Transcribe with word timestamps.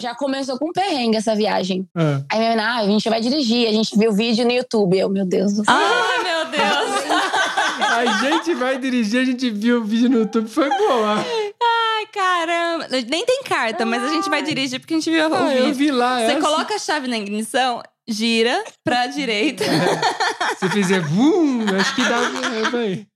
Já 0.00 0.14
começou 0.14 0.58
com 0.58 0.68
um 0.70 0.72
perrengue 0.72 1.16
essa 1.18 1.34
viagem. 1.36 1.86
Ah. 1.94 2.22
Aí 2.30 2.38
minha 2.38 2.50
menina, 2.50 2.72
ah, 2.74 2.78
a 2.78 2.86
gente 2.86 3.08
vai 3.08 3.20
dirigir, 3.20 3.68
a 3.68 3.72
gente 3.72 3.96
viu 3.98 4.10
o 4.10 4.14
vídeo 4.14 4.44
no 4.44 4.52
YouTube. 4.52 4.98
Eu, 4.98 5.08
meu 5.10 5.26
Deus 5.26 5.52
do 5.52 5.64
céu. 5.64 5.74
Ai, 5.74 6.22
meu 6.24 6.46
Deus! 6.46 7.00
A 7.80 8.04
gente 8.30 8.54
vai 8.54 8.78
dirigir, 8.78 9.20
a 9.20 9.24
gente 9.24 9.50
viu 9.50 9.80
o 9.80 9.84
vídeo 9.84 10.08
no 10.08 10.18
YouTube, 10.20 10.48
foi 10.48 10.68
boa. 10.68 11.16
Ai, 11.16 12.06
caramba! 12.12 12.86
Nem 13.08 13.24
tem 13.26 13.42
carta, 13.42 13.84
mas 13.84 14.02
a 14.04 14.08
gente 14.08 14.28
vai 14.30 14.42
dirigir 14.42 14.78
porque 14.80 14.94
a 14.94 14.96
gente 14.98 15.10
viu 15.10 15.28
o 15.28 15.34
Ah, 15.34 15.54
eu 15.54 15.64
vídeo. 15.66 15.74
vi 15.74 15.90
lá. 15.90 16.18
Você 16.20 16.32
essa. 16.32 16.40
coloca 16.40 16.74
a 16.74 16.78
chave 16.78 17.08
na 17.08 17.18
ignição, 17.18 17.82
gira 18.08 18.62
pra 18.84 19.06
direita. 19.06 19.64
Se 20.58 20.68
fizer 20.70 21.00
vum, 21.00 21.64
acho 21.78 21.94
que 21.94 22.02
dá. 22.02 22.18
é, 22.78 23.06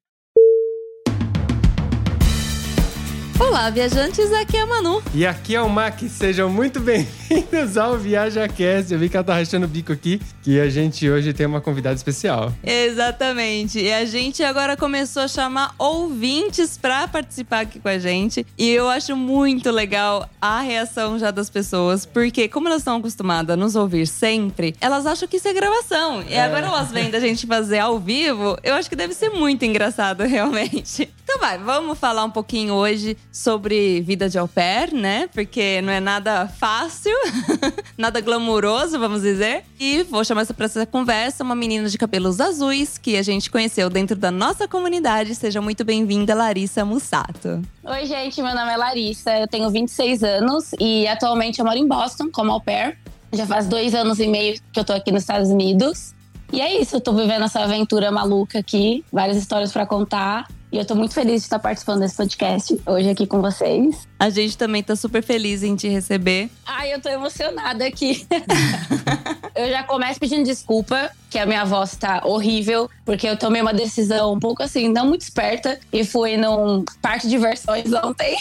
Olá, 3.39 3.69
viajantes, 3.69 4.32
aqui 4.32 4.57
é 4.57 4.61
a 4.61 4.67
Manu. 4.67 5.03
E 5.12 5.27
aqui 5.27 5.57
é 5.57 5.61
o 5.61 5.69
Mac, 5.69 6.00
sejam 6.09 6.48
muito 6.48 6.79
bem-vindos 6.79 7.76
ao 7.76 7.99
ViajaCast. 7.99 8.93
Eu 8.93 8.99
vi 8.99 9.09
que 9.09 9.17
ela 9.17 9.25
tá 9.25 9.35
rachando 9.35 9.67
o 9.67 9.68
bico 9.68 9.93
aqui, 9.93 10.21
que 10.40 10.61
a 10.61 10.71
gente 10.71 11.11
hoje 11.11 11.32
tem 11.32 11.45
uma 11.45 11.61
convidada 11.61 11.96
especial. 11.96 12.53
Exatamente. 12.62 13.81
E 13.81 13.93
a 13.93 14.04
gente 14.04 14.43
agora 14.45 14.76
começou 14.76 15.23
a 15.23 15.29
chamar 15.29 15.75
ouvintes 15.79 16.79
pra 16.79 17.09
participar 17.09 17.61
aqui 17.61 17.81
com 17.81 17.89
a 17.89 17.99
gente. 17.99 18.46
E 18.57 18.71
eu 18.71 18.89
acho 18.89 19.17
muito 19.17 19.68
legal 19.73 20.29
a 20.40 20.61
reação 20.61 21.18
já 21.18 21.32
das 21.32 21.51
pessoas, 21.51 22.07
porque 22.07 22.48
como 22.48 22.68
elas 22.68 22.82
estão 22.82 22.98
acostumadas 22.98 23.54
a 23.54 23.57
nos 23.57 23.75
ouvir 23.75 24.07
sempre, 24.07 24.76
elas 24.81 25.07
acham 25.07 25.26
que 25.26 25.39
isso 25.39 25.48
é 25.48 25.53
gravação. 25.53 26.23
E 26.29 26.37
agora 26.39 26.67
elas 26.67 26.93
vendo 26.93 27.17
a 27.17 27.21
gente 27.21 27.48
fazer 27.48 27.81
ao 27.81 27.98
vivo, 27.98 28.57
eu 28.62 28.75
acho 28.75 28.89
que 28.89 28.96
deve 28.96 29.12
ser 29.12 29.31
muito 29.31 29.64
engraçado, 29.64 30.23
realmente. 30.25 31.12
Então 31.25 31.39
vai, 31.40 31.59
vamos 31.59 31.98
falar 31.98 32.25
um 32.25 32.31
pouquinho 32.31 32.75
hoje 32.75 33.17
sobre 33.34 34.01
vida 34.03 34.29
de 34.29 34.39
au 34.39 34.47
pair, 34.47 34.95
né? 34.95 35.29
Porque 35.34 35.83
não 35.83 35.93
é 35.93 35.98
nada 35.98 36.47
fácil, 36.47 37.12
nada 37.98 38.20
glamuroso, 38.20 38.97
vamos 38.97 39.23
dizer. 39.23 39.65
E 39.79 40.05
vou 40.05 40.25
chamar 40.25 40.47
pra 40.47 40.67
essa 40.67 40.87
conversa 40.87 41.43
uma 41.43 41.57
menina 41.57 41.89
de 41.89 41.99
cabelos 41.99 42.41
azuis 42.41 42.97
que 42.97 43.17
a 43.17 43.23
gente 43.23 43.51
conheceu 43.51 43.91
dentro 43.91 44.15
da 44.15 44.31
nossa 44.31 44.69
comunidade. 44.69 45.35
Seja 45.35 45.61
muito 45.61 45.85
bem-vinda, 45.85 46.33
Larissa 46.33 46.85
Mussato. 46.85 47.61
Oi, 47.83 48.07
gente, 48.07 48.41
meu 48.41 48.55
nome 48.55 48.71
é 48.71 48.77
Larissa, 48.77 49.37
eu 49.37 49.48
tenho 49.48 49.69
26 49.69 50.23
anos 50.23 50.71
e 50.79 51.09
atualmente 51.09 51.59
eu 51.59 51.65
moro 51.65 51.77
em 51.77 51.89
Boston 51.89 52.31
como 52.33 52.53
au 52.53 52.61
pair. 52.61 52.97
Já 53.33 53.45
faz 53.47 53.67
dois 53.67 53.97
anos 53.97 54.21
e 54.21 54.29
meio 54.29 54.61
que 54.73 54.79
eu 54.79 54.85
tô 54.85 54.93
aqui 54.93 55.11
nos 55.11 55.23
Estados 55.23 55.51
Unidos. 55.51 56.15
E 56.53 56.61
é 56.61 56.81
isso, 56.81 56.95
eu 56.95 57.01
tô 57.01 57.13
vivendo 57.13 57.45
essa 57.45 57.59
aventura 57.59 58.13
maluca 58.13 58.61
aqui, 58.61 59.05
várias 59.13 59.37
histórias 59.37 59.73
pra 59.73 59.85
contar. 59.85 60.47
E 60.75 60.77
eu 60.77 60.84
tô 60.84 60.97
muito 60.97 61.14
feliz 61.14 61.42
de 61.42 61.47
estar 61.47 61.61
participando 61.61 62.00
desse 62.00 62.17
podcast 62.17 62.83
hoje 62.84 63.08
aqui 63.08 63.28
com 63.28 63.41
vocês. 63.41 64.08
A 64.19 64.31
gente 64.31 64.57
também 64.57 64.83
tá 64.83 64.95
super 64.95 65.23
feliz 65.23 65.62
em 65.62 65.75
te 65.75 65.89
receber. 65.89 66.48
Ai, 66.65 66.95
eu 66.95 67.01
tô 67.01 67.09
emocionada 67.09 67.84
aqui. 67.84 68.27
eu 69.55 69.69
já 69.69 69.83
começo 69.83 70.19
pedindo 70.20 70.45
desculpa, 70.45 71.11
que 71.31 71.39
a 71.39 71.47
minha 71.47 71.65
voz 71.65 71.97
tá 71.97 72.23
horrível, 72.25 72.89
porque 73.05 73.29
eu 73.29 73.37
tomei 73.37 73.61
uma 73.61 73.75
decisão 73.75 74.33
um 74.33 74.39
pouco 74.39 74.62
assim, 74.62 74.89
não 74.89 75.07
muito 75.07 75.23
esperta, 75.23 75.79
e 75.92 76.05
fui 76.05 76.37
num 76.37 76.85
parque 77.03 77.27
de 77.27 77.31
diversões 77.31 77.92
ontem. 77.92 78.37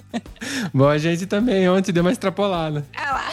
Bom, 0.72 0.88
a 0.88 0.98
gente 0.98 1.26
também 1.26 1.68
ontem 1.68 1.92
deu 1.92 2.02
uma 2.02 2.12
extrapolada. 2.12 2.86
Ah 2.96 3.12
lá. 3.12 3.32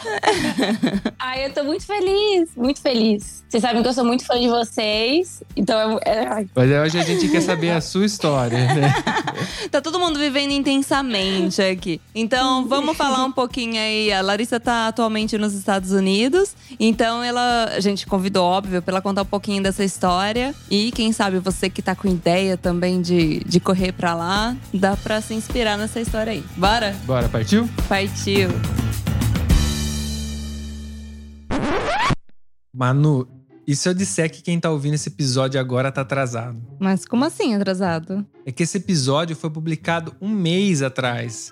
Ai, 1.20 1.46
eu 1.46 1.54
tô 1.54 1.64
muito 1.64 1.86
feliz, 1.86 2.50
muito 2.56 2.82
feliz. 2.82 3.42
Vocês 3.48 3.62
sabem 3.62 3.82
que 3.82 3.88
eu 3.88 3.94
sou 3.94 4.06
muito 4.06 4.26
fã 4.26 4.40
de 4.40 4.48
vocês, 4.48 5.44
então 5.56 6.00
é, 6.06 6.24
é, 6.24 6.46
Mas 6.56 6.72
hoje 6.72 7.00
a 7.00 7.04
gente 7.04 7.30
quer 7.30 7.42
saber 7.42 7.72
a 7.72 7.82
sua 7.82 8.06
história, 8.06 8.58
né? 8.74 8.94
Tá 9.70 9.82
todo 9.82 10.00
mundo 10.00 10.20
vivendo 10.20 10.52
intensamente 10.52 11.61
aqui. 11.70 12.02
Então, 12.14 12.68
vamos 12.68 12.98
falar 12.98 13.24
um 13.24 13.32
pouquinho 13.32 13.80
aí. 13.80 14.12
A 14.12 14.22
Larissa 14.22 14.60
tá 14.60 14.88
atualmente 14.88 15.38
nos 15.38 15.54
Estados 15.54 15.92
Unidos. 15.92 16.56
Então, 16.80 17.24
ela, 17.24 17.66
a 17.66 17.80
gente 17.80 18.06
convidou, 18.06 18.44
óbvio, 18.44 18.82
pra 18.82 18.94
ela 18.94 19.02
contar 19.02 19.22
um 19.22 19.26
pouquinho 19.26 19.62
dessa 19.62 19.84
história. 19.84 20.56
E 20.70 20.92
quem 20.92 21.12
sabe 21.12 21.40
você 21.40 21.70
que 21.70 21.82
tá 21.82 21.96
com 21.96 22.08
ideia 22.08 22.58
também 22.58 23.02
de, 23.02 23.44
de 23.44 23.60
correr 23.60 23.92
pra 23.92 24.14
lá, 24.14 24.56
dá 24.74 24.96
pra 24.98 25.22
se 25.22 25.34
inspirar 25.34 25.78
nessa 25.78 26.00
história 26.00 26.34
aí. 26.34 26.44
Bora? 26.58 26.96
Bora, 27.06 27.30
partiu? 27.30 27.70
Partiu. 27.88 28.50
Manu, 32.74 33.28
e 33.68 33.76
se 33.76 33.88
eu 33.88 33.94
disser 33.94 34.32
que 34.32 34.42
quem 34.42 34.60
tá 34.60 34.70
ouvindo 34.70 34.96
esse 34.96 35.10
episódio 35.10 35.60
agora 35.60 35.92
tá 35.92 36.02
atrasado? 36.02 36.62
Mas 36.80 37.06
como 37.06 37.26
assim 37.26 37.54
atrasado? 37.54 38.26
É 38.46 38.52
que 38.52 38.64
esse 38.64 38.78
episódio 38.78 39.36
foi 39.36 39.50
publicado 39.50 40.16
um 40.20 40.30
mês 40.30 40.82
atrás. 40.82 41.52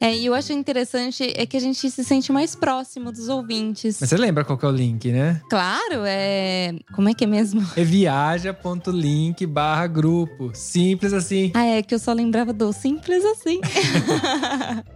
É, 0.00 0.14
e 0.14 0.26
eu 0.26 0.34
acho 0.34 0.52
interessante 0.52 1.32
é 1.36 1.46
que 1.46 1.56
a 1.56 1.60
gente 1.60 1.90
se 1.90 2.04
sente 2.04 2.30
mais 2.30 2.54
próximo 2.54 3.10
dos 3.10 3.28
ouvintes. 3.28 3.98
Mas 4.00 4.10
você 4.10 4.16
lembra 4.16 4.44
qual 4.44 4.58
que 4.58 4.64
é 4.64 4.68
o 4.68 4.72
link, 4.72 5.10
né? 5.10 5.40
Claro, 5.48 6.02
é. 6.04 6.74
Como 6.94 7.08
é 7.08 7.14
que 7.14 7.24
é 7.24 7.26
mesmo? 7.26 7.64
É 7.76 7.84
viaja.link 7.84 9.46
barra 9.46 9.86
grupo. 9.86 10.50
Simples 10.54 11.12
assim. 11.12 11.52
Ah, 11.54 11.64
é 11.64 11.82
que 11.82 11.94
eu 11.94 11.98
só 11.98 12.12
lembrava 12.12 12.52
do 12.52 12.72
simples 12.72 13.24
assim. 13.24 13.60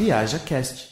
Viaja 0.00 0.38
Cast. 0.38 0.88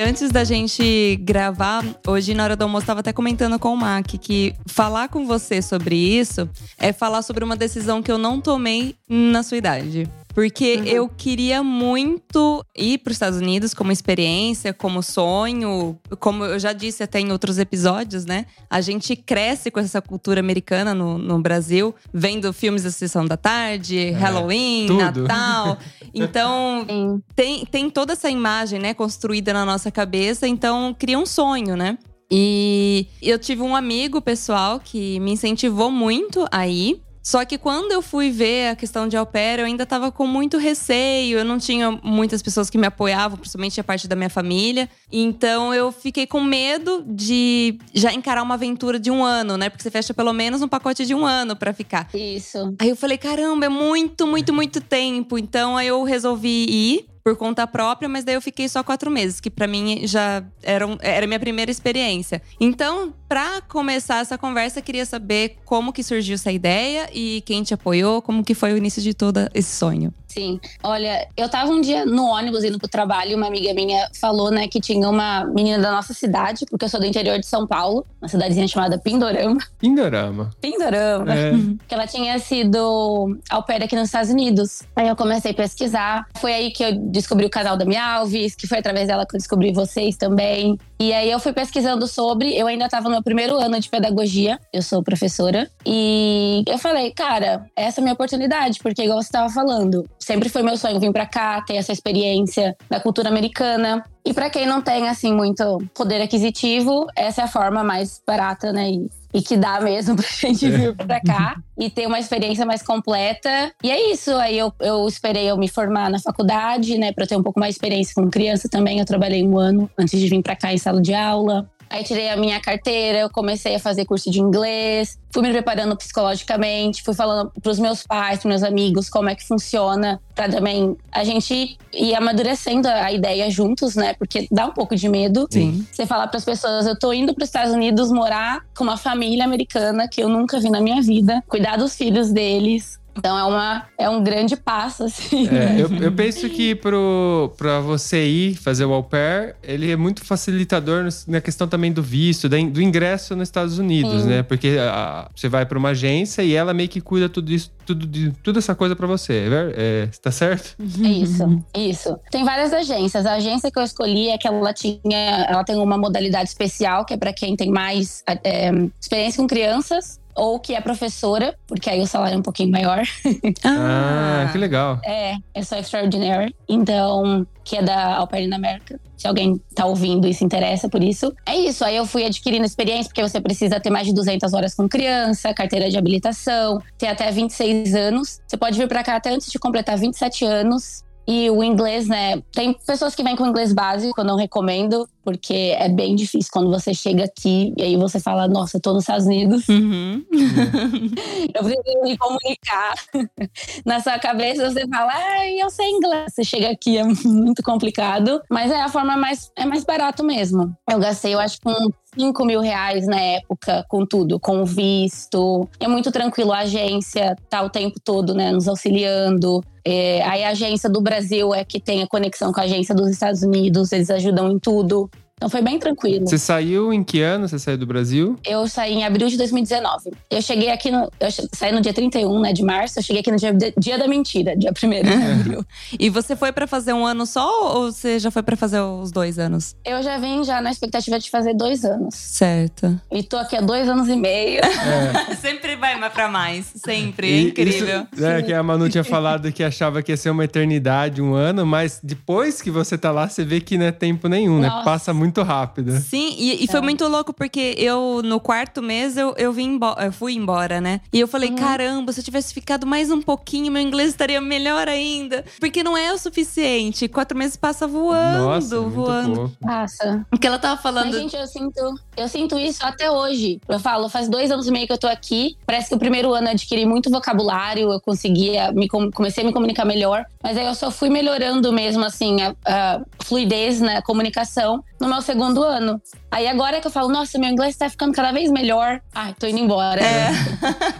Antes 0.00 0.32
da 0.32 0.42
gente 0.42 1.14
gravar, 1.22 1.84
hoje 2.04 2.34
na 2.34 2.42
hora 2.42 2.56
do 2.56 2.62
almoço, 2.62 2.82
estava 2.82 2.98
até 2.98 3.12
comentando 3.12 3.56
com 3.56 3.72
o 3.72 3.76
Mac 3.76 4.08
que 4.20 4.52
falar 4.66 5.08
com 5.08 5.24
você 5.24 5.62
sobre 5.62 5.94
isso 5.94 6.50
é 6.76 6.92
falar 6.92 7.22
sobre 7.22 7.44
uma 7.44 7.54
decisão 7.54 8.02
que 8.02 8.10
eu 8.10 8.18
não 8.18 8.40
tomei 8.40 8.96
na 9.08 9.44
sua 9.44 9.58
idade. 9.58 10.10
Porque 10.34 10.82
eu 10.84 11.08
queria 11.08 11.62
muito 11.62 12.64
ir 12.76 12.98
para 12.98 13.10
os 13.12 13.14
Estados 13.14 13.38
Unidos 13.38 13.72
como 13.72 13.92
experiência, 13.92 14.74
como 14.74 15.00
sonho. 15.00 15.98
Como 16.18 16.44
eu 16.44 16.58
já 16.58 16.72
disse 16.72 17.02
até 17.04 17.20
em 17.20 17.30
outros 17.30 17.58
episódios, 17.58 18.24
né? 18.24 18.46
A 18.68 18.80
gente 18.80 19.14
cresce 19.14 19.70
com 19.70 19.78
essa 19.78 20.02
cultura 20.02 20.40
americana 20.40 20.92
no, 20.92 21.16
no 21.18 21.40
Brasil, 21.40 21.94
vendo 22.12 22.52
filmes 22.52 22.82
da 22.82 22.90
Sessão 22.90 23.24
da 23.24 23.36
Tarde, 23.36 24.10
Halloween, 24.10 24.86
tudo. 24.86 25.22
Natal. 25.22 25.78
Então, 26.16 26.86
sim. 26.88 27.20
tem, 27.34 27.66
tem 27.66 27.90
toda 27.90 28.12
essa 28.12 28.30
imagem, 28.30 28.78
né, 28.78 28.94
construída 28.94 29.52
na 29.52 29.64
nossa 29.64 29.90
cabeça, 29.90 30.46
então 30.46 30.94
cria 30.96 31.18
um 31.18 31.26
sonho, 31.26 31.76
né? 31.76 31.98
E 32.30 33.08
eu 33.20 33.38
tive 33.38 33.62
um 33.62 33.74
amigo 33.74 34.20
pessoal 34.20 34.80
que 34.80 35.18
me 35.20 35.32
incentivou 35.32 35.90
muito 35.90 36.46
a 36.50 36.66
ir. 36.66 37.02
Só 37.24 37.42
que 37.42 37.56
quando 37.56 37.90
eu 37.90 38.02
fui 38.02 38.30
ver 38.30 38.68
a 38.68 38.76
questão 38.76 39.08
de 39.08 39.16
au 39.16 39.24
pair, 39.24 39.58
eu 39.58 39.64
ainda 39.64 39.86
tava 39.86 40.12
com 40.12 40.26
muito 40.26 40.58
receio. 40.58 41.38
Eu 41.38 41.44
não 41.44 41.56
tinha 41.56 41.90
muitas 42.02 42.42
pessoas 42.42 42.68
que 42.68 42.76
me 42.76 42.86
apoiavam, 42.86 43.38
principalmente 43.38 43.80
a 43.80 43.84
parte 43.84 44.06
da 44.06 44.14
minha 44.14 44.28
família. 44.28 44.90
Então 45.10 45.72
eu 45.72 45.90
fiquei 45.90 46.26
com 46.26 46.42
medo 46.42 47.02
de 47.06 47.78
já 47.94 48.12
encarar 48.12 48.42
uma 48.42 48.54
aventura 48.54 49.00
de 49.00 49.10
um 49.10 49.24
ano, 49.24 49.56
né? 49.56 49.70
Porque 49.70 49.82
você 49.82 49.90
fecha 49.90 50.12
pelo 50.12 50.34
menos 50.34 50.60
um 50.60 50.68
pacote 50.68 51.06
de 51.06 51.14
um 51.14 51.24
ano 51.24 51.56
pra 51.56 51.72
ficar. 51.72 52.10
Isso. 52.12 52.74
Aí 52.78 52.90
eu 52.90 52.96
falei, 52.96 53.16
caramba, 53.16 53.64
é 53.64 53.70
muito, 53.70 54.26
muito, 54.26 54.52
muito 54.52 54.82
tempo. 54.82 55.38
Então 55.38 55.78
aí 55.78 55.86
eu 55.86 56.02
resolvi 56.02 56.66
ir 56.68 57.13
por 57.24 57.36
conta 57.36 57.66
própria, 57.66 58.06
mas 58.06 58.22
daí 58.22 58.34
eu 58.34 58.42
fiquei 58.42 58.68
só 58.68 58.82
quatro 58.84 59.10
meses, 59.10 59.40
que 59.40 59.48
pra 59.48 59.66
mim 59.66 60.06
já 60.06 60.44
era, 60.62 60.86
um- 60.86 60.98
era 61.00 61.26
minha 61.26 61.40
primeira 61.40 61.70
experiência. 61.70 62.42
Então, 62.60 63.14
pra 63.26 63.62
começar 63.62 64.20
essa 64.20 64.36
conversa, 64.36 64.82
queria 64.82 65.06
saber 65.06 65.56
como 65.64 65.90
que 65.90 66.02
surgiu 66.02 66.34
essa 66.34 66.52
ideia 66.52 67.08
e 67.14 67.42
quem 67.46 67.62
te 67.62 67.72
apoiou, 67.72 68.20
como 68.20 68.44
que 68.44 68.52
foi 68.54 68.74
o 68.74 68.76
início 68.76 69.00
de 69.00 69.14
todo 69.14 69.48
esse 69.54 69.74
sonho. 69.74 70.12
Sim. 70.34 70.60
Olha, 70.82 71.28
eu 71.36 71.48
tava 71.48 71.70
um 71.70 71.80
dia 71.80 72.04
no 72.04 72.24
ônibus 72.24 72.64
indo 72.64 72.76
pro 72.76 72.88
trabalho 72.88 73.30
e 73.30 73.34
uma 73.36 73.46
amiga 73.46 73.72
minha 73.72 74.08
falou, 74.20 74.50
né, 74.50 74.66
que 74.66 74.80
tinha 74.80 75.08
uma 75.08 75.44
menina 75.44 75.80
da 75.80 75.92
nossa 75.92 76.12
cidade, 76.12 76.66
porque 76.68 76.84
eu 76.84 76.88
sou 76.88 76.98
do 76.98 77.06
interior 77.06 77.38
de 77.38 77.46
São 77.46 77.68
Paulo, 77.68 78.04
uma 78.20 78.26
cidadezinha 78.26 78.66
chamada 78.66 78.98
Pindorama. 78.98 79.60
Pindorama. 79.78 80.50
Pindorama. 80.60 81.32
É. 81.32 81.52
que 81.86 81.94
ela 81.94 82.04
tinha 82.08 82.36
sido 82.40 83.38
au 83.48 83.62
pair 83.62 83.84
aqui 83.84 83.94
nos 83.94 84.06
Estados 84.06 84.28
Unidos. 84.28 84.82
Aí 84.96 85.06
eu 85.06 85.14
comecei 85.14 85.52
a 85.52 85.54
pesquisar. 85.54 86.26
Foi 86.40 86.52
aí 86.52 86.72
que 86.72 86.82
eu 86.82 86.92
descobri 87.10 87.46
o 87.46 87.50
canal 87.50 87.76
da 87.76 87.84
Minha 87.84 88.04
Alves, 88.04 88.56
que 88.56 88.66
foi 88.66 88.78
através 88.78 89.06
dela 89.06 89.24
que 89.24 89.36
eu 89.36 89.38
descobri 89.38 89.72
vocês 89.72 90.16
também. 90.16 90.76
E 90.98 91.12
aí 91.12 91.30
eu 91.30 91.38
fui 91.38 91.52
pesquisando 91.52 92.08
sobre. 92.08 92.56
Eu 92.56 92.66
ainda 92.66 92.86
estava 92.86 93.04
no 93.04 93.10
meu 93.10 93.22
primeiro 93.22 93.56
ano 93.56 93.78
de 93.78 93.88
pedagogia, 93.88 94.58
eu 94.72 94.82
sou 94.82 95.02
professora. 95.02 95.70
E 95.86 96.64
eu 96.66 96.78
falei, 96.78 97.12
cara, 97.12 97.66
essa 97.76 98.00
é 98.00 98.02
a 98.02 98.04
minha 98.04 98.14
oportunidade, 98.14 98.78
porque 98.82 99.02
igual 99.02 99.20
você 99.20 99.28
estava 99.28 99.48
falando, 99.48 100.08
sempre 100.24 100.48
foi 100.48 100.62
meu 100.62 100.76
sonho 100.76 100.98
vir 100.98 101.12
pra 101.12 101.26
cá, 101.26 101.60
ter 101.60 101.76
essa 101.76 101.92
experiência 101.92 102.74
da 102.88 102.98
cultura 102.98 103.28
americana. 103.28 104.02
E 104.24 104.32
pra 104.32 104.48
quem 104.48 104.66
não 104.66 104.80
tem, 104.80 105.06
assim, 105.06 105.34
muito 105.34 105.78
poder 105.94 106.22
aquisitivo, 106.22 107.06
essa 107.14 107.42
é 107.42 107.44
a 107.44 107.48
forma 107.48 107.84
mais 107.84 108.22
barata, 108.26 108.72
né? 108.72 108.90
E, 108.90 109.10
e 109.34 109.42
que 109.42 109.54
dá 109.54 109.80
mesmo 109.82 110.16
pra 110.16 110.26
gente 110.26 110.70
vir 110.70 110.96
pra 110.96 111.20
cá 111.20 111.56
e 111.78 111.90
ter 111.90 112.06
uma 112.06 112.18
experiência 112.18 112.64
mais 112.64 112.82
completa. 112.82 113.70
E 113.82 113.90
é 113.90 114.10
isso. 114.10 114.34
Aí 114.36 114.58
eu, 114.58 114.72
eu 114.80 115.06
esperei 115.06 115.50
eu 115.50 115.58
me 115.58 115.68
formar 115.68 116.10
na 116.10 116.18
faculdade, 116.18 116.96
né? 116.96 117.12
Pra 117.12 117.24
eu 117.24 117.28
ter 117.28 117.36
um 117.36 117.42
pouco 117.42 117.60
mais 117.60 117.74
de 117.74 117.76
experiência 117.76 118.14
com 118.14 118.30
criança 118.30 118.66
também. 118.66 118.98
Eu 118.98 119.04
trabalhei 119.04 119.46
um 119.46 119.58
ano 119.58 119.90
antes 119.98 120.18
de 120.18 120.26
vir 120.26 120.42
pra 120.42 120.56
cá 120.56 120.72
em 120.72 120.78
sala 120.78 121.02
de 121.02 121.12
aula. 121.12 121.68
Aí 121.94 122.02
tirei 122.02 122.28
a 122.28 122.36
minha 122.36 122.58
carteira, 122.60 123.20
eu 123.20 123.30
comecei 123.30 123.76
a 123.76 123.78
fazer 123.78 124.04
curso 124.04 124.28
de 124.28 124.40
inglês, 124.40 125.16
fui 125.32 125.40
me 125.44 125.52
preparando 125.52 125.96
psicologicamente, 125.96 127.04
fui 127.04 127.14
falando 127.14 127.52
pros 127.62 127.78
meus 127.78 128.04
pais, 128.04 128.40
pros 128.40 128.50
meus 128.50 128.62
amigos 128.64 129.08
como 129.08 129.28
é 129.28 129.34
que 129.36 129.46
funciona, 129.46 130.20
pra 130.34 130.48
também 130.48 130.96
a 131.12 131.22
gente 131.22 131.78
ir 131.92 132.14
amadurecendo 132.16 132.88
a 132.88 133.12
ideia 133.12 133.48
juntos, 133.48 133.94
né? 133.94 134.12
Porque 134.14 134.48
dá 134.50 134.66
um 134.66 134.72
pouco 134.72 134.96
de 134.96 135.08
medo. 135.08 135.46
Sim. 135.48 135.86
Você 135.92 136.04
falar 136.04 136.26
pras 136.26 136.44
pessoas, 136.44 136.84
eu 136.84 136.98
tô 136.98 137.12
indo 137.12 137.32
pros 137.32 137.46
Estados 137.46 137.72
Unidos 137.72 138.10
morar 138.10 138.64
com 138.76 138.82
uma 138.82 138.96
família 138.96 139.44
americana 139.44 140.08
que 140.08 140.20
eu 140.20 140.28
nunca 140.28 140.58
vi 140.58 140.70
na 140.70 140.80
minha 140.80 141.00
vida, 141.00 141.44
cuidar 141.46 141.76
dos 141.76 141.94
filhos 141.94 142.32
deles. 142.32 142.98
Então 143.16 143.38
é, 143.38 143.44
uma, 143.44 143.86
é 143.96 144.08
um 144.08 144.22
grande 144.22 144.56
passo, 144.56 145.04
assim. 145.04 145.48
É, 145.48 145.80
eu, 145.80 145.88
eu 146.02 146.12
penso 146.12 146.48
que 146.48 146.74
pro, 146.74 147.52
pra 147.56 147.80
você 147.80 148.26
ir 148.26 148.56
fazer 148.56 148.84
o 148.84 148.92
au 148.92 149.02
pair, 149.02 149.54
ele 149.62 149.90
é 149.90 149.96
muito 149.96 150.24
facilitador 150.24 151.06
na 151.28 151.40
questão 151.40 151.68
também 151.68 151.92
do 151.92 152.02
visto, 152.02 152.48
do 152.48 152.82
ingresso 152.82 153.36
nos 153.36 153.48
Estados 153.48 153.78
Unidos, 153.78 154.22
Sim. 154.22 154.28
né? 154.28 154.42
Porque 154.42 154.76
ah, 154.80 155.28
você 155.34 155.48
vai 155.48 155.64
pra 155.64 155.78
uma 155.78 155.90
agência 155.90 156.42
e 156.42 156.54
ela 156.54 156.74
meio 156.74 156.88
que 156.88 157.00
cuida 157.00 157.28
tudo 157.28 157.52
isso, 157.52 157.70
tudo, 157.86 158.06
de, 158.06 158.32
tudo 158.42 158.58
essa 158.58 158.74
coisa 158.74 158.96
pra 158.96 159.06
você. 159.06 159.32
É, 159.32 159.74
é, 159.76 160.06
tá 160.20 160.30
certo? 160.30 160.76
É 160.80 161.08
isso, 161.08 161.62
isso. 161.76 162.18
Tem 162.30 162.44
várias 162.44 162.72
agências. 162.72 163.26
A 163.26 163.34
agência 163.34 163.70
que 163.70 163.78
eu 163.78 163.82
escolhi 163.82 164.30
é 164.30 164.38
que 164.38 164.48
ela 164.48 164.72
tinha, 164.72 165.46
ela 165.48 165.64
tem 165.64 165.76
uma 165.76 165.96
modalidade 165.96 166.48
especial 166.48 167.04
que 167.04 167.14
é 167.14 167.16
para 167.16 167.32
quem 167.32 167.56
tem 167.56 167.70
mais 167.70 168.22
é, 168.26 168.70
experiência 169.00 169.40
com 169.40 169.46
crianças 169.46 170.18
ou 170.34 170.58
que 170.58 170.74
é 170.74 170.80
professora, 170.80 171.54
porque 171.66 171.88
aí 171.88 172.00
o 172.00 172.06
salário 172.06 172.34
é 172.34 172.38
um 172.38 172.42
pouquinho 172.42 172.70
maior. 172.70 173.02
Ah, 173.64 174.48
que 174.50 174.58
legal. 174.58 175.00
É, 175.04 175.36
é 175.54 175.62
só 175.62 175.76
extraordinary. 175.76 176.54
Então, 176.68 177.46
que 177.64 177.76
é 177.76 177.82
da 177.82 178.16
Au 178.16 178.26
Pair 178.26 178.46
in 178.46 178.52
America. 178.52 179.00
Se 179.16 179.26
alguém 179.26 179.60
tá 179.74 179.86
ouvindo 179.86 180.26
e 180.26 180.34
se 180.34 180.44
interessa 180.44 180.88
por 180.88 181.02
isso. 181.02 181.32
É 181.46 181.56
isso. 181.56 181.84
Aí 181.84 181.96
eu 181.96 182.04
fui 182.04 182.24
adquirindo 182.24 182.64
experiência, 182.64 183.08
porque 183.08 183.22
você 183.22 183.40
precisa 183.40 183.80
ter 183.80 183.90
mais 183.90 184.06
de 184.06 184.12
200 184.12 184.52
horas 184.52 184.74
com 184.74 184.88
criança, 184.88 185.54
carteira 185.54 185.88
de 185.88 185.96
habilitação, 185.96 186.78
ter 186.98 187.06
até 187.06 187.30
26 187.30 187.94
anos. 187.94 188.40
Você 188.46 188.56
pode 188.56 188.78
vir 188.78 188.88
pra 188.88 189.02
cá 189.02 189.16
até 189.16 189.30
antes 189.30 189.50
de 189.50 189.58
completar 189.58 189.96
27 189.96 190.44
anos. 190.44 191.03
E 191.26 191.50
o 191.50 191.64
inglês, 191.64 192.06
né? 192.08 192.42
Tem 192.52 192.74
pessoas 192.86 193.14
que 193.14 193.22
vêm 193.22 193.36
com 193.36 193.46
inglês 193.46 193.72
básico, 193.72 194.20
eu 194.20 194.24
não 194.24 194.36
recomendo, 194.36 195.08
porque 195.24 195.74
é 195.78 195.88
bem 195.88 196.14
difícil 196.14 196.50
quando 196.52 196.70
você 196.70 196.92
chega 196.92 197.24
aqui 197.24 197.72
e 197.78 197.82
aí 197.82 197.96
você 197.96 198.20
fala, 198.20 198.46
nossa, 198.46 198.76
eu 198.76 198.80
tô 198.80 198.92
nos 198.92 199.04
Estados 199.04 199.26
Unidos. 199.26 199.66
Uhum. 199.68 200.22
Eu 201.54 201.62
preciso 201.62 202.02
me 202.02 202.16
comunicar. 202.16 202.94
Na 203.84 204.00
sua 204.00 204.18
cabeça 204.18 204.70
você 204.70 204.86
fala, 204.88 205.12
ah, 205.14 205.48
eu 205.48 205.70
sei 205.70 205.88
inglês. 205.90 206.32
Você 206.32 206.42
chega 206.42 206.70
aqui, 206.70 206.98
é 206.98 207.04
muito 207.04 207.62
complicado. 207.62 208.42
Mas 208.50 208.70
é 208.70 208.80
a 208.80 208.88
forma 208.88 209.16
mais, 209.16 209.50
é 209.56 209.64
mais 209.64 209.84
barato 209.84 210.24
mesmo. 210.24 210.74
Eu 210.90 210.98
gastei, 210.98 211.34
eu 211.34 211.38
acho, 211.38 211.60
com 211.60 211.72
5 212.16 212.44
mil 212.44 212.60
reais 212.60 213.06
na 213.06 213.20
época, 213.20 213.84
com 213.88 214.06
tudo, 214.06 214.38
com 214.38 214.64
visto. 214.64 215.68
É 215.78 215.88
muito 215.88 216.10
tranquilo, 216.10 216.52
a 216.52 216.58
agência 216.58 217.36
tá 217.48 217.62
o 217.62 217.70
tempo 217.70 217.98
todo, 218.02 218.34
né, 218.34 218.50
nos 218.50 218.68
auxiliando. 218.68 219.62
É, 219.84 220.22
aí 220.22 220.42
a 220.44 220.50
agência 220.50 220.88
do 220.88 221.00
Brasil 221.00 221.54
é 221.54 221.64
que 221.64 221.78
tem 221.78 222.02
a 222.02 222.06
conexão 222.06 222.52
com 222.52 222.60
a 222.60 222.64
agência 222.64 222.94
dos 222.94 223.08
Estados 223.10 223.42
Unidos, 223.42 223.92
eles 223.92 224.10
ajudam 224.10 224.50
em 224.50 224.58
tudo. 224.58 225.10
Então 225.44 225.50
foi 225.50 225.60
bem 225.60 225.78
tranquilo. 225.78 226.26
Você 226.26 226.38
saiu 226.38 226.90
em 226.90 227.04
que 227.04 227.20
ano? 227.20 227.46
Você 227.46 227.58
saiu 227.58 227.76
do 227.76 227.84
Brasil? 227.84 228.38
Eu 228.46 228.66
saí 228.66 228.94
em 228.94 229.04
abril 229.04 229.28
de 229.28 229.36
2019. 229.36 230.10
Eu 230.30 230.40
cheguei 230.40 230.70
aqui 230.70 230.90
no. 230.90 231.12
Eu 231.20 231.28
saí 231.52 231.70
no 231.70 231.82
dia 231.82 231.92
31 231.92 232.40
né, 232.40 232.50
de 232.54 232.62
março, 232.62 232.98
eu 232.98 233.02
cheguei 233.02 233.20
aqui 233.20 233.30
no 233.30 233.36
dia, 233.36 233.52
dia 233.76 233.98
da 233.98 234.08
mentira, 234.08 234.56
dia 234.56 234.72
1 234.72 234.88
de 234.88 235.12
abril. 235.40 235.64
E 236.00 236.08
você 236.08 236.34
foi 236.34 236.50
pra 236.50 236.66
fazer 236.66 236.94
um 236.94 237.04
ano 237.04 237.26
só 237.26 237.76
ou 237.76 237.92
você 237.92 238.18
já 238.18 238.30
foi 238.30 238.42
pra 238.42 238.56
fazer 238.56 238.80
os 238.80 239.12
dois 239.12 239.38
anos? 239.38 239.76
Eu 239.84 240.02
já 240.02 240.16
vim 240.16 240.42
já 240.44 240.62
na 240.62 240.70
expectativa 240.70 241.18
de 241.18 241.28
fazer 241.28 241.52
dois 241.52 241.84
anos. 241.84 242.14
Certo. 242.14 242.98
E 243.12 243.22
tô 243.22 243.36
aqui 243.36 243.54
há 243.54 243.60
dois 243.60 243.86
anos 243.86 244.08
e 244.08 244.16
meio. 244.16 244.62
Sempre 245.42 245.76
vai 245.76 246.00
mais 246.00 246.14
pra 246.14 246.26
mais. 246.26 246.72
Sempre. 246.74 247.30
É 247.30 247.36
E 247.36 247.48
incrível. 247.48 248.06
Isso, 248.10 248.22
né, 248.22 248.40
que 248.40 248.54
a 248.54 248.62
Manu 248.62 248.88
tinha 248.88 249.04
falado 249.04 249.52
que 249.52 249.62
achava 249.62 250.02
que 250.02 250.10
ia 250.10 250.16
ser 250.16 250.30
uma 250.30 250.44
eternidade, 250.44 251.20
um 251.20 251.34
ano, 251.34 251.66
mas 251.66 252.00
depois 252.02 252.62
que 252.62 252.70
você 252.70 252.96
tá 252.96 253.10
lá, 253.10 253.28
você 253.28 253.44
vê 253.44 253.60
que 253.60 253.76
não 253.76 253.84
é 253.84 253.92
tempo 253.92 254.26
nenhum, 254.26 254.58
né? 254.58 254.68
Nossa. 254.68 254.84
Passa 254.84 255.12
muito 255.12 255.33
rápido. 255.42 255.92
Sim, 256.00 256.34
e, 256.38 256.64
e 256.64 256.66
foi 256.68 256.80
muito 256.80 257.06
louco, 257.08 257.32
porque 257.32 257.74
eu, 257.78 258.20
no 258.24 258.38
quarto 258.40 258.82
mês, 258.82 259.16
eu, 259.16 259.34
eu 259.36 259.52
vim 259.52 259.74
embora, 259.74 260.04
eu 260.06 260.12
fui 260.12 260.34
embora, 260.34 260.80
né? 260.80 261.00
E 261.12 261.20
eu 261.20 261.28
falei, 261.28 261.50
caramba, 261.52 262.12
se 262.12 262.20
eu 262.20 262.24
tivesse 262.24 262.52
ficado 262.54 262.86
mais 262.86 263.10
um 263.10 263.20
pouquinho, 263.20 263.72
meu 263.72 263.82
inglês 263.82 264.10
estaria 264.10 264.40
melhor 264.40 264.88
ainda. 264.88 265.44
Porque 265.60 265.82
não 265.82 265.96
é 265.96 266.12
o 266.12 266.18
suficiente. 266.18 267.08
Quatro 267.08 267.36
meses 267.36 267.56
passa 267.56 267.86
voando, 267.86 268.38
Nossa, 268.38 268.80
muito 268.80 268.94
voando. 268.94 269.34
pouco. 269.34 269.52
Passa. 269.60 270.26
O 270.32 270.38
que 270.38 270.46
ela 270.46 270.58
tava 270.58 270.74
Mas, 270.74 270.82
falando. 270.82 271.12
gente, 271.18 271.36
eu 271.36 271.46
sinto, 271.46 271.94
eu 272.16 272.28
sinto 272.28 272.58
isso 272.58 272.84
até 272.84 273.10
hoje. 273.10 273.60
Eu 273.68 273.78
falo, 273.80 274.08
faz 274.08 274.28
dois 274.28 274.50
anos 274.50 274.66
e 274.66 274.70
meio 274.70 274.86
que 274.86 274.92
eu 274.92 274.98
tô 274.98 275.06
aqui. 275.06 275.56
Parece 275.66 275.88
que 275.88 275.94
o 275.94 275.98
primeiro 275.98 276.32
ano 276.34 276.48
eu 276.48 276.52
adquiri 276.52 276.84
muito 276.86 277.10
vocabulário, 277.10 277.90
eu 277.92 278.00
conseguia, 278.00 278.72
me, 278.72 278.88
com- 278.88 279.10
comecei 279.10 279.42
a 279.42 279.46
me 279.46 279.52
comunicar 279.52 279.84
melhor. 279.84 280.24
Mas 280.42 280.56
aí 280.56 280.66
eu 280.66 280.74
só 280.74 280.90
fui 280.90 281.08
melhorando 281.08 281.72
mesmo, 281.72 282.04
assim, 282.04 282.36
a, 282.42 282.54
a 282.66 283.00
fluidez 283.24 283.80
na 283.80 284.02
comunicação 284.02 284.82
no 285.00 285.08
meu 285.14 285.22
segundo 285.22 285.62
ano. 285.62 286.00
Aí 286.30 286.48
agora 286.48 286.76
é 286.76 286.80
que 286.80 286.86
eu 286.86 286.90
falo, 286.90 287.08
nossa, 287.08 287.38
meu 287.38 287.48
inglês 287.48 287.76
tá 287.76 287.88
ficando 287.88 288.12
cada 288.12 288.32
vez 288.32 288.50
melhor. 288.50 289.00
Ai, 289.14 289.34
tô 289.38 289.46
indo 289.46 289.60
embora. 289.60 290.00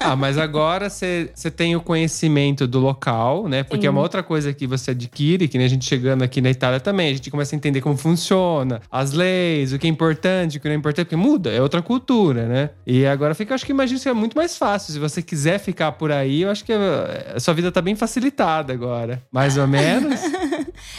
Ah, 0.01 0.15
mas 0.15 0.37
agora 0.37 0.91
você 0.91 1.51
tem 1.57 1.75
o 1.75 1.81
conhecimento 1.81 2.67
do 2.67 2.79
local, 2.79 3.49
né? 3.49 3.63
Porque 3.63 3.87
é 3.87 3.91
uma 3.91 4.01
Sim. 4.01 4.03
outra 4.03 4.23
coisa 4.23 4.53
que 4.53 4.67
você 4.67 4.91
adquire, 4.91 5.49
que 5.49 5.57
nem 5.57 5.67
a 5.67 5.71
gente 5.71 5.85
chegando 5.87 6.23
aqui 6.23 6.43
na 6.43 6.51
Itália 6.51 6.79
também, 6.79 7.11
a 7.11 7.15
gente 7.15 7.31
começa 7.31 7.55
a 7.55 7.57
entender 7.57 7.81
como 7.81 7.97
funciona, 7.97 8.83
as 8.91 9.13
leis, 9.13 9.73
o 9.73 9.79
que 9.79 9.87
é 9.87 9.91
importante, 9.91 10.59
o 10.59 10.61
que 10.61 10.69
não 10.69 10.75
é 10.75 10.79
importante, 10.79 11.07
porque 11.07 11.17
muda, 11.17 11.51
é 11.51 11.61
outra 11.61 11.81
cultura, 11.81 12.47
né? 12.47 12.71
E 12.87 13.07
agora 13.07 13.35
fica, 13.35 13.55
acho 13.55 13.65
que 13.65 13.73
imagino 13.73 13.99
que 13.99 14.09
é 14.09 14.13
muito 14.13 14.37
mais 14.37 14.59
fácil. 14.59 14.93
Se 14.93 14.99
você 14.99 15.23
quiser 15.23 15.59
ficar 15.59 15.93
por 15.93 16.13
aí, 16.13 16.43
eu 16.43 16.51
acho 16.51 16.65
que 16.65 16.73
a, 16.73 17.35
a 17.37 17.41
sua 17.41 17.55
vida 17.55 17.73
tá 17.73 17.81
bem 17.81 17.97
facilitada 17.97 18.73
agora. 18.75 19.23
Mais 19.33 19.57
ou 19.57 19.67
menos. 19.67 20.21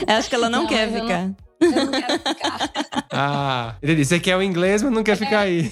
Eu 0.07 0.15
acho 0.15 0.29
que 0.29 0.36
ela 0.36 0.50
não, 0.50 0.63
Não, 0.63 0.67
quer 0.67 0.91
ficar. 0.91 1.31
Eu 1.59 1.71
não 1.71 1.91
quero 1.91 2.19
ficar. 2.19 2.69
Ah, 3.17 3.75
entendi. 3.81 4.03
Você 4.03 4.19
quer 4.19 4.35
o 4.35 4.41
inglês, 4.43 4.83
mas 4.83 4.91
não 4.91 5.01
quer 5.01 5.15
ficar 5.15 5.39
aí. 5.39 5.71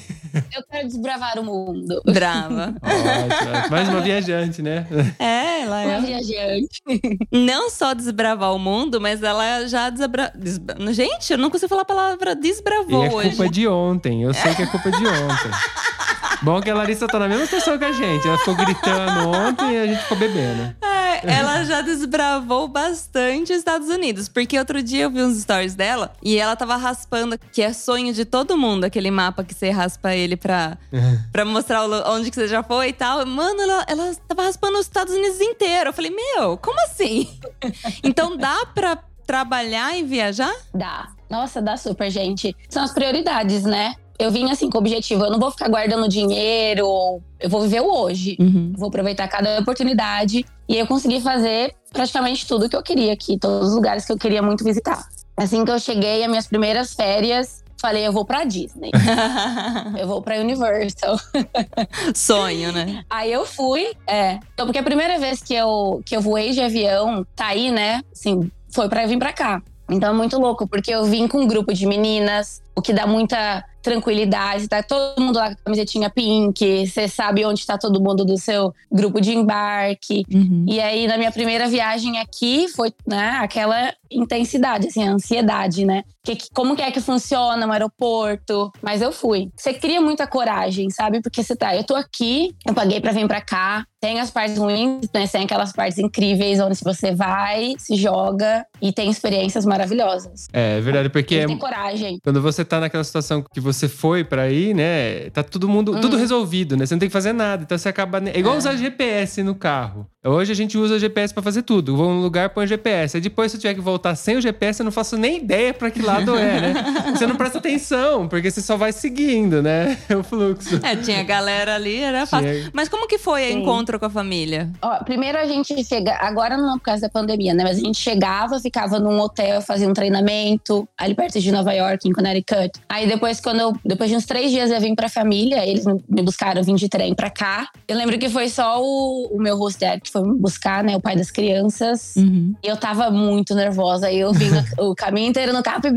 Eu 0.55 0.63
quero 0.71 0.87
desbravar 0.87 1.37
o 1.37 1.43
mundo. 1.43 2.01
Brava. 2.05 2.73
Ótimo. 2.81 3.69
Mais 3.69 3.89
uma 3.89 3.99
viajante, 3.99 4.61
né? 4.61 4.87
É, 5.19 5.61
ela 5.63 5.81
Uma 5.83 5.93
é. 5.93 6.01
viajante. 6.01 6.81
Não 7.29 7.69
só 7.69 7.93
desbravar 7.93 8.53
o 8.55 8.59
mundo, 8.59 9.01
mas 9.01 9.21
ela 9.21 9.67
já 9.67 9.89
desabra... 9.89 10.31
desbra... 10.33 10.93
Gente, 10.93 11.33
eu 11.33 11.37
não 11.37 11.49
consigo 11.49 11.67
falar 11.67 11.81
a 11.81 11.85
palavra 11.85 12.31
E 12.31 12.35
desbravou 12.35 13.03
é 13.05 13.09
hoje. 13.13 13.29
culpa 13.35 13.49
de 13.49 13.67
ontem. 13.67 14.23
Eu 14.23 14.33
sei 14.33 14.55
que 14.55 14.61
é 14.61 14.65
culpa 14.67 14.89
de 14.89 15.05
ontem. 15.05 15.51
Bom 16.43 16.59
que 16.59 16.69
a 16.69 16.75
Larissa 16.75 17.07
tá 17.07 17.17
na 17.17 17.29
mesma 17.29 17.45
situação 17.45 17.77
que 17.77 17.85
a 17.85 17.93
gente. 17.93 18.27
Ela 18.27 18.38
ficou 18.38 18.53
gritando 18.53 19.29
ontem 19.29 19.71
e 19.71 19.77
a 19.77 19.88
gente 19.88 20.01
ficou 20.01 20.17
bebendo. 20.17 20.75
É, 20.81 21.35
ela 21.35 21.63
já 21.63 21.79
desbravou 21.79 22.67
bastante 22.67 23.53
os 23.53 23.59
Estados 23.59 23.88
Unidos. 23.88 24.27
Porque 24.27 24.59
outro 24.59 24.83
dia 24.83 25.03
eu 25.03 25.09
vi 25.09 25.21
uns 25.21 25.41
stories 25.41 25.73
dela 25.73 26.12
e 26.21 26.38
ela 26.38 26.53
tava 26.57 26.75
raspando, 26.75 27.39
que 27.53 27.62
é 27.62 27.71
sonho 27.71 28.13
de 28.13 28.25
todo 28.25 28.57
mundo, 28.57 28.83
aquele 28.83 29.09
mapa 29.09 29.41
que 29.41 29.53
você 29.53 29.69
raspa 29.69 30.13
ele 30.13 30.35
pra, 30.35 30.77
pra 31.31 31.45
mostrar 31.45 31.85
onde 32.09 32.29
que 32.29 32.35
você 32.35 32.50
já 32.50 32.62
foi 32.62 32.89
e 32.89 32.93
tal. 32.93 33.25
Mano, 33.25 33.62
ela, 33.62 33.85
ela 33.88 34.15
tava 34.27 34.43
raspando 34.43 34.77
os 34.77 34.85
Estados 34.85 35.13
Unidos 35.13 35.39
inteiro. 35.39 35.91
Eu 35.91 35.93
falei, 35.93 36.12
meu, 36.12 36.57
como 36.57 36.77
assim? 36.81 37.39
então 38.03 38.35
dá 38.35 38.65
pra 38.75 38.97
trabalhar 39.25 39.97
e 39.97 40.03
viajar? 40.03 40.53
Dá. 40.73 41.07
Nossa, 41.29 41.62
dá 41.62 41.77
super, 41.77 42.12
gente. 42.12 42.53
São 42.69 42.83
as 42.83 42.91
prioridades, 42.91 43.63
né? 43.63 43.95
Eu 44.20 44.32
vim 44.32 44.50
assim 44.51 44.70
com 44.70 44.77
o 44.77 44.82
objetivo, 44.82 45.25
eu 45.25 45.32
não 45.32 45.39
vou 45.39 45.51
ficar 45.51 45.67
guardando 45.67 46.08
dinheiro, 46.08 47.22
eu 47.39 47.50
vou 47.50 47.62
viver 47.62 47.82
o 47.82 47.91
hoje. 47.91 48.38
Vou 48.77 48.89
aproveitar 48.89 49.27
cada 49.27 49.60
oportunidade. 49.60 50.46
E 50.67 50.77
eu 50.77 50.88
consegui 50.88 51.20
fazer 51.20 51.74
praticamente 51.91 52.48
tudo 52.48 52.70
que 52.70 52.75
eu 52.75 52.84
queria 52.84 53.13
aqui, 53.13 53.38
todos 53.38 53.70
os 53.70 53.75
lugares 53.75 54.05
que 54.05 54.12
eu 54.12 54.17
queria 54.17 54.41
muito 54.41 54.63
visitar. 54.63 55.03
Assim 55.36 55.65
que 55.65 55.72
eu 55.72 55.79
cheguei, 55.79 56.24
as 56.24 56.29
minhas 56.29 56.48
primeiras 56.48 56.93
férias, 56.93 57.63
falei, 57.84 58.08
eu 58.08 58.13
vou 58.13 58.24
pra 58.24 58.46
Disney. 58.46 58.91
eu 60.00 60.08
vou 60.08 60.22
pra 60.22 60.39
Universal. 60.39 61.20
Sonho, 62.15 62.72
né? 62.72 63.03
Aí 63.10 63.29
eu 63.32 63.46
fui, 63.46 63.91
é. 64.08 64.39
Então, 64.53 64.65
porque 64.65 64.79
a 64.79 64.84
primeira 64.84 65.20
vez 65.20 65.41
que 65.41 65.53
eu, 65.53 66.01
que 66.05 66.15
eu 66.15 66.22
voei 66.22 66.51
de 66.51 66.62
avião, 66.62 67.27
saí, 67.38 67.72
né? 67.72 68.01
Assim, 68.10 68.50
foi 68.72 68.88
pra 68.88 69.05
vir 69.05 69.20
pra 69.20 69.34
cá. 69.34 69.62
Então 69.89 70.12
é 70.12 70.13
muito 70.13 70.39
louco, 70.39 70.65
porque 70.65 70.91
eu 70.91 71.03
vim 71.03 71.27
com 71.27 71.41
um 71.41 71.48
grupo 71.48 71.74
de 71.74 71.86
meninas, 71.86 72.62
o 72.75 72.82
que 72.82 72.94
dá 72.94 73.06
muita 73.08 73.63
tranquilidade. 73.82 74.68
Tá 74.68 74.82
todo 74.82 75.20
mundo 75.22 75.36
lá 75.38 75.48
com 75.48 75.53
a 75.53 75.63
camisetinha 75.65 76.10
pink, 76.10 76.88
você 76.88 77.08
sabe 77.08 77.46
onde 77.46 77.65
tá 77.65 77.77
todo 77.77 78.01
mundo 78.01 78.24
do 78.25 78.38
seu 78.38 78.74
grupo 78.92 79.20
de 79.20 79.34
embarque. 79.36 80.24
E 80.68 80.80
aí, 80.80 81.06
na 81.08 81.18
minha 81.18 81.32
primeira 81.32 81.68
viagem 81.68 82.18
aqui, 82.20 82.68
foi 82.70 82.94
né, 83.06 83.39
aquela 83.42 83.94
intensidade, 84.10 84.88
assim, 84.88 85.06
a 85.08 85.12
ansiedade, 85.12 85.86
né? 85.86 86.03
Que, 86.24 86.36
que- 86.36 86.48
como 86.53 86.75
que 86.75 86.82
é 86.82 86.92
que 86.92 87.01
funciona 87.01 87.65
um 87.68 87.72
aeroporto? 87.72 88.72
Mas 88.82 89.01
eu 89.01 89.12
fui. 89.12 89.50
Você 89.58 89.74
cria 89.74 90.00
muita 90.00 90.25
coragem, 90.27 90.89
sabe? 90.89 91.22
Porque 91.22 91.44
você 91.44 91.56
tá, 91.56 91.75
eu 91.75 91.84
tô 91.84 91.96
aqui, 91.96 92.56
eu 92.65 92.74
paguei 92.74 93.01
pra 93.01 93.12
vir 93.12 93.27
pra 93.27 93.42
cá. 93.42 93.86
Tem 94.00 94.20
as 94.20 94.30
partes 94.30 94.58
ruins, 94.58 95.08
né? 95.13 95.25
Tem 95.27 95.44
aquelas 95.44 95.72
partes 95.74 95.98
incríveis 95.98 96.60
onde 96.60 96.77
você 96.84 97.13
vai, 97.15 97.74
se 97.77 97.96
joga 97.96 98.65
e 98.82 98.92
tem 98.94 99.10
experiências 99.10 99.65
maravilhosas. 99.65 100.48
É, 100.53 100.77
é 100.77 100.82
verdade, 100.82 101.10
porque 101.10 101.38
Tem 101.39 101.48
que 101.48 101.53
ter 101.56 101.60
coragem. 101.60 102.20
quando 102.24 102.42
você 102.42 102.62
tá 102.63 102.79
naquela 102.79 103.03
situação 103.03 103.43
que 103.53 103.60
você 103.60 103.88
foi 103.88 104.24
pra 104.24 104.50
ir, 104.50 104.74
né? 104.74 105.29
Tá 105.32 105.43
todo 105.43 105.67
mundo, 105.67 106.00
tudo 106.00 106.17
resolvido, 106.17 106.75
né? 106.77 106.86
Você 106.86 106.93
não 106.93 107.00
tem 107.00 107.10
que 107.10 107.13
fazer 107.13 107.34
nada. 107.34 107.63
Então 107.63 107.77
você 107.77 107.89
acaba. 107.89 108.22
É 108.29 108.39
igual 108.39 108.58
usar 108.58 108.75
GPS 108.75 109.43
no 109.43 109.55
carro. 109.55 110.08
Hoje 110.25 110.53
a 110.53 110.55
gente 110.55 110.77
usa 110.77 110.98
GPS 110.98 111.34
pra 111.34 111.43
fazer 111.43 111.63
tudo. 111.63 111.98
Vou 111.98 112.10
num 112.10 112.22
lugar, 112.22 112.50
põe 112.51 112.65
GPS. 112.65 113.17
Aí 113.17 113.22
depois, 113.22 113.51
se 113.51 113.58
eu 113.58 113.62
tiver 113.62 113.74
que 113.74 113.82
voltar 113.82 114.15
sem 114.15 114.38
o 114.38 114.41
GPS, 114.41 114.79
eu 114.79 114.86
não 114.86 114.91
faço 114.91 115.17
nem 115.17 115.39
ideia 115.39 115.74
pra 115.74 115.91
que 115.91 116.01
lado 116.01 116.38
é, 116.38 116.62
né? 116.62 116.74
Você 117.13 117.27
não 117.27 117.36
presta 117.36 117.58
atenção, 117.58 118.27
porque 118.27 118.50
você 118.50 118.62
só 118.62 118.77
vai 118.77 118.91
seguindo, 118.93 119.62
né? 119.62 119.98
O 120.17 120.24
fluxo. 120.24 120.79
É, 120.84 120.96
tinha 120.96 121.24
galera 121.24 121.75
ali, 121.75 121.98
era 121.98 122.25
fácil. 122.25 122.48
Tinha. 122.48 122.72
Mas 122.72 122.88
como 122.88 123.08
que 123.08 123.17
foi 123.17 123.53
o 123.53 123.58
encontro 123.58 124.00
com 124.00 124.05
a 124.05 124.10
família? 124.10 124.70
Ó, 124.82 125.03
primeiro 125.03 125.38
a 125.38 125.46
gente 125.46 125.84
chega, 125.84 126.15
agora 126.22 126.55
não 126.55 126.77
por 126.77 126.86
causa 126.86 127.01
da 127.01 127.10
pandemia, 127.10 127.53
né? 127.53 127.63
Mas 127.63 127.77
a 127.77 127.82
gente 127.82 127.98
chegava, 127.98 128.60
ficava 128.60 129.00
num 129.00 129.20
hotel, 129.20 129.62
fazia 129.62 129.89
um 129.89 129.93
treinamento 129.93 130.88
ali 130.98 131.15
perto 131.15 131.39
de 131.39 131.51
Nova 131.51 131.74
York, 131.74 132.08
em 132.08 132.13
Connecticut. 132.13 132.52
Aí 132.89 133.07
depois, 133.07 133.39
quando 133.39 133.60
eu, 133.60 133.74
depois 133.86 134.10
de 134.10 134.15
uns 134.15 134.25
três 134.25 134.51
dias 134.51 134.72
eu 134.72 134.79
vim 134.79 134.95
pra 134.95 135.10
família, 135.10 135.65
eles 135.65 135.86
me- 135.86 136.22
buscaram, 136.24 136.62
eu 136.62 136.65
vim 136.65 136.75
de 136.75 136.88
trem 136.89 137.13
pra 137.13 137.29
cá. 137.29 137.67
Eu 137.88 137.98
lembro 137.98 138.17
que 138.17 138.29
foi 138.29 138.48
só 138.50 138.81
o, 138.81 139.27
o 139.36 139.41
meu 139.41 139.57
host 139.57 139.79
dad 139.79 140.00
que 140.01 140.12
foi 140.12 140.22
me 140.24 140.38
buscar, 140.38 140.83
né? 140.83 140.95
O 140.95 141.01
pai 141.01 141.15
das 141.15 141.31
crianças. 141.31 142.13
Uhum. 142.15 142.53
E 142.63 142.67
eu 142.67 142.77
tava 142.77 143.10
muito 143.12 143.53
nervosa. 143.55 144.07
Aí 144.07 144.19
eu 144.19 144.31
vim 144.33 144.50
o, 144.79 144.93
caminho 144.95 145.29
inteiro 145.29 145.53
no 145.53 145.62
carro. 145.63 145.81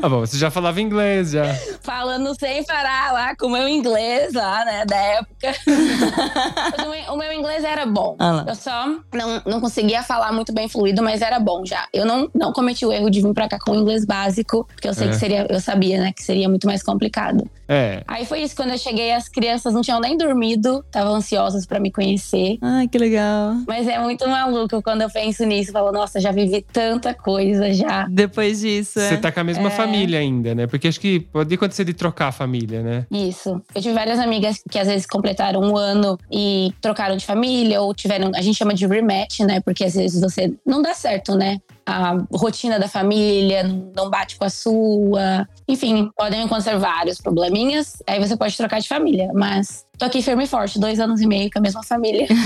Ah, 0.00 0.08
bom, 0.08 0.20
você 0.20 0.38
já 0.38 0.48
falava 0.50 0.80
inglês 0.80 1.30
já. 1.32 1.42
falando 1.82 2.32
sem 2.38 2.64
parar 2.64 3.12
lá 3.12 3.36
com 3.36 3.46
o 3.46 3.50
meu 3.50 3.68
inglês 3.68 4.32
lá, 4.32 4.64
né, 4.64 4.84
da 4.86 4.96
época. 4.96 5.54
O 7.10 7.16
meu- 7.16 7.32
inglês 7.32 7.64
era 7.64 7.86
bom. 7.86 8.16
Ah. 8.18 8.44
Eu 8.46 8.54
só 8.54 8.86
não, 9.14 9.42
não 9.46 9.60
conseguia 9.60 10.02
falar 10.02 10.32
muito 10.32 10.52
bem 10.52 10.68
fluido, 10.68 11.02
mas 11.02 11.22
era 11.22 11.38
bom 11.40 11.64
já. 11.64 11.86
Eu 11.92 12.04
não, 12.04 12.28
não 12.34 12.52
cometi 12.52 12.84
o 12.84 12.92
erro 12.92 13.10
de 13.10 13.20
vir 13.20 13.32
pra 13.38 13.48
cá 13.48 13.56
com 13.60 13.70
o 13.70 13.76
inglês 13.76 14.04
básico, 14.04 14.66
porque 14.74 14.88
eu 14.88 14.94
sei 14.94 15.06
É. 15.06 15.10
que 15.10 15.16
seria, 15.16 15.46
eu 15.48 15.60
sabia, 15.60 16.00
né, 16.00 16.12
que 16.12 16.24
seria 16.24 16.48
muito 16.48 16.66
mais 16.66 16.82
complicado. 16.82 17.48
É. 17.68 18.02
Aí 18.08 18.24
foi 18.24 18.40
isso, 18.40 18.56
quando 18.56 18.70
eu 18.70 18.78
cheguei, 18.78 19.12
as 19.12 19.28
crianças 19.28 19.72
não 19.72 19.80
tinham 19.82 20.00
nem 20.00 20.16
dormido, 20.16 20.82
estavam 20.86 21.14
ansiosas 21.14 21.64
pra 21.66 21.78
me 21.78 21.92
conhecer. 21.92 22.58
Ai, 22.60 22.88
que 22.88 22.98
legal. 22.98 23.54
Mas 23.68 23.86
é 23.86 23.98
muito 24.00 24.26
maluco 24.28 24.82
quando 24.82 25.02
eu 25.02 25.10
penso 25.10 25.44
nisso, 25.44 25.68
eu 25.70 25.72
falo, 25.74 25.92
nossa, 25.92 26.18
já 26.18 26.32
vivi 26.32 26.64
tanta 26.72 27.14
coisa 27.14 27.72
já. 27.72 28.06
Depois 28.10 28.60
disso, 28.60 28.98
é. 28.98 29.10
Você 29.10 29.16
tá 29.18 29.30
com 29.30 29.38
a 29.40 29.44
mesma 29.44 29.68
É. 29.68 29.70
família 29.70 30.18
ainda, 30.18 30.54
né? 30.54 30.66
Porque 30.66 30.88
acho 30.88 30.98
que 30.98 31.20
pode 31.20 31.54
acontecer 31.54 31.84
de 31.84 31.92
trocar 31.94 32.28
a 32.28 32.32
família, 32.32 32.82
né? 32.82 33.06
Isso. 33.10 33.60
Eu 33.74 33.80
tive 33.82 33.94
várias 33.94 34.18
amigas 34.18 34.60
que 34.68 34.78
às 34.78 34.88
vezes 34.88 35.06
completaram 35.06 35.60
um 35.60 35.76
ano 35.76 36.18
e 36.32 36.72
trocaram 36.80 37.16
de 37.16 37.24
família, 37.26 37.80
ou 37.82 37.94
tiveram. 37.94 38.30
A 38.34 38.40
gente 38.40 38.56
chama 38.56 38.72
de 38.74 38.86
rematch, 38.86 39.40
né? 39.40 39.60
Porque 39.60 39.84
às 39.84 39.94
vezes 39.94 40.20
você. 40.20 40.52
Não 40.66 40.80
dá 40.82 40.94
certo, 40.94 41.34
né? 41.36 41.58
A 41.88 42.18
rotina 42.32 42.78
da 42.78 42.86
família 42.86 43.62
não- 43.62 44.10
bate 44.10 44.36
com 44.36 44.44
a 44.44 44.50
sua. 44.50 45.48
Enfim, 45.66 46.10
podem 46.16 46.42
acontecer 46.42 46.76
vários 46.78 47.18
probleminhas. 47.20 48.02
Aí 48.06 48.18
você 48.18 48.36
pode 48.36 48.54
trocar 48.56 48.78
de 48.80 48.88
família. 48.88 49.30
Mas 49.34 49.86
tô 49.98 50.04
aqui 50.04 50.20
firme 50.22 50.44
e 50.44 50.46
forte, 50.46 50.78
dois 50.78 51.00
anos 51.00 51.20
e 51.20 51.26
meio 51.26 51.50
com 51.50 51.58
a 51.58 51.62
mesma 51.62 51.82
família. 51.82 52.26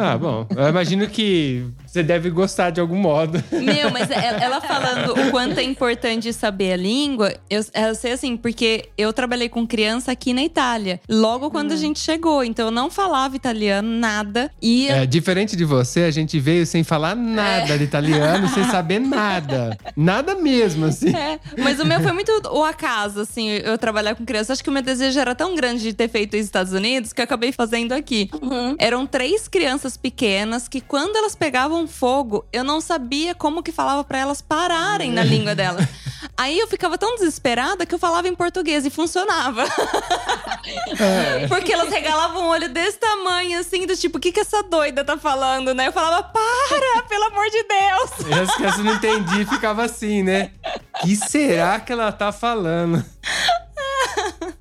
Ah, 0.00 0.16
bom. 0.16 0.46
Eu 0.56 0.68
imagino 0.68 1.08
que 1.08 1.66
você 1.88 2.02
deve 2.02 2.28
gostar 2.28 2.70
de 2.70 2.80
algum 2.80 2.96
modo. 2.96 3.42
Meu, 3.50 3.90
mas 3.90 4.10
ela, 4.10 4.38
ela 4.44 4.60
falando 4.60 5.12
o 5.12 5.30
quanto 5.30 5.58
é 5.58 5.62
importante 5.62 6.32
saber 6.32 6.72
a 6.72 6.76
língua, 6.76 7.34
eu, 7.48 7.64
eu 7.74 7.94
sei 7.94 8.12
assim, 8.12 8.36
porque 8.36 8.90
eu 8.96 9.10
trabalhei 9.12 9.48
com 9.48 9.66
criança 9.66 10.12
aqui 10.12 10.34
na 10.34 10.44
Itália, 10.44 11.00
logo 11.08 11.50
quando 11.50 11.72
a 11.72 11.76
gente 11.76 11.98
chegou. 11.98 12.44
Então 12.44 12.66
eu 12.66 12.70
não 12.70 12.90
falava 12.90 13.34
italiano, 13.34 13.88
nada. 13.88 14.50
E 14.60 14.86
É, 14.88 15.06
diferente 15.06 15.56
de 15.56 15.64
você, 15.64 16.02
a 16.02 16.10
gente 16.10 16.38
veio 16.38 16.66
sem 16.66 16.84
falar 16.84 17.16
nada 17.16 17.78
de 17.78 17.84
italiano, 17.84 18.48
sem 18.48 18.64
saber 18.64 18.98
nada. 18.98 19.76
Nada 19.96 20.34
mesmo, 20.34 20.84
assim. 20.84 21.14
É, 21.16 21.40
mas 21.56 21.80
o 21.80 21.86
meu 21.86 22.00
foi 22.00 22.12
muito 22.12 22.30
o 22.52 22.62
acaso, 22.62 23.20
assim, 23.20 23.48
eu 23.48 23.78
trabalhar 23.78 24.14
com 24.14 24.26
criança. 24.26 24.52
Acho 24.52 24.62
que 24.62 24.68
o 24.68 24.72
meu 24.72 24.82
desejo 24.82 25.18
era 25.18 25.34
tão 25.34 25.54
grande 25.54 25.82
de 25.82 25.92
ter 25.94 26.08
feito 26.08 26.36
nos 26.36 26.44
Estados 26.44 26.72
Unidos 26.72 27.12
que 27.12 27.20
eu 27.20 27.24
acabei 27.24 27.50
fazendo 27.50 27.92
aqui. 27.92 28.30
Eram 28.78 29.06
três 29.06 29.48
crianças 29.48 29.96
pequenas 29.96 30.68
que, 30.68 30.80
quando 30.80 31.16
elas 31.16 31.34
pegavam 31.34 31.77
fogo, 31.86 32.46
eu 32.52 32.64
não 32.64 32.80
sabia 32.80 33.34
como 33.34 33.62
que 33.62 33.70
falava 33.70 34.02
pra 34.02 34.18
elas 34.18 34.40
pararem 34.40 35.12
na 35.12 35.22
língua 35.22 35.54
delas. 35.54 35.86
Aí 36.36 36.58
eu 36.58 36.68
ficava 36.68 36.96
tão 36.96 37.16
desesperada 37.16 37.84
que 37.84 37.94
eu 37.94 37.98
falava 37.98 38.28
em 38.28 38.34
português 38.34 38.86
e 38.86 38.90
funcionava. 38.90 39.64
Porque 41.48 41.72
elas 41.72 41.88
regalavam 41.90 42.44
o 42.44 42.48
olho 42.48 42.68
desse 42.68 42.98
tamanho, 42.98 43.58
assim, 43.58 43.86
do 43.86 43.96
tipo, 43.96 44.18
o 44.18 44.20
que, 44.20 44.32
que 44.32 44.40
essa 44.40 44.62
doida 44.62 45.04
tá 45.04 45.16
falando, 45.16 45.74
né? 45.74 45.88
Eu 45.88 45.92
falava, 45.92 46.22
para, 46.22 47.02
pelo 47.08 47.24
amor 47.24 47.48
de 47.50 47.62
Deus! 47.64 48.28
E 48.28 48.40
as 48.40 48.54
crianças 48.54 48.84
não 48.84 48.94
entendiam 48.94 49.40
e 49.40 49.46
ficava 49.46 49.84
assim, 49.84 50.22
né? 50.22 50.50
que 51.00 51.16
será 51.16 51.80
que 51.80 51.92
ela 51.92 52.10
tá 52.12 52.32
falando? 52.32 53.04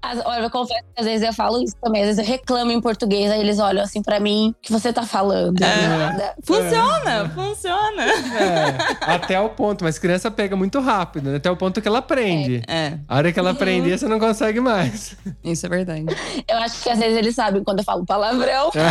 As- 0.01 0.25
olha, 0.25 0.44
eu 0.44 0.50
confesso 0.50 0.84
que 0.96 1.00
às 1.01 1.06
vezes 1.06 1.27
eu 1.27 1.34
falo 1.34 1.62
isso 1.62 1.75
também. 1.82 2.01
Às 2.01 2.08
vezes 2.08 2.25
eu 2.25 2.32
reclamo 2.34 2.72
em 2.72 2.79
português, 2.79 3.32
aí 3.32 3.39
eles 3.41 3.60
olham 3.60 3.84
assim 3.84 4.01
pra 4.01 4.20
mim, 4.20 4.50
o 4.58 4.62
que 4.62 4.72
você 4.72 4.91
tá 4.94 5.03
falando? 5.03 5.60
Nada. 5.60 6.34
Funciona, 6.44 7.29
funciona. 7.36 8.03
É, 8.03 9.13
até 9.13 9.39
o 9.39 9.50
ponto, 9.50 9.84
mas 9.84 10.00
criança 10.00 10.29
pega 10.32 10.56
muito 10.56 10.79
rápido, 10.79 11.29
né? 11.29 11.38
Até 11.38 11.51
o 11.51 11.58
ponto 11.58 11.82
que 11.82 11.88
ela 11.88 12.00
aprende. 12.00 12.62
É, 12.67 12.98
A 13.08 13.17
hora 13.17 13.32
que 13.32 13.39
ela 13.39 13.51
aprender, 13.51 13.98
você 13.98 14.08
não 14.08 14.20
consegue 14.20 14.60
mais. 14.60 15.15
isso 15.44 15.65
é 15.65 15.70
verdade. 15.70 16.06
Eu 16.48 16.58
acho 16.60 16.82
que 16.82 16.89
às 16.89 17.00
vezes 17.00 17.17
eles 17.17 17.36
sabem 17.36 17.63
quando 17.63 17.79
eu 17.79 17.86
falo 17.86 18.06
palavrão. 18.06 18.72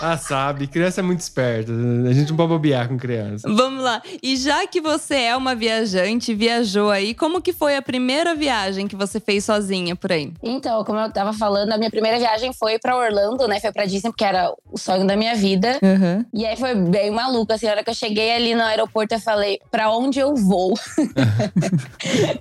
Ah, 0.00 0.16
sabe, 0.16 0.66
criança 0.66 1.00
é 1.00 1.02
muito 1.04 1.20
esperta. 1.20 1.70
A 1.70 2.12
gente 2.12 2.30
não 2.30 2.36
pode 2.36 2.48
bobear 2.48 2.88
com 2.88 2.96
criança. 2.98 3.48
Vamos 3.48 3.82
lá. 3.84 4.02
E 4.20 4.36
já 4.36 4.66
que 4.66 4.80
você 4.80 5.14
é 5.14 5.36
uma 5.36 5.54
viajante, 5.54 6.34
viajou 6.34 6.90
aí, 6.90 7.14
como 7.14 7.40
que 7.40 7.52
foi 7.52 7.76
a 7.76 7.82
primeira 7.82 8.34
viagem 8.34 8.61
que 8.88 8.96
você 8.96 9.20
fez 9.20 9.44
sozinha 9.44 9.96
por 9.96 10.12
aí? 10.12 10.32
Então, 10.42 10.84
como 10.84 10.98
eu 10.98 11.12
tava 11.12 11.32
falando, 11.32 11.72
a 11.72 11.78
minha 11.78 11.90
primeira 11.90 12.18
viagem 12.18 12.52
foi 12.52 12.78
pra 12.78 12.96
Orlando, 12.96 13.46
né? 13.48 13.60
Foi 13.60 13.72
pra 13.72 13.84
Disney, 13.84 14.10
porque 14.10 14.24
era 14.24 14.52
o 14.70 14.78
sonho 14.78 15.06
da 15.06 15.16
minha 15.16 15.34
vida. 15.34 15.78
Uhum. 15.82 16.24
E 16.32 16.46
aí 16.46 16.56
foi 16.56 16.74
bem 16.74 17.10
maluco, 17.10 17.52
assim, 17.52 17.66
a 17.66 17.70
hora 17.70 17.84
que 17.84 17.90
eu 17.90 17.94
cheguei 17.94 18.34
ali 18.34 18.54
no 18.54 18.62
aeroporto, 18.62 19.14
eu 19.14 19.20
falei, 19.20 19.60
pra 19.70 19.90
onde 19.90 20.18
eu 20.18 20.34
vou? 20.34 20.74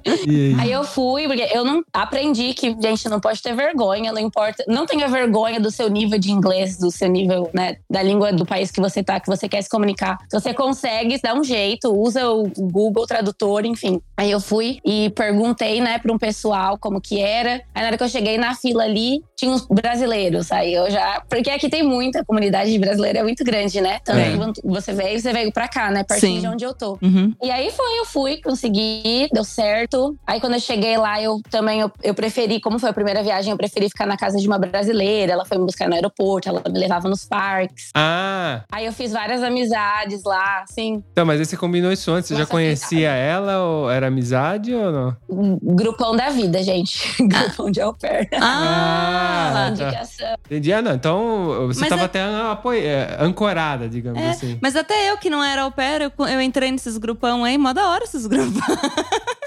Aí? 0.05 0.55
Aí 0.59 0.71
eu 0.71 0.83
fui, 0.83 1.27
porque 1.27 1.47
eu 1.53 1.63
não 1.63 1.83
aprendi 1.93 2.53
que, 2.53 2.75
gente, 2.81 3.09
não 3.09 3.19
pode 3.19 3.41
ter 3.41 3.53
vergonha, 3.55 4.11
não 4.11 4.19
importa. 4.19 4.63
Não 4.67 4.85
tenha 4.85 5.07
vergonha 5.07 5.59
do 5.59 5.71
seu 5.71 5.89
nível 5.89 6.17
de 6.19 6.31
inglês, 6.31 6.77
do 6.77 6.91
seu 6.91 7.07
nível, 7.07 7.49
né, 7.53 7.77
da 7.89 8.01
língua 8.01 8.31
do 8.31 8.45
país 8.45 8.71
que 8.71 8.81
você 8.81 9.03
tá, 9.03 9.19
que 9.19 9.27
você 9.27 9.47
quer 9.47 9.61
se 9.61 9.69
comunicar. 9.69 10.17
Se 10.29 10.39
você 10.39 10.53
consegue, 10.53 11.19
dá 11.21 11.33
um 11.33 11.43
jeito, 11.43 11.93
usa 11.93 12.29
o 12.29 12.49
Google 12.57 13.05
Tradutor, 13.05 13.65
enfim. 13.65 14.01
Aí 14.17 14.31
eu 14.31 14.39
fui 14.39 14.79
e 14.85 15.09
perguntei, 15.11 15.81
né, 15.81 15.99
pra 16.11 16.15
um 16.15 16.17
pessoal 16.19 16.77
como 16.77 16.99
que 17.01 17.19
era. 17.19 17.61
Aí 17.73 17.81
na 17.81 17.87
hora 17.87 17.97
que 17.97 18.03
eu 18.03 18.09
cheguei 18.09 18.37
na 18.37 18.53
fila 18.55 18.83
ali, 18.83 19.21
tinha 19.35 19.51
uns 19.51 19.65
brasileiros. 19.67 20.51
Aí 20.51 20.73
eu 20.73 20.89
já. 20.89 21.21
Porque 21.29 21.49
aqui 21.49 21.69
tem 21.69 21.83
muita 21.83 22.23
comunidade 22.25 22.71
de 22.71 22.79
brasileiro, 22.79 23.19
é 23.19 23.23
muito 23.23 23.43
grande, 23.43 23.79
né? 23.81 23.99
Tanto 24.03 24.19
É. 24.19 24.31
que 24.31 24.37
quando 24.37 24.53
você 24.63 24.93
veio, 24.93 25.19
você 25.19 25.31
veio 25.33 25.51
pra 25.51 25.67
cá, 25.67 25.89
né? 25.89 26.03
Pertinho 26.03 26.35
Sim. 26.35 26.41
de 26.41 26.47
onde 26.47 26.63
eu 26.65 26.73
tô. 26.73 26.97
Uhum. 27.01 27.33
E 27.41 27.49
aí 27.49 27.71
foi, 27.71 27.99
eu 27.99 28.05
fui, 28.05 28.37
consegui, 28.41 29.27
deu 29.33 29.43
certo. 29.43 30.15
Aí 30.27 30.39
quando 30.39 30.53
eu 30.53 30.59
cheguei 30.59 30.97
lá, 30.97 31.21
eu 31.21 31.39
também 31.49 31.79
eu, 31.81 31.91
eu 32.03 32.13
preferi, 32.13 32.59
como 32.59 32.77
foi 32.79 32.89
a 32.89 32.93
primeira 32.93 33.23
viagem, 33.23 33.51
eu 33.51 33.57
preferi 33.57 33.87
ficar 33.89 34.05
na 34.05 34.17
casa 34.17 34.37
de 34.37 34.47
uma 34.47 34.57
brasileira. 34.57 35.33
Ela 35.33 35.45
foi 35.45 35.57
me 35.57 35.65
buscar 35.65 35.87
no 35.87 35.95
aeroporto, 35.95 36.49
ela 36.49 36.61
me 36.69 36.79
levava 36.79 37.07
nos 37.09 37.25
parques. 37.25 37.89
Ah, 37.95 38.63
Aí 38.71 38.85
eu 38.85 38.93
fiz 38.93 39.11
várias 39.11 39.41
amizades 39.43 40.23
lá, 40.23 40.63
assim, 40.63 41.03
então, 41.11 41.25
mas 41.25 41.39
aí 41.39 41.45
você 41.45 41.57
combinou 41.57 41.91
isso 41.91 42.11
antes? 42.11 42.27
Você 42.27 42.33
já 42.35 42.41
Nossa, 42.41 42.51
conhecia 42.51 43.09
ela 43.11 43.63
ou 43.63 43.89
era 43.89 44.07
amizade 44.07 44.73
ou 44.73 44.91
não? 44.91 45.15
um 45.29 45.57
grupão 46.01 46.15
da 46.15 46.29
vida, 46.29 46.63
gente. 46.63 47.07
grupão 47.23 47.69
de 47.69 47.79
au 47.81 47.93
pair. 47.93 48.27
Ah, 48.33 49.51
Ah, 49.51 49.53
tá. 49.53 49.69
Indicação. 49.69 50.35
Entendi. 50.45 50.73
Ah, 50.73 50.81
não. 50.81 50.93
Então 50.95 51.67
você 51.67 51.79
Mas 51.81 51.89
tava 51.89 52.01
é- 52.01 52.05
até 52.05 52.23
apoio, 52.23 52.81
é, 52.85 53.17
ancorada, 53.19 53.87
digamos 53.87 54.19
É, 54.21 54.31
assim. 54.31 54.57
Mas 54.61 54.75
até 54.75 55.09
eu 55.11 55.17
que 55.17 55.29
não 55.29 55.43
era 55.43 55.63
au 55.63 55.71
pair, 55.71 56.01
eu, 56.01 56.11
eu 56.27 56.41
entrei 56.41 56.71
nesses 56.71 56.97
grupão 56.97 57.43
aí, 57.43 57.57
mó 57.57 57.71
da 57.73 57.87
hora 57.87 58.03
esses 58.03 58.25
grupos. 58.27 58.61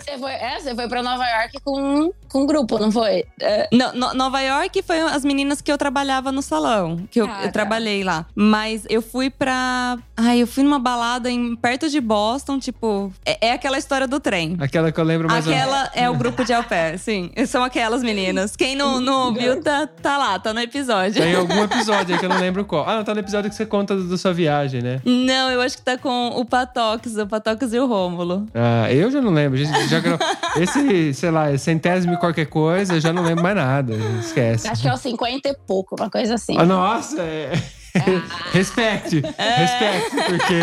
Você 0.00 0.18
foi, 0.18 0.32
é, 0.32 0.60
você 0.60 0.74
foi 0.74 0.88
pra 0.88 1.02
Nova 1.02 1.24
York 1.26 1.58
com, 1.64 2.12
com 2.34 2.40
um 2.42 2.46
grupo, 2.46 2.80
não 2.80 2.90
foi? 2.90 3.24
É, 3.40 3.68
Não, 3.72 3.92
no- 3.94 4.12
Nova 4.12 4.40
York 4.40 4.82
foi 4.82 4.98
as 4.98 5.24
meninas 5.24 5.60
que 5.60 5.70
eu 5.70 5.78
trabalhava 5.78 6.32
no 6.32 6.42
salão, 6.42 7.06
que 7.08 7.20
eu, 7.20 7.28
eu 7.28 7.52
trabalhei 7.52 8.02
lá. 8.02 8.26
Mas 8.34 8.84
eu 8.90 9.00
fui 9.00 9.30
pra. 9.30 9.96
Ai, 10.16 10.42
eu 10.42 10.46
fui 10.46 10.64
numa 10.64 10.80
balada 10.80 11.30
em, 11.30 11.54
perto 11.54 11.88
de 11.88 12.00
Boston, 12.00 12.58
tipo. 12.58 13.12
É, 13.24 13.48
é 13.48 13.52
aquela 13.52 13.78
história 13.78 14.08
do 14.08 14.18
trem. 14.18 14.56
Aquela 14.58 14.90
que 14.90 14.98
eu 14.98 15.04
lembro 15.04 15.28
mais 15.28 15.46
ou 15.46 15.52
menos. 15.52 15.64
Aquela 15.72 15.90
é 15.94 16.10
o 16.10 16.14
grupo 16.16 16.44
de 16.44 16.52
au 16.52 16.64
pair, 16.64 16.98
sim. 16.98 17.30
São 17.46 17.62
aquelas 17.62 18.02
meninas. 18.02 18.56
Quem 18.56 18.74
não, 18.74 18.98
não 19.00 19.26
ouviu, 19.28 19.62
tá, 19.62 19.86
tá 19.86 20.18
lá, 20.18 20.36
tá 20.36 20.52
no 20.52 20.58
episódio. 20.58 21.22
Tem 21.22 21.36
algum 21.36 21.62
episódio 21.62 22.14
aí 22.14 22.18
que 22.18 22.24
eu 22.26 22.30
não 22.30 22.40
lembro 22.40 22.64
qual. 22.64 22.84
Ah, 22.88 22.96
não, 22.96 23.04
tá 23.04 23.14
no 23.14 23.20
episódio 23.20 23.48
que 23.48 23.54
você 23.54 23.64
conta 23.64 23.94
da 23.96 24.18
sua 24.18 24.32
viagem, 24.32 24.82
né? 24.82 25.00
Não, 25.04 25.52
eu 25.52 25.60
acho 25.60 25.76
que 25.76 25.82
tá 25.84 25.96
com 25.96 26.30
o 26.30 26.44
Patox, 26.44 27.14
o 27.16 27.26
Patox 27.28 27.72
e 27.72 27.78
o 27.78 27.86
Rômulo. 27.86 28.44
Ah, 28.52 28.92
eu 28.92 29.08
já 29.08 29.20
não 29.20 29.30
lembro. 29.32 29.56
Já, 29.56 29.66
já 29.86 30.00
Esse, 30.60 31.14
sei 31.14 31.30
lá, 31.30 31.56
centésimo 31.58 32.14
e 32.14 32.16
qualquer 32.24 32.46
coisa, 32.46 32.94
eu 32.94 33.00
já 33.00 33.12
não 33.12 33.22
lembro 33.22 33.42
mais 33.42 33.56
nada. 33.56 33.94
Esquece. 34.20 34.66
acho 34.68 34.82
que 34.82 34.88
é 34.88 34.94
os 34.94 35.00
50 35.00 35.48
e 35.48 35.56
pouco, 35.66 35.94
uma 35.98 36.10
coisa 36.10 36.34
assim. 36.34 36.56
Ah, 36.58 36.64
nossa, 36.64 37.20
é... 37.20 37.52
Respecte, 38.52 39.20
respecte, 39.20 40.16
porque 40.26 40.54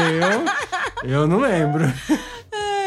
eu, 1.05 1.09
eu 1.09 1.27
não 1.27 1.39
lembro. 1.39 1.85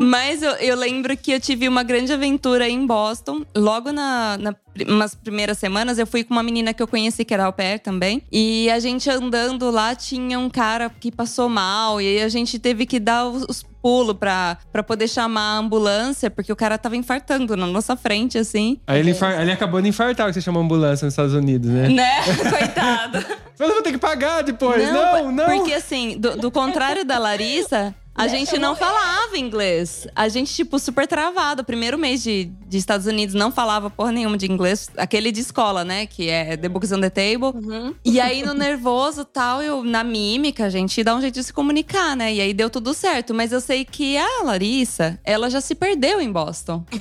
Mas 0.00 0.42
eu, 0.42 0.52
eu 0.52 0.76
lembro 0.76 1.16
que 1.16 1.32
eu 1.32 1.40
tive 1.40 1.68
uma 1.68 1.82
grande 1.82 2.12
aventura 2.12 2.68
em 2.68 2.86
Boston. 2.86 3.42
Logo 3.56 3.92
na, 3.92 4.36
na 4.38 4.54
umas 4.88 5.14
primeiras 5.14 5.58
semanas, 5.58 5.98
eu 5.98 6.06
fui 6.06 6.24
com 6.24 6.34
uma 6.34 6.42
menina 6.42 6.74
que 6.74 6.82
eu 6.82 6.88
conheci, 6.88 7.24
que 7.24 7.32
era 7.32 7.44
au 7.44 7.52
pair 7.52 7.78
também. 7.78 8.22
E 8.32 8.68
a 8.70 8.78
gente 8.80 9.08
andando 9.08 9.70
lá, 9.70 9.94
tinha 9.94 10.38
um 10.38 10.50
cara 10.50 10.90
que 10.90 11.12
passou 11.12 11.48
mal. 11.48 12.00
E 12.00 12.06
aí 12.08 12.22
a 12.22 12.28
gente 12.28 12.58
teve 12.58 12.84
que 12.86 12.98
dar 12.98 13.26
os, 13.26 13.44
os 13.48 13.62
pulos 13.80 14.16
pra, 14.16 14.56
pra 14.72 14.82
poder 14.82 15.06
chamar 15.08 15.56
a 15.56 15.58
ambulância, 15.58 16.28
porque 16.30 16.50
o 16.52 16.56
cara 16.56 16.76
tava 16.78 16.96
infartando 16.96 17.56
na 17.56 17.66
nossa 17.66 17.94
frente, 17.96 18.36
assim. 18.38 18.80
Aí 18.86 18.98
ele, 18.98 19.10
infar- 19.12 19.40
ele 19.40 19.52
acabou 19.52 19.80
de 19.80 19.88
infartar, 19.88 20.26
que 20.28 20.32
você 20.32 20.40
chama 20.40 20.58
ambulância 20.60 21.04
nos 21.04 21.12
Estados 21.12 21.34
Unidos, 21.34 21.70
né? 21.70 21.88
Né? 21.88 22.22
Coitado. 22.50 23.18
Eu 23.56 23.68
não 23.68 23.74
vou 23.76 23.82
ter 23.84 23.92
que 23.92 23.98
pagar 23.98 24.42
depois. 24.42 24.82
Não, 24.92 25.30
não. 25.30 25.44
Porque 25.46 25.72
assim, 25.72 26.18
do, 26.18 26.36
do 26.36 26.50
contrário 26.50 27.04
da 27.04 27.18
Larissa. 27.18 27.94
A 28.14 28.26
Deixa 28.26 28.36
gente 28.36 28.58
não 28.60 28.76
falava 28.76 29.36
inglês. 29.36 30.06
A 30.14 30.28
gente, 30.28 30.54
tipo, 30.54 30.78
super 30.78 31.06
travado. 31.06 31.62
O 31.62 31.64
primeiro 31.64 31.98
mês 31.98 32.22
de, 32.22 32.44
de 32.44 32.78
Estados 32.78 33.06
Unidos 33.06 33.34
não 33.34 33.50
falava 33.50 33.90
porra 33.90 34.12
nenhuma 34.12 34.38
de 34.38 34.50
inglês. 34.50 34.88
Aquele 34.96 35.32
de 35.32 35.40
escola, 35.40 35.84
né? 35.84 36.06
Que 36.06 36.28
é 36.28 36.56
The 36.56 36.68
Books 36.68 36.92
on 36.92 37.00
the 37.00 37.10
Table. 37.10 37.52
Uhum. 37.54 37.92
E 38.04 38.20
aí, 38.20 38.44
no 38.44 38.54
nervoso 38.54 39.24
tal, 39.24 39.60
eu, 39.60 39.82
na 39.82 40.04
mímica, 40.04 40.66
a 40.66 40.70
gente 40.70 41.02
dá 41.02 41.16
um 41.16 41.20
jeito 41.20 41.34
de 41.34 41.42
se 41.42 41.52
comunicar, 41.52 42.16
né? 42.16 42.32
E 42.32 42.40
aí 42.40 42.54
deu 42.54 42.70
tudo 42.70 42.94
certo. 42.94 43.34
Mas 43.34 43.50
eu 43.50 43.60
sei 43.60 43.84
que 43.84 44.16
a 44.16 44.42
Larissa, 44.44 45.18
ela 45.24 45.50
já 45.50 45.60
se 45.60 45.74
perdeu 45.74 46.20
em 46.20 46.30
Boston. 46.30 46.84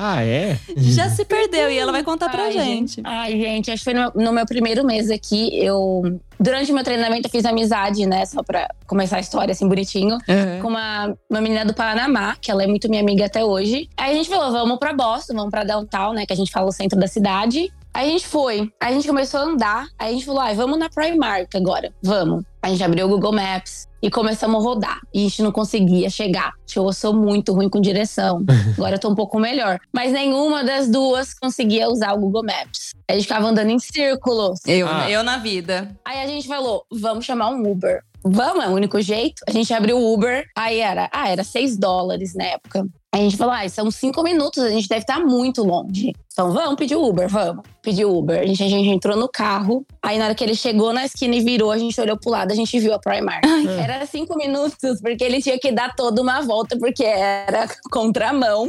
Ah, 0.00 0.22
é? 0.22 0.56
Já 0.76 1.10
se 1.10 1.24
perdeu. 1.24 1.68
E 1.68 1.76
ela 1.76 1.90
vai 1.90 2.04
contar 2.04 2.28
pra 2.28 2.44
Ai, 2.44 2.52
gente. 2.52 3.00
Ai, 3.02 3.32
gente, 3.32 3.70
acho 3.70 3.84
que 3.84 3.90
foi 3.90 3.94
no, 3.94 4.12
no 4.14 4.32
meu 4.32 4.46
primeiro 4.46 4.86
mês 4.86 5.10
aqui. 5.10 5.50
Eu. 5.58 6.20
Durante 6.40 6.70
o 6.70 6.74
meu 6.74 6.84
treinamento, 6.84 7.26
eu 7.26 7.30
fiz 7.30 7.44
amizade, 7.44 8.06
né? 8.06 8.24
Só 8.26 8.42
pra 8.42 8.68
começar 8.86 9.16
a 9.16 9.20
história 9.20 9.52
assim 9.52 9.68
bonitinho. 9.68 10.14
Uhum. 10.28 10.62
Com 10.62 10.68
uma, 10.68 11.16
uma 11.28 11.40
menina 11.40 11.64
do 11.64 11.74
Panamá, 11.74 12.36
que 12.40 12.50
ela 12.50 12.62
é 12.62 12.66
muito 12.66 12.88
minha 12.88 13.02
amiga 13.02 13.26
até 13.26 13.44
hoje. 13.44 13.88
Aí 13.96 14.12
a 14.12 14.14
gente 14.14 14.28
falou: 14.28 14.52
vamos 14.52 14.78
pra 14.78 14.92
Boston, 14.92 15.34
vamos 15.34 15.50
pra 15.50 15.64
downtown, 15.64 16.12
né? 16.12 16.26
Que 16.26 16.32
a 16.32 16.36
gente 16.36 16.52
fala 16.52 16.66
o 16.68 16.72
centro 16.72 16.98
da 16.98 17.06
cidade. 17.06 17.72
Aí 17.94 18.08
a 18.08 18.12
gente 18.12 18.26
foi. 18.26 18.70
Aí 18.80 18.90
a 18.90 18.92
gente 18.92 19.06
começou 19.08 19.40
a 19.40 19.42
andar. 19.44 19.86
Aí 19.98 20.10
a 20.10 20.12
gente 20.12 20.24
falou: 20.24 20.40
ai, 20.40 20.54
vamos 20.54 20.78
na 20.78 20.88
Primark 20.88 21.54
agora. 21.56 21.92
Vamos. 22.02 22.44
A 22.62 22.68
gente 22.68 22.82
abriu 22.82 23.06
o 23.06 23.08
Google 23.08 23.32
Maps 23.32 23.86
e 24.02 24.10
começamos 24.10 24.60
a 24.60 24.68
rodar. 24.68 25.00
E 25.14 25.20
a 25.20 25.22
gente 25.28 25.42
não 25.42 25.52
conseguia 25.52 26.10
chegar. 26.10 26.52
Tipo, 26.66 26.88
Eu 26.88 26.92
sou 26.92 27.14
muito 27.14 27.52
ruim 27.52 27.68
com 27.68 27.80
direção. 27.80 28.44
Agora 28.76 28.96
eu 28.96 29.00
tô 29.00 29.08
um 29.08 29.14
pouco 29.14 29.38
melhor. 29.38 29.78
Mas 29.92 30.12
nenhuma 30.12 30.64
das 30.64 30.88
duas 30.88 31.34
conseguia 31.34 31.88
usar 31.88 32.12
o 32.14 32.18
Google 32.18 32.42
Maps. 32.44 32.92
A 33.08 33.14
gente 33.14 33.22
ficava 33.22 33.46
andando 33.48 33.70
em 33.70 33.78
círculos. 33.78 34.60
Eu, 34.66 34.88
Ah. 34.88 35.08
eu 35.10 35.22
na 35.22 35.38
vida. 35.38 35.96
Aí 36.04 36.20
a 36.20 36.26
gente 36.26 36.46
falou, 36.48 36.84
vamos 36.92 37.24
chamar 37.24 37.50
um 37.50 37.70
Uber. 37.70 38.02
Vamos, 38.24 38.64
é 38.64 38.68
o 38.68 38.72
único 38.72 39.00
jeito. 39.00 39.42
A 39.48 39.52
gente 39.52 39.72
abriu 39.72 39.96
o 39.96 40.12
Uber, 40.12 40.44
aí 40.56 40.80
era, 40.80 41.08
ah, 41.12 41.28
era 41.28 41.44
6 41.44 41.78
dólares 41.78 42.34
na 42.34 42.44
época. 42.44 42.84
Aí 43.14 43.20
a 43.22 43.24
gente 43.24 43.36
falou, 43.38 43.54
ah, 43.54 43.66
são 43.68 43.90
cinco 43.90 44.22
minutos, 44.22 44.62
a 44.62 44.68
gente 44.70 44.86
deve 44.86 45.00
estar 45.00 45.18
muito 45.18 45.62
longe. 45.64 46.12
Então 46.30 46.52
vamos 46.52 46.76
pedir 46.76 46.94
Uber, 46.94 47.26
vamos. 47.28 47.64
Pediu 47.82 48.14
Uber. 48.16 48.38
A 48.40 48.46
gente, 48.46 48.62
a 48.62 48.68
gente 48.68 48.88
entrou 48.88 49.16
no 49.16 49.28
carro. 49.28 49.84
Aí 50.02 50.18
na 50.18 50.26
hora 50.26 50.34
que 50.34 50.44
ele 50.44 50.54
chegou 50.54 50.92
na 50.92 51.04
esquina 51.06 51.34
e 51.34 51.40
virou, 51.40 51.72
a 51.72 51.78
gente 51.78 51.98
olhou 52.00 52.16
pro 52.18 52.30
lado, 52.30 52.52
a 52.52 52.54
gente 52.54 52.78
viu 52.78 52.92
a 52.94 52.98
Primark. 52.98 53.42
Era 53.82 54.04
cinco 54.06 54.36
minutos, 54.36 55.00
porque 55.00 55.24
ele 55.24 55.40
tinha 55.42 55.58
que 55.58 55.72
dar 55.72 55.96
toda 55.96 56.20
uma 56.22 56.42
volta, 56.42 56.76
porque 56.78 57.02
era 57.02 57.66
contramão. 57.90 58.68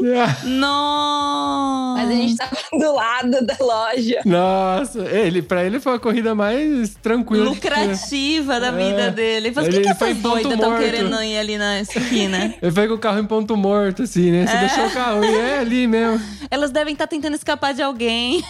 Nossa! 0.73 2.01
Mas 2.01 2.09
a 2.09 2.13
gente 2.13 2.35
tava 2.37 2.57
do 2.71 2.95
lado 2.95 3.45
da 3.45 3.55
loja. 3.59 4.21
Nossa, 4.25 4.99
ele, 5.09 5.41
pra 5.41 5.63
ele 5.65 5.79
foi 5.79 5.95
a 5.95 5.99
corrida 5.99 6.33
mais 6.33 6.95
tranquila. 7.01 7.45
lucrativa 7.45 8.59
da 8.59 8.67
É. 8.67 8.71
vida 8.71 9.11
dele. 9.11 9.47
Ele 9.47 9.53
falou, 9.53 9.69
o 9.69 9.73
que, 9.73 9.81
que 9.81 9.89
essas 9.89 10.17
doidas 10.17 10.53
estão 10.53 10.69
morto." 10.71 10.83
querendo 10.83 11.21
ir 11.23 11.37
ali 11.37 11.57
na 11.57 11.81
esquina? 11.81 12.53
Ele 12.61 12.71
foi 12.71 12.87
com 12.87 12.93
o 12.95 12.97
carro 12.99 13.19
em 13.19 13.25
ponto 13.25 13.55
morto, 13.57 14.03
assim, 14.03 14.28
né? 14.31 14.45
Você 14.47 14.55
É. 14.55 14.59
deixou 14.59 14.85
o 14.87 14.91
carro 14.91 15.23
e 15.25 15.35
é 15.35 15.59
ali 15.59 15.87
mesmo. 15.87 16.19
Elas 16.51 16.71
devem 16.71 16.93
estar 16.93 17.07
tentando 17.07 17.35
escapar 17.35 17.73
de 17.73 17.81
alguém. 17.81 18.43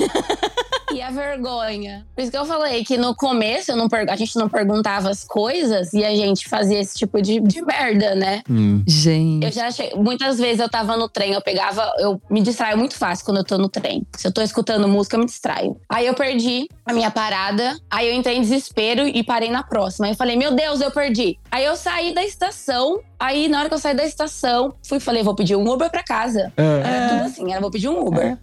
E 0.91 1.01
a 1.03 1.11
vergonha. 1.11 2.03
Por 2.15 2.21
isso 2.23 2.31
que 2.31 2.37
eu 2.37 2.45
falei 2.45 2.83
que 2.83 2.97
no 2.97 3.13
começo 3.15 3.71
eu 3.71 3.75
não 3.75 3.87
a 4.09 4.15
gente 4.15 4.35
não 4.37 4.49
perguntava 4.49 5.09
as 5.09 5.23
coisas 5.23 5.93
e 5.93 6.03
a 6.03 6.09
gente 6.15 6.47
fazia 6.49 6.79
esse 6.79 6.97
tipo 6.97 7.21
de, 7.21 7.39
de 7.41 7.61
merda, 7.61 8.15
né? 8.15 8.41
Gente. 8.87 9.45
Eu 9.45 9.51
já 9.51 9.67
achei. 9.67 9.91
Muitas 9.95 10.39
vezes 10.39 10.59
eu 10.59 10.67
tava 10.69 10.97
no 10.97 11.07
trem, 11.07 11.33
eu 11.33 11.41
pegava. 11.41 11.91
Eu 11.99 12.19
me 12.29 12.41
distraio 12.41 12.75
muito 12.77 12.95
fácil 12.95 13.23
quando 13.25 13.37
eu 13.37 13.43
tô 13.43 13.57
no 13.57 13.69
trem. 13.69 14.01
Se 14.17 14.27
eu 14.27 14.31
tô 14.31 14.41
escutando 14.41 14.87
música, 14.87 15.15
eu 15.15 15.19
me 15.19 15.25
distraio. 15.27 15.79
Aí 15.87 16.07
eu 16.07 16.13
perdi 16.15 16.67
a 16.85 16.91
minha 16.93 17.11
parada. 17.11 17.77
Aí 17.91 18.07
eu 18.07 18.13
entrei 18.15 18.37
em 18.37 18.41
desespero 18.41 19.07
e 19.07 19.23
parei 19.23 19.51
na 19.51 19.61
próxima. 19.61 20.07
Aí 20.07 20.13
eu 20.13 20.17
falei, 20.17 20.35
meu 20.37 20.55
Deus, 20.55 20.81
eu 20.81 20.89
perdi. 20.89 21.37
Aí 21.51 21.65
eu 21.65 21.75
saí 21.75 22.13
da 22.13 22.23
estação. 22.23 22.99
Aí, 23.21 23.49
na 23.49 23.59
hora 23.59 23.67
que 23.67 23.75
eu 23.75 23.79
saí 23.79 23.93
da 23.93 24.05
estação, 24.05 24.73
fui 24.87 24.97
e 24.97 25.01
falei, 25.01 25.23
vou 25.23 25.35
pedir 25.35 25.53
um 25.57 25.69
Uber 25.69 25.89
pra 25.91 26.01
casa. 26.01 26.53
É. 26.55 26.63
Era 26.85 27.09
tudo 27.09 27.21
assim, 27.23 27.51
era 27.51 27.59
vou 27.59 27.69
pedir 27.69 27.89
um 27.89 27.99
Uber. 28.07 28.37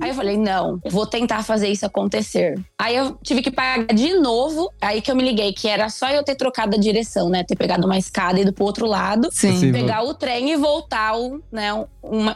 Aí 0.00 0.10
eu 0.10 0.14
falei, 0.14 0.36
não, 0.36 0.78
vou 0.88 1.04
tentar 1.04 1.42
fazer 1.42 1.66
isso 1.68 1.84
acontecer. 1.84 2.56
Aí 2.78 2.94
eu 2.94 3.18
tive 3.24 3.42
que 3.42 3.50
pagar 3.50 3.86
de 3.92 4.14
novo. 4.14 4.70
Aí 4.80 5.00
que 5.02 5.10
eu 5.10 5.16
me 5.16 5.24
liguei, 5.24 5.52
que 5.52 5.66
era 5.68 5.88
só 5.88 6.08
eu 6.10 6.22
ter 6.22 6.36
trocado 6.36 6.76
a 6.76 6.78
direção, 6.78 7.28
né? 7.28 7.42
Ter 7.42 7.56
pegado 7.56 7.84
uma 7.86 7.98
escada 7.98 8.38
e 8.38 8.42
ido 8.42 8.52
pro 8.52 8.64
outro 8.64 8.86
lado. 8.86 9.28
Sim. 9.32 9.72
Pegar 9.72 10.04
o 10.04 10.14
trem 10.14 10.52
e 10.52 10.56
voltar 10.56 11.16
o, 11.18 11.42
né, 11.50 11.74
um, 11.74 11.86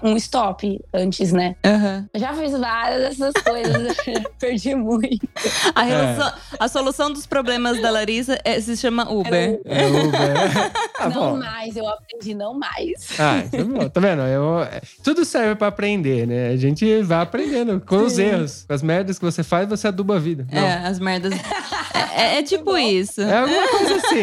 um 0.03 0.17
stop 0.17 0.81
antes, 0.93 1.33
né? 1.33 1.55
Aham. 1.65 2.09
Eu 2.13 2.19
já 2.19 2.35
fiz 2.35 2.51
várias 2.59 3.17
dessas 3.19 3.35
coisas. 3.41 3.97
Perdi 4.41 4.75
muito. 4.75 5.29
A, 5.75 5.83
relação- 5.83 6.33
a 6.59 6.67
solução 6.69 7.13
dos 7.13 7.25
problemas 7.25 7.81
da 7.81 7.91
Larissa 7.91 8.37
é- 8.45 8.61
se 8.61 8.77
chama 8.77 9.09
Uber. 9.09 9.61
É 9.65 9.87
Uber. 9.87 10.14
Ah, 10.97 11.09
não 11.09 11.33
bom. 11.33 11.37
mais, 11.39 11.77
eu 11.77 11.87
aprendi 11.89 12.35
não 12.35 12.55
mais. 12.55 13.19
Ah, 13.19 13.43
isso 13.45 13.57
é 13.57 13.65
bom. 13.65 13.89
Tá 13.89 14.01
vendo? 14.01 14.23
Eu, 14.23 14.61
tudo 15.03 15.25
serve 15.25 15.55
pra 15.57 15.67
aprender 15.69 16.27
né? 16.27 16.49
A 16.49 16.57
gente 16.57 17.03
vai 17.03 17.21
aprendendo 17.21 17.81
com 17.81 17.97
os 17.97 18.19
erros. 18.19 18.65
Com 18.67 18.73
as 18.73 18.83
merdas 18.83 19.19
que 19.19 19.25
você 19.25 19.43
faz, 19.43 19.69
você 19.69 19.89
aduba 19.89 20.17
a 20.17 20.19
vida. 20.19 20.47
Não. 20.51 20.63
É, 20.63 20.87
as 20.87 20.99
merdas. 20.99 21.33
é, 22.15 22.39
é 22.39 22.43
tipo 22.43 22.77
isso. 22.79 23.21
É 23.21 23.39
alguma 23.39 23.69
coisa 23.69 23.97
assim. 23.97 24.23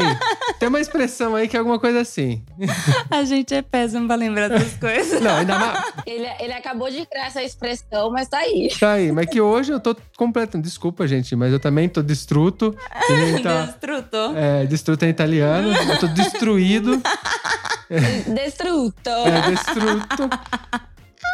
Tem 0.60 0.70
uma 0.70 0.80
expressão 0.80 1.36
aí 1.36 1.48
que 1.48 1.56
é 1.56 1.60
alguma 1.60 1.78
coisa 1.80 2.00
assim. 2.02 2.44
A 3.10 3.24
gente 3.24 3.54
é 3.54 3.62
péssimo 3.62 4.08
pra 4.08 4.16
lembrar 4.16 4.48
das 4.48 4.74
coisas. 4.78 5.22
Não, 5.22 5.36
ainda 5.38 5.58
mais. 5.60 5.84
Ele, 6.06 6.28
ele 6.40 6.54
acabou 6.54 6.90
de 6.90 7.06
criar 7.06 7.28
essa 7.28 7.44
expressão, 7.44 8.12
mas 8.12 8.28
tá 8.28 8.38
aí. 8.40 8.70
Tá 8.80 8.94
aí, 8.94 9.12
mas 9.12 9.28
que 9.28 9.42
hoje 9.42 9.72
eu 9.72 9.80
tô 9.80 9.96
completo. 10.18 10.58
Desculpa, 10.60 11.08
gente, 11.08 11.36
mas 11.36 11.52
eu 11.52 11.60
também 11.60 11.88
tô 11.90 12.02
destruto. 12.02 12.76
tá- 13.44 13.66
Destrutor. 13.66 14.38
é, 14.38 14.66
destruto 14.66 15.04
em 15.04 15.10
italiano. 15.10 15.70
Eu 15.90 16.00
tô 16.00 16.08
destruído. 16.08 17.02
Destruto. 18.34 19.10
É, 19.10 19.52
destruto. 19.52 20.30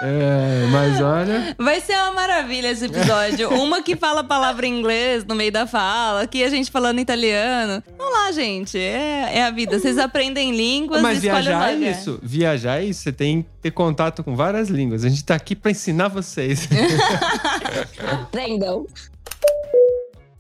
É, 0.02 0.68
mas 0.72 1.02
olha. 1.02 1.56
Vai 1.58 1.82
ser 1.82 1.94
uma 1.94 2.12
maravilha 2.12 2.70
esse 2.70 2.86
episódio. 2.86 3.50
Uma 3.58 3.82
que 3.82 3.96
fala 3.96 4.22
a 4.22 4.24
palavra 4.24 4.68
em 4.68 4.80
inglês 4.80 5.26
no 5.26 5.34
meio 5.34 5.52
da 5.52 5.66
fala, 5.66 6.22
aqui 6.22 6.44
a 6.44 6.50
gente 6.50 6.70
falando 6.70 7.00
italiano. 7.00 7.84
Vamos 7.98 8.14
lá, 8.14 8.32
gente. 8.32 8.78
É, 8.78 9.38
é 9.38 9.44
a 9.44 9.50
vida. 9.50 9.80
Vocês 9.80 9.98
aprendem 9.98 10.56
línguas 10.56 11.02
Mas 11.02 11.20
viajar 11.20 11.72
é 11.72 11.76
isso. 11.76 12.20
Viajar 12.22 12.82
é 12.82 12.86
isso. 12.86 13.02
Você 13.02 13.12
tem 13.12 13.42
que 13.42 13.50
ter 13.62 13.72
contato 13.72 14.24
com 14.24 14.36
várias 14.36 14.70
línguas. 14.70 15.04
A 15.04 15.10
gente 15.10 15.24
tá 15.24 15.36
aqui 15.36 15.56
pra 15.56 15.72
ensinar 15.72 16.10
vocês. 16.10 16.68
Aprendam. 18.12 18.86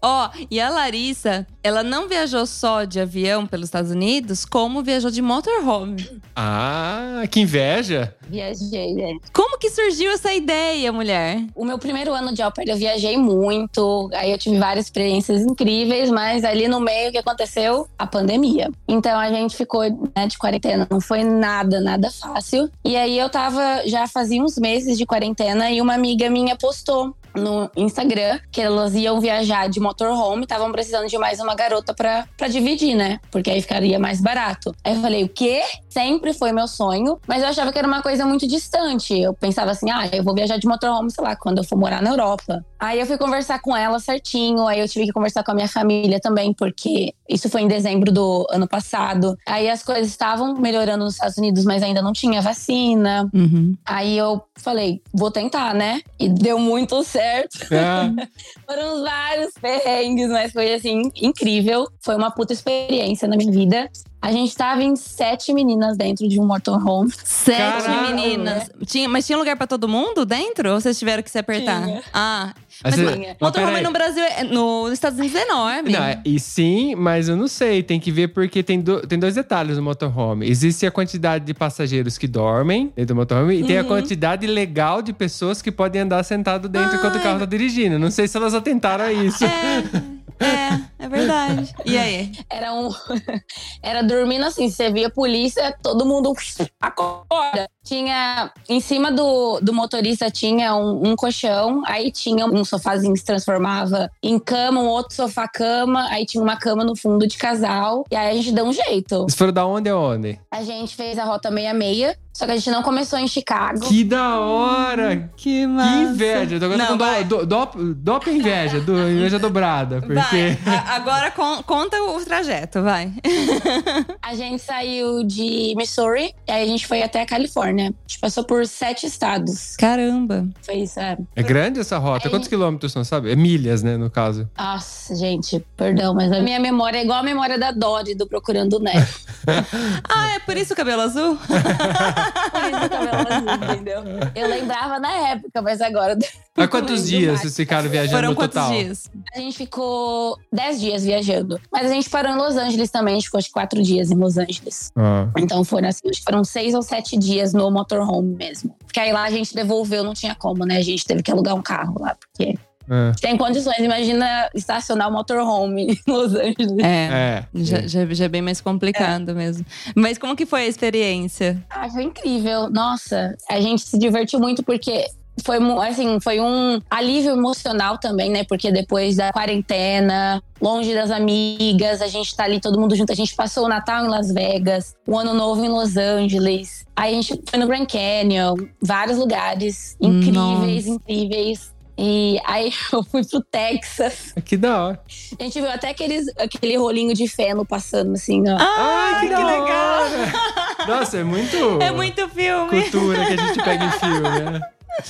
Ó, 0.01 0.29
e 0.49 0.59
a 0.59 0.69
Larissa, 0.69 1.47
ela 1.63 1.83
não 1.83 2.07
viajou 2.07 2.45
só 2.45 2.83
de 2.83 2.99
avião 2.99 3.47
pelos 3.47 3.65
Estados 3.65 3.91
Unidos, 3.91 4.45
como 4.45 4.83
viajou 4.83 5.09
de 5.09 5.21
motorhome. 5.21 6.21
ah, 6.35 7.23
que 7.29 7.41
inveja. 7.41 8.15
Viajei, 8.29 8.93
gente. 8.93 9.31
Como 9.33 9.57
que 9.57 9.69
surgiu 9.69 10.11
essa 10.11 10.33
ideia, 10.33 10.91
mulher? 10.91 11.43
O 11.55 11.65
meu 11.65 11.79
primeiro 11.79 12.13
ano 12.13 12.33
de 12.33 12.41
pair, 12.51 12.69
eu 12.69 12.77
viajei 12.77 13.17
muito. 13.17 14.09
Aí 14.13 14.31
eu 14.31 14.37
tive 14.37 14.57
várias 14.57 14.85
experiências 14.85 15.41
incríveis, 15.41 16.09
mas 16.09 16.43
ali 16.43 16.67
no 16.67 16.79
meio 16.79 17.09
o 17.09 17.11
que 17.11 17.17
aconteceu? 17.17 17.87
A 17.97 18.05
pandemia. 18.05 18.69
Então 18.87 19.17
a 19.19 19.29
gente 19.31 19.55
ficou 19.55 19.83
né, 20.15 20.27
de 20.27 20.37
quarentena. 20.37 20.87
Não 20.89 21.01
foi 21.01 21.23
nada, 21.23 21.79
nada 21.81 22.11
fácil. 22.11 22.69
E 22.85 22.95
aí 22.95 23.17
eu 23.17 23.29
tava, 23.29 23.81
já 23.85 24.07
fazia 24.07 24.41
uns 24.43 24.57
meses 24.57 24.97
de 24.97 25.05
quarentena 25.05 25.71
e 25.71 25.81
uma 25.81 25.93
amiga 25.93 26.29
minha 26.29 26.55
postou 26.55 27.15
no 27.37 27.69
Instagram 27.75 28.39
que 28.51 28.61
elas 28.61 28.93
iam 28.95 29.19
viajar 29.19 29.69
de 29.69 29.79
motorhome, 29.79 30.43
estavam 30.43 30.71
precisando 30.71 31.07
de 31.07 31.17
mais 31.17 31.39
uma 31.39 31.55
garota 31.55 31.93
pra, 31.93 32.27
pra 32.37 32.47
dividir, 32.47 32.95
né? 32.95 33.19
Porque 33.31 33.49
aí 33.49 33.61
ficaria 33.61 33.99
mais 33.99 34.19
barato. 34.19 34.73
Aí 34.83 34.95
eu 34.95 35.01
falei, 35.01 35.23
o 35.23 35.29
quê? 35.29 35.61
Sempre 35.89 36.33
foi 36.33 36.51
meu 36.51 36.67
sonho, 36.67 37.19
mas 37.27 37.41
eu 37.41 37.49
achava 37.49 37.71
que 37.71 37.79
era 37.79 37.87
uma 37.87 38.01
coisa 38.01 38.25
muito 38.25 38.47
distante. 38.47 39.17
Eu 39.17 39.33
pensava 39.33 39.71
assim, 39.71 39.89
ah, 39.89 40.07
eu 40.11 40.23
vou 40.23 40.33
viajar 40.33 40.57
de 40.57 40.67
motorhome, 40.67 41.11
sei 41.11 41.23
lá, 41.23 41.35
quando 41.35 41.59
eu 41.59 41.63
for 41.63 41.77
morar 41.77 42.01
na 42.01 42.09
Europa. 42.09 42.63
Aí 42.79 42.99
eu 42.99 43.05
fui 43.05 43.17
conversar 43.17 43.59
com 43.59 43.75
ela 43.75 43.99
certinho, 43.99 44.67
aí 44.67 44.79
eu 44.79 44.87
tive 44.87 45.05
que 45.05 45.11
conversar 45.11 45.43
com 45.43 45.51
a 45.51 45.55
minha 45.55 45.67
família 45.67 46.19
também, 46.19 46.53
porque 46.53 47.13
isso 47.27 47.49
foi 47.49 47.61
em 47.61 47.67
dezembro 47.67 48.11
do 48.11 48.45
ano 48.49 48.67
passado. 48.67 49.35
Aí 49.47 49.69
as 49.69 49.83
coisas 49.83 50.07
estavam 50.07 50.55
melhorando 50.55 51.03
nos 51.03 51.15
Estados 51.15 51.37
Unidos, 51.37 51.65
mas 51.65 51.81
ainda 51.81 52.01
não 52.01 52.13
tinha 52.13 52.41
vacina. 52.41 53.29
Uhum. 53.33 53.75
Aí 53.85 54.17
eu 54.17 54.43
falei, 54.55 55.01
vou 55.13 55.31
tentar, 55.31 55.73
né? 55.73 56.01
E 56.19 56.29
deu 56.29 56.59
muito 56.59 57.03
certo. 57.03 57.26
É. 57.27 58.27
Foram 58.65 59.03
vários 59.03 59.53
perrengues, 59.53 60.29
mas 60.29 60.51
foi 60.51 60.73
assim, 60.73 61.11
incrível. 61.15 61.87
Foi 62.01 62.15
uma 62.15 62.31
puta 62.31 62.53
experiência 62.53 63.27
na 63.27 63.35
minha 63.35 63.51
vida. 63.51 63.89
A 64.19 64.31
gente 64.31 64.55
tava 64.57 64.83
em 64.83 64.95
sete 64.95 65.53
meninas 65.53 65.95
dentro 65.95 66.27
de 66.27 66.39
um 66.39 66.45
motorhome. 66.45 67.11
Sete 67.23 67.57
Caralho. 67.85 68.15
meninas. 68.15 68.69
Tinha, 68.85 69.07
mas 69.07 69.25
tinha 69.25 69.37
lugar 69.37 69.55
pra 69.55 69.67
todo 69.67 69.87
mundo 69.87 70.25
dentro? 70.25 70.71
Ou 70.73 70.81
vocês 70.81 70.97
tiveram 70.97 71.21
que 71.23 71.29
se 71.29 71.37
apertar? 71.37 71.83
Tinha. 71.85 72.01
Ah, 72.11 72.51
Mas 72.83 72.97
mas 72.97 73.15
mas 73.17 73.35
motorhome 73.39 73.81
no 73.81 73.91
Brasil, 73.91 74.23
é- 74.23 74.43
nos 74.43 74.91
Estados 74.91 75.17
Unidos 75.19 75.37
é 75.39 75.43
enorme. 75.43 75.91
Não, 75.91 76.03
é- 76.03 76.19
e 76.25 76.39
sim, 76.39 76.93
mas 76.95 77.29
eu 77.29 77.37
não 77.37 77.47
sei. 77.47 77.81
Tem 77.83 77.99
que 77.99 78.11
ver 78.11 78.29
porque 78.29 78.61
tem, 78.63 78.81
do- 78.81 79.01
tem 79.05 79.17
dois 79.19 79.35
detalhes 79.35 79.77
no 79.77 79.83
motorhome. 79.83 80.49
Existe 80.49 80.85
a 80.85 80.91
quantidade 80.91 81.45
de 81.45 81.53
passageiros 81.53 82.17
que 82.17 82.27
dormem 82.27 82.91
dentro 82.95 83.13
do 83.13 83.19
motorhome 83.19 83.55
e 83.61 83.63
tem 83.63 83.77
a 83.77 83.81
Uhum. 83.83 83.87
quantidade 83.87 84.45
legal 84.47 85.01
de 85.01 85.13
pessoas 85.13 85.61
que 85.61 85.71
podem 85.71 86.01
andar 86.01 86.23
sentado 86.23 86.67
dentro 86.67 86.97
enquanto 86.97 87.15
o 87.17 87.21
carro 87.21 87.39
tá 87.39 87.45
dirigindo. 87.45 87.97
Não 87.99 88.11
sei 88.11 88.27
se 88.27 88.35
elas 88.35 88.53
atentaram 88.55 89.05
a 89.05 89.13
isso. 89.13 89.45
É, 89.45 90.16
é, 90.39 91.05
é 91.05 91.09
verdade. 91.09 91.73
E 91.85 91.97
aí? 91.97 92.31
Era 92.49 92.73
um. 92.73 92.89
Era 93.81 94.01
dormindo 94.03 94.45
assim, 94.45 94.69
você 94.69 94.91
via 94.91 95.07
a 95.07 95.11
polícia, 95.11 95.75
todo 95.81 96.05
mundo 96.05 96.33
acorda. 96.81 97.69
Tinha. 97.87 98.51
Em 98.67 98.79
cima 98.79 99.11
do, 99.11 99.59
do 99.61 99.73
motorista 99.73 100.29
tinha 100.29 100.75
um, 100.75 101.09
um 101.11 101.15
colchão, 101.15 101.81
aí 101.85 102.11
tinha 102.11 102.45
um 102.45 102.65
sofazinho 102.65 103.13
que 103.13 103.19
se 103.19 103.25
transformava 103.25 104.09
em 104.21 104.37
cama, 104.39 104.81
um 104.81 104.87
outro 104.87 105.15
sofá-cama, 105.15 106.07
aí 106.09 106.25
tinha 106.25 106.43
uma 106.43 106.57
cama 106.57 106.83
no 106.83 106.95
fundo 106.95 107.25
de 107.27 107.37
casal. 107.37 108.03
E 108.11 108.15
aí 108.15 108.31
a 108.31 108.33
gente 108.33 108.51
deu 108.51 108.65
um 108.65 108.73
jeito. 108.73 109.19
Vocês 109.23 109.35
foram 109.35 109.53
da 109.53 109.65
onde 109.65 109.89
a 109.89 109.97
onde? 109.97 110.39
A 110.51 110.63
gente 110.63 110.95
fez 110.95 111.17
a 111.17 111.23
rota 111.23 111.49
66, 111.49 112.15
só 112.33 112.45
que 112.45 112.51
a 112.51 112.55
gente 112.55 112.69
não 112.69 112.83
começou 112.83 113.17
em 113.17 113.27
Chicago. 113.27 113.79
Que 113.87 114.03
da 114.03 114.39
hora! 114.39 115.31
Que 115.35 115.47
Que 115.61 115.67
massa. 115.67 115.95
inveja! 116.03 116.55
Eu 116.55 116.59
tô 116.59 116.65
agora 116.65 116.77
Não, 116.83 116.87
com 116.97 116.97
do, 117.27 117.45
do, 117.45 117.65
do, 117.95 118.29
inveja, 118.29 118.79
do, 118.81 118.93
inveja 119.09 119.39
dobrada. 119.39 120.01
Porque. 120.01 120.57
Vai, 120.63 120.75
a- 120.75 120.95
agora 120.95 121.31
con- 121.31 121.63
conta 121.63 121.97
o 122.03 122.23
trajeto, 122.23 122.81
vai. 122.83 123.11
A 124.21 124.35
gente 124.35 124.61
saiu 124.61 125.23
de 125.23 125.73
Missouri, 125.77 126.33
e 126.47 126.51
aí 126.51 126.63
a 126.63 126.67
gente 126.67 126.85
foi 126.85 127.01
até 127.01 127.21
a 127.21 127.25
Califórnia. 127.25 127.76
A 127.83 128.07
gente 128.07 128.19
passou 128.19 128.43
por 128.43 128.65
sete 128.65 129.05
estados. 129.05 129.75
Caramba. 129.77 130.47
Foi 130.61 130.75
isso, 130.75 130.99
é. 130.99 131.17
É 131.35 131.43
grande 131.43 131.79
essa 131.79 131.97
rota. 131.97 132.27
Aí- 132.27 132.31
Quantos 132.31 132.47
quilômetros 132.49 132.91
são, 132.91 133.03
sabe? 133.03 133.31
É 133.31 133.35
milhas, 133.35 133.83
né, 133.83 133.95
no 133.97 134.09
caso. 134.09 134.49
Nossa, 134.57 135.15
gente, 135.15 135.63
perdão, 135.75 136.13
mas 136.13 136.31
a 136.31 136.39
minha 136.41 136.59
memória 136.59 136.97
é 136.97 137.03
igual 137.03 137.19
a 137.19 137.23
memória 137.23 137.57
da 137.57 137.71
Dori 137.71 138.15
do 138.15 138.27
Procurando 138.27 138.77
o 138.77 138.79
Neto. 138.79 139.07
Ah, 140.09 140.35
é 140.35 140.39
por 140.39 140.57
isso 140.57 140.73
o 140.73 140.75
cabelo 140.75 141.01
azul? 141.03 141.37
Por 141.37 142.63
isso 142.69 142.85
o 142.85 142.89
cabelo 142.89 143.27
azul, 143.33 143.71
entendeu? 143.73 144.03
Eu 144.35 144.47
lembrava 144.49 144.99
na 144.99 145.11
época, 145.29 145.61
mas 145.61 145.81
agora. 145.81 146.17
Há 146.57 146.67
quantos 146.67 147.07
dias 147.07 147.39
vocês 147.41 147.55
ficaram 147.55 147.89
viajando 147.89 148.15
Foram 148.15 148.29
no 148.31 148.35
quantos 148.35 148.55
total? 148.55 148.71
dias? 148.71 149.09
A 149.35 149.39
gente 149.39 149.55
ficou 149.57 150.37
dez 150.51 150.79
dias 150.79 151.03
viajando. 151.03 151.59
Mas 151.71 151.85
a 151.85 151.93
gente 151.93 152.09
parou 152.09 152.31
em 152.31 152.35
Los 152.35 152.55
Angeles 152.57 152.89
também. 152.89 153.13
A 153.13 153.17
gente 153.17 153.25
ficou 153.25 153.37
acho 153.37 153.51
quatro 153.51 153.81
dias 153.81 154.09
em 154.11 154.15
Los 154.15 154.37
Angeles. 154.37 154.91
Ah. 154.95 155.27
Então 155.37 155.63
foram 155.63 155.87
assim, 155.89 156.09
acho 156.09 156.19
que 156.19 156.25
foram 156.25 156.43
seis 156.43 156.73
ou 156.73 156.81
sete 156.81 157.17
dias 157.17 157.53
no 157.53 157.66
motorhome 157.71 158.35
mesmo. 158.35 158.75
Porque 158.85 158.99
aí 158.99 159.11
lá 159.11 159.23
a 159.23 159.29
gente 159.31 159.53
devolveu, 159.53 160.03
não 160.03 160.13
tinha 160.13 160.33
como, 160.35 160.65
né? 160.65 160.77
A 160.77 160.81
gente 160.81 161.05
teve 161.05 161.21
que 161.23 161.31
alugar 161.31 161.55
um 161.55 161.61
carro 161.61 161.95
lá, 161.99 162.15
porque 162.15 162.57
É. 162.89 163.11
tem 163.19 163.37
condições. 163.37 163.79
Imagina 163.79 164.49
estacionar 164.55 165.09
o 165.09 165.11
motorhome 165.11 165.93
em 166.07 166.11
Los 166.11 166.33
Angeles. 166.33 166.77
É. 166.81 167.07
É. 167.11 167.45
Já, 167.53 167.81
já, 167.87 168.05
já 168.05 168.25
é 168.25 168.29
bem 168.29 168.41
mais 168.41 168.61
complicado 168.61 169.35
mesmo. 169.35 169.65
Mas 169.95 170.17
como 170.17 170.35
que 170.35 170.45
foi 170.45 170.61
a 170.63 170.67
experiência? 170.67 171.61
Ah, 171.69 171.89
foi 171.89 172.03
incrível. 172.03 172.69
Nossa, 172.69 173.35
a 173.49 173.59
gente 173.59 173.81
se 173.81 173.97
divertiu 173.99 174.39
muito 174.39 174.63
porque 174.63 175.05
foi 175.43 175.57
assim, 175.87 176.19
foi 176.19 176.39
um 176.39 176.81
alívio 176.89 177.31
emocional 177.31 177.97
também, 177.97 178.29
né? 178.29 178.43
Porque 178.43 178.71
depois 178.71 179.15
da 179.15 179.31
quarentena, 179.31 180.41
longe 180.61 180.93
das 180.93 181.11
amigas, 181.11 182.01
a 182.01 182.07
gente 182.07 182.35
tá 182.35 182.43
ali 182.43 182.59
todo 182.59 182.79
mundo 182.79 182.95
junto. 182.95 183.11
A 183.11 183.15
gente 183.15 183.35
passou 183.35 183.65
o 183.65 183.69
Natal 183.69 184.05
em 184.05 184.09
Las 184.09 184.31
Vegas, 184.31 184.95
o 185.05 185.17
Ano 185.17 185.33
Novo 185.33 185.63
em 185.63 185.69
Los 185.69 185.95
Angeles. 185.97 186.85
Aí 186.95 187.13
a 187.13 187.21
gente 187.21 187.41
foi 187.49 187.59
no 187.59 187.67
Grand 187.67 187.85
Canyon, 187.85 188.55
vários 188.81 189.17
lugares 189.17 189.95
incríveis, 190.01 190.85
Nossa. 190.85 190.89
incríveis. 190.89 191.77
E 191.99 192.39
aí 192.45 192.71
eu 192.93 193.03
fui 193.03 193.25
pro 193.25 193.41
Texas. 193.41 194.33
Que 194.45 194.55
da 194.55 194.85
hora. 194.85 195.01
A 195.39 195.43
gente 195.43 195.59
viu 195.59 195.69
até 195.69 195.89
aqueles, 195.89 196.27
aquele 196.37 196.77
rolinho 196.77 197.13
de 197.13 197.27
feno 197.27 197.65
passando 197.65 198.13
assim, 198.13 198.43
ó. 198.47 198.57
Ah, 198.59 199.17
que, 199.19 199.29
da 199.29 199.45
legal! 199.45 200.87
Nossa, 200.87 201.17
é 201.17 201.23
muito. 201.23 201.57
É 201.81 201.91
muito 201.91 202.27
filme. 202.29 202.81
cultura 202.81 203.25
que 203.25 203.33
a 203.33 203.37
gente 203.37 203.63
pega 203.63 203.85
em 203.85 203.91
filme, 203.91 204.29
né? 204.51 204.61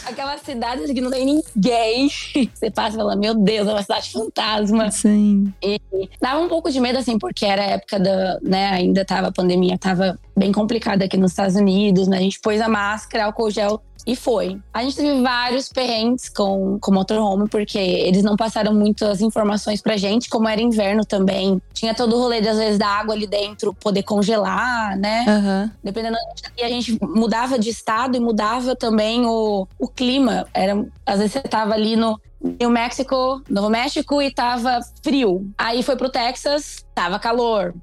Aquela 0.06 0.38
cidade 0.38 0.94
que 0.94 1.02
não 1.02 1.12
tem 1.12 1.26
ninguém. 1.26 2.10
Você 2.54 2.70
passa 2.72 2.96
e 2.96 3.00
fala, 3.00 3.16
meu 3.16 3.36
Deus, 3.36 3.68
é 3.68 3.72
uma 3.72 3.82
cidade 3.82 4.12
fantasma. 4.12 4.92
Sim. 4.92 5.54
E 5.62 5.80
dava 6.22 6.40
um 6.40 6.48
pouco 6.48 6.72
de 6.72 6.80
medo, 6.80 6.98
assim, 6.98 7.18
porque 7.18 7.46
era 7.46 7.62
a 7.62 7.66
época 7.66 8.00
da, 8.00 8.40
né, 8.42 8.70
ainda 8.70 9.06
tava 9.06 9.28
a 9.28 9.32
pandemia, 9.32 9.78
tava 9.78 10.20
bem 10.36 10.52
complicada 10.52 11.06
aqui 11.06 11.18
nos 11.18 11.32
Estados 11.32 11.56
Unidos, 11.56 12.08
né? 12.08 12.18
A 12.18 12.22
gente 12.22 12.40
pôs 12.40 12.62
a 12.62 12.68
máscara, 12.68 13.26
álcool 13.26 13.50
gel 13.50 13.82
e 14.08 14.16
foi. 14.16 14.58
A 14.74 14.82
gente 14.84 14.96
teve 14.96 15.22
vários 15.22 15.68
perrengues 15.68 16.30
com 16.30 16.80
com 16.80 16.92
o 16.92 16.94
motorhome, 16.94 17.50
porque 17.50 17.78
eles 17.78 18.24
não 18.24 18.38
passaram 18.38 18.74
muitas 18.74 19.22
informações 19.22 19.82
pra 19.82 19.98
gente, 19.98 20.30
como 20.30 20.48
era 20.48 20.62
inverno 20.62 21.04
também. 21.04 21.62
Tinha 21.74 21.94
todo 21.94 22.16
o 22.16 22.20
rolê, 22.20 22.40
de, 22.40 22.48
às 22.48 22.58
vezes, 22.58 22.80
da 22.80 22.88
água 22.88 23.14
ali 23.14 23.28
dentro 23.28 23.74
poder 23.74 24.04
congelar, 24.04 24.98
né? 24.98 25.26
Aham. 25.28 25.72
Dependendo. 25.84 26.16
E 26.58 26.64
a 26.64 26.70
gente 26.70 26.98
mudava 27.02 27.60
de 27.60 27.70
estado 27.70 28.16
e 28.16 28.20
mudava 28.20 28.76
também 28.76 29.26
o, 29.26 29.68
o 29.78 29.88
clima. 29.90 30.48
Era, 30.54 30.86
às 31.06 31.20
vezes 31.20 31.34
você 31.34 31.42
tava 31.42 31.74
ali 31.74 31.98
no 31.98 32.20
New 32.42 32.70
Mexico, 32.70 33.42
Novo 33.50 33.70
México 33.70 34.22
e 34.22 34.32
tava 34.32 34.80
frio. 35.04 35.50
Aí 35.58 35.84
foi 35.84 35.98
pro 35.98 36.10
Texas, 36.10 36.86
tava 36.96 37.20
calor. 37.20 37.74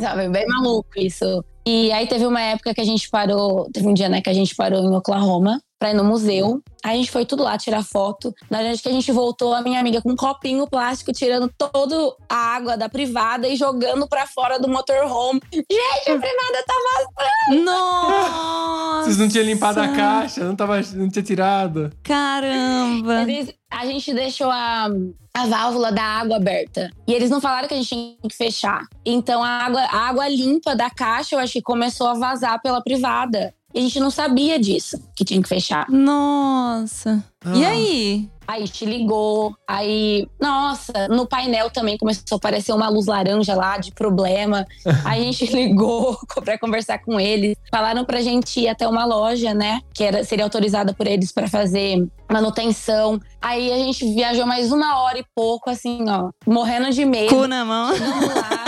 Sabe? 0.00 0.28
Bem 0.28 0.46
maluco 0.48 0.88
isso. 0.96 1.44
E 1.72 1.92
aí 1.92 2.04
teve 2.08 2.26
uma 2.26 2.40
época 2.40 2.74
que 2.74 2.80
a 2.80 2.84
gente 2.84 3.08
parou, 3.08 3.70
teve 3.70 3.86
um 3.86 3.94
dia, 3.94 4.08
né, 4.08 4.20
que 4.20 4.28
a 4.28 4.32
gente 4.34 4.56
parou 4.56 4.80
em 4.80 4.92
Oklahoma. 4.92 5.62
Pra 5.80 5.90
ir 5.90 5.94
no 5.94 6.04
museu. 6.04 6.62
Aí 6.84 6.92
a 6.92 6.96
gente 6.96 7.10
foi 7.10 7.24
tudo 7.24 7.42
lá 7.42 7.56
tirar 7.56 7.82
foto. 7.82 8.34
Na 8.50 8.58
verdade, 8.58 8.82
que 8.82 8.88
a 8.88 8.92
gente 8.92 9.10
voltou, 9.10 9.54
a 9.54 9.62
minha 9.62 9.80
amiga 9.80 10.00
com 10.02 10.12
um 10.12 10.16
copinho 10.16 10.66
plástico, 10.68 11.10
tirando 11.12 11.50
toda 11.56 11.96
a 12.28 12.36
água 12.36 12.76
da 12.76 12.86
privada 12.88 13.48
e 13.48 13.56
jogando 13.56 14.06
pra 14.06 14.26
fora 14.26 14.58
do 14.58 14.68
motorhome. 14.68 15.40
Gente, 15.52 16.10
a 16.10 16.18
privada 16.18 16.64
tá 16.66 16.74
vazando! 16.84 17.64
Nossa! 17.64 19.04
Vocês 19.04 19.16
não 19.18 19.28
tinham 19.28 19.44
limpado 19.46 19.80
a 19.80 19.88
caixa, 19.88 20.44
não, 20.44 20.54
tava, 20.54 20.80
não 20.94 21.08
tinha 21.08 21.22
tirado. 21.22 21.90
Caramba! 22.02 23.22
Eles- 23.22 23.54
a 23.70 23.86
gente 23.86 24.12
deixou 24.12 24.50
a, 24.50 24.88
a 25.32 25.46
válvula 25.46 25.90
da 25.92 26.02
água 26.02 26.36
aberta. 26.36 26.90
E 27.06 27.14
eles 27.14 27.30
não 27.30 27.40
falaram 27.40 27.68
que 27.68 27.74
a 27.74 27.76
gente 27.76 27.88
tinha 27.88 28.16
que 28.28 28.36
fechar. 28.36 28.84
Então 29.06 29.42
a 29.42 29.48
água, 29.48 29.80
a 29.82 30.08
água 30.08 30.28
limpa 30.28 30.74
da 30.76 30.90
caixa, 30.90 31.36
eu 31.36 31.38
acho 31.38 31.52
que 31.54 31.62
começou 31.62 32.08
a 32.08 32.14
vazar 32.14 32.60
pela 32.60 32.82
privada. 32.82 33.54
E 33.74 33.78
a 33.78 33.82
gente 33.82 34.00
não 34.00 34.10
sabia 34.10 34.58
disso, 34.58 34.98
que 35.14 35.24
tinha 35.24 35.40
que 35.42 35.48
fechar. 35.48 35.86
Nossa! 35.88 37.22
E 37.54 37.64
Ah. 37.64 37.68
aí? 37.70 38.28
Aí 38.48 38.66
te 38.66 38.84
ligou, 38.84 39.54
aí, 39.64 40.26
nossa, 40.40 41.06
no 41.08 41.24
painel 41.24 41.70
também 41.70 41.96
começou 41.96 42.24
a 42.32 42.36
aparecer 42.36 42.72
uma 42.72 42.88
luz 42.88 43.06
laranja 43.06 43.54
lá 43.54 43.78
de 43.78 43.92
problema. 43.92 44.66
Aí 45.04 45.20
a 45.20 45.24
gente 45.32 45.46
ligou 45.54 46.18
pra 46.44 46.58
conversar 46.58 46.98
com 46.98 47.20
eles. 47.20 47.56
Falaram 47.70 48.04
pra 48.04 48.20
gente 48.20 48.58
ir 48.58 48.66
até 48.68 48.88
uma 48.88 49.04
loja, 49.04 49.54
né? 49.54 49.80
Que 49.94 50.02
era, 50.02 50.24
seria 50.24 50.44
autorizada 50.44 50.92
por 50.92 51.06
eles 51.06 51.30
pra 51.30 51.46
fazer 51.46 52.04
manutenção. 52.28 53.20
Aí 53.40 53.72
a 53.72 53.76
gente 53.76 54.04
viajou 54.14 54.44
mais 54.44 54.72
uma 54.72 55.00
hora 55.00 55.20
e 55.20 55.24
pouco, 55.32 55.70
assim, 55.70 56.04
ó, 56.08 56.30
morrendo 56.44 56.90
de 56.90 57.04
medo. 57.04 57.28
Cu 57.32 57.46
na 57.46 57.64
mão. 57.64 57.94
Chegamos 57.96 58.34
lá. 58.34 58.64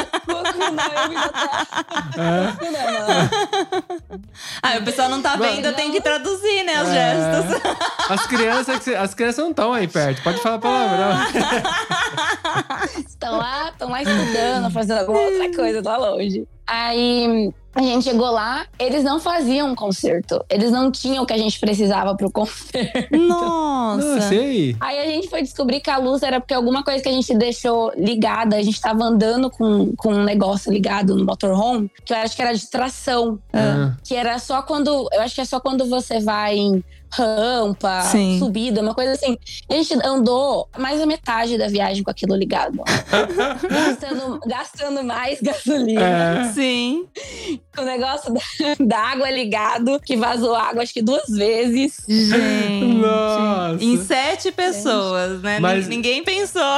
Eu. 2.17 2.53
Ah, 4.63 4.79
o 4.79 4.83
pessoal 4.85 5.09
não 5.09 5.21
tá 5.23 5.37
vendo, 5.37 5.73
tem 5.75 5.91
que 5.91 6.01
traduzir, 6.01 6.65
né, 6.65 6.83
os 6.83 6.89
É. 6.89 6.93
gestos. 7.15 7.61
As 8.11 8.27
crianças, 8.27 8.83
cê- 8.83 8.95
as 8.95 9.15
crianças 9.15 9.43
não 9.45 9.51
estão 9.51 9.73
aí 9.73 9.89
perto. 9.89 10.23
Pode 10.23 10.39
falar 10.41 10.59
palavrão. 10.59 11.13
Estão 13.07 13.37
lá, 13.39 13.69
estão 13.71 13.89
lá 13.91 14.03
estudando, 14.03 14.71
fazendo 14.73 14.99
alguma 14.99 15.21
outra 15.21 15.55
coisa 15.55 15.81
lá 15.85 15.97
longe. 15.97 16.47
Aí 16.73 17.53
a 17.75 17.83
gente 17.83 18.05
chegou 18.05 18.31
lá, 18.31 18.67
eles 18.79 19.05
não 19.05 19.21
faziam 19.21 19.73
um 19.73 19.75
concerto. 19.75 20.43
Eles 20.49 20.71
não 20.71 20.91
tinham 20.91 21.23
o 21.23 21.27
que 21.27 21.35
a 21.35 21.39
gente 21.39 21.61
precisava 21.61 22.17
pro 22.17 22.31
concerto. 22.31 23.09
Nossa! 23.15 24.03
Não, 24.03 24.21
sei. 24.23 24.75
Aí 24.81 24.99
a 24.99 25.05
gente 25.05 25.29
foi 25.29 25.43
descobrir 25.43 25.81
que 25.81 25.91
a 25.91 25.99
luz 25.99 26.23
era 26.23 26.41
porque 26.41 26.55
alguma 26.55 26.83
coisa 26.83 27.03
que 27.03 27.09
a 27.11 27.13
gente 27.13 27.35
deixou 27.37 27.93
ligada. 27.95 28.57
A 28.57 28.63
gente 28.63 28.81
tava 28.81 29.05
andando 29.05 29.51
com, 29.51 29.95
com 29.97 30.15
um 30.15 30.25
negócio 30.25 30.73
ligado 30.73 31.15
no 31.15 31.27
motorhome, 31.27 31.91
que 32.07 32.15
eu 32.15 32.17
acho 32.17 32.35
que 32.35 32.41
era 32.41 32.55
de 32.55 32.71
tração. 32.71 33.39
Ah. 33.53 33.95
Que 34.03 34.15
era 34.15 34.39
só 34.39 34.63
quando. 34.63 35.11
Eu 35.13 35.21
acho 35.21 35.35
que 35.35 35.43
é 35.43 35.45
só 35.45 35.61
quando 35.61 35.85
você 35.87 36.21
vai 36.21 36.57
em 36.57 36.83
rampa, 37.13 38.01
Sim. 38.03 38.39
subida, 38.39 38.81
uma 38.81 38.95
coisa 38.95 39.13
assim. 39.13 39.37
A 39.69 39.75
gente 39.75 39.95
andou 40.05 40.69
mais 40.79 40.99
da 40.99 41.07
metade 41.07 41.59
da 41.59 41.69
viagem 41.69 42.03
com 42.03 42.11
aquilo 42.11 42.35
ligado. 42.35 42.83
gastando, 43.71 44.41
gastando 44.47 45.05
mais 45.05 45.41
gasolina. 45.41 46.01
É. 46.01 46.53
Sim. 46.53 47.07
Com 47.75 47.83
o 47.83 47.85
negócio 47.85 48.33
da, 48.33 48.41
da 48.85 48.99
água 48.99 49.31
ligado, 49.31 50.01
que 50.01 50.17
vazou 50.17 50.55
água 50.55 50.83
acho 50.83 50.93
que 50.95 51.03
duas 51.03 51.29
vezes. 51.29 51.97
Gente. 52.09 52.95
Nossa. 52.95 53.79
Em 53.85 54.03
sete 54.03 54.51
pessoas, 54.53 55.41
né? 55.43 55.59
Mas- 55.61 55.89
Ninguém 55.89 56.25
pensou. 56.25 56.63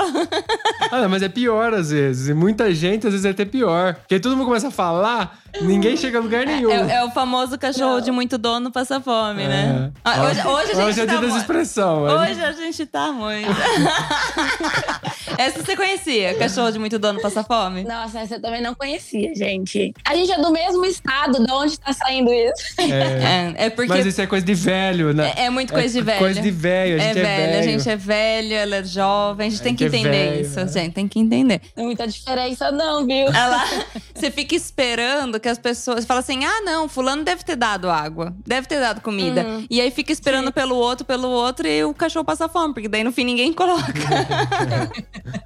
Ah, 0.91 1.01
não, 1.01 1.09
mas 1.09 1.23
é 1.23 1.29
pior 1.29 1.73
às 1.75 1.91
vezes. 1.91 2.29
E 2.29 2.35
muita 2.35 2.73
gente 2.73 3.07
às 3.07 3.13
vezes 3.13 3.25
é 3.25 3.31
até 3.31 3.45
pior. 3.45 3.95
Porque 3.95 4.21
todo 4.21 4.37
mundo 4.37 4.47
começa 4.47 4.69
a 4.69 4.71
falar, 4.71 5.39
ninguém 5.61 5.97
chega 5.97 6.19
a 6.19 6.21
lugar 6.21 6.47
nenhum. 6.47 6.71
É, 6.71 6.97
é 6.97 7.05
o 7.05 7.11
famoso 7.11 7.59
cachorro 7.59 7.95
Não. 7.95 8.01
de 8.01 8.11
muito 8.11 8.37
dono 8.39 8.71
passa 8.71 9.01
fome, 9.01 9.47
né? 9.47 9.91
É. 9.97 10.01
Ah, 10.05 10.24
hoje, 10.25 10.47
hoje 10.47 10.71
a 10.71 10.75
gente 10.75 10.85
Hoje 10.85 11.01
é 11.01 11.07
tá 11.07 11.17
dia 11.17 11.29
das 11.29 11.37
expressões. 11.37 12.13
Hoje 12.13 12.45
a 12.45 12.53
gente 12.53 12.87
tá 12.87 13.13
muito. 13.13 13.49
Essa 15.39 15.65
você 15.65 15.77
conhecia? 15.77 16.35
Cachorro 16.35 16.71
de 16.71 16.79
muito 16.79 16.99
dono 16.99 17.21
passa 17.21 17.43
fome? 17.43 17.85
Nossa, 17.85 18.21
essa 18.21 18.37
eu 18.37 18.41
também 18.41 18.63
não 18.63 18.75
conhecia, 18.75 19.35
gente. 19.35 19.93
A 20.05 20.15
gente 20.15 20.31
é 20.31 20.41
do 20.41 20.51
mesmo 20.51 20.85
estado, 20.85 21.45
de 21.45 21.53
onde 21.53 21.79
tá 21.79 21.93
saindo 21.93 22.33
isso? 22.33 22.75
É. 22.79 23.55
É, 23.59 23.67
é 23.67 23.71
porque 23.71 23.93
Mas 23.93 24.07
isso 24.07 24.21
é 24.21 24.27
coisa 24.27 24.45
de 24.45 24.55
velho, 24.55 25.13
né? 25.13 25.33
é, 25.37 25.45
é 25.47 25.51
muito 25.51 25.73
coisa 25.73 25.93
de 25.93 26.05
velho. 26.05 26.19
Coisa 26.19 26.41
de 26.41 26.51
velho, 26.51 27.01
a 27.01 27.03
É 27.03 27.09
gente 27.09 27.19
é, 27.19 27.23
velho, 27.23 27.59
a 27.59 27.63
gente 27.63 27.91
é 27.91 27.97
velho, 27.97 28.55
ela 28.55 28.77
é 28.77 28.85
jovem, 28.85 29.47
a 29.47 29.51
gente 29.51 29.63
tem 29.63 29.75
que 29.75 29.85
gente 29.85 29.97
é 29.97 29.99
entender 29.99 30.31
velho, 30.31 30.41
isso, 30.43 30.61
né? 30.61 30.69
gente, 30.69 30.93
tem 30.93 31.09
que 31.09 31.19
entender. 31.19 31.61
Não 31.77 31.85
é 31.85 31.87
muita 31.87 32.07
diferença, 32.07 32.71
não, 32.71 33.07
viu? 33.07 33.27
Ela, 33.29 33.65
você 34.15 34.31
fica 34.31 34.55
esperando 34.55 35.41
que 35.41 35.49
as 35.49 35.59
pessoas. 35.59 36.05
Fala 36.05 36.21
assim: 36.21 36.45
ah, 36.45 36.61
não, 36.63 36.89
Fulano 36.89 37.25
deve 37.25 37.45
ter 37.45 37.57
dado 37.57 37.91
água, 37.91 38.35
deve 38.47 38.67
ter 38.67 38.81
dado 38.81 39.01
comida. 39.01 39.43
Uhum. 39.43 39.67
E 39.69 39.81
aí 39.81 39.91
fica 39.91 40.13
esperando 40.15 40.53
pelo 40.53 40.77
outro, 40.77 41.05
pelo 41.05 41.29
outro, 41.29 41.67
e 41.67 41.85
o 41.85 41.93
cachorro 41.93 42.25
passa 42.25 42.49
fome, 42.49 42.73
porque 42.73 42.89
daí 42.89 43.05
no 43.05 43.13
fim 43.13 43.25
ninguém 43.25 43.53
coloca. 43.53 43.85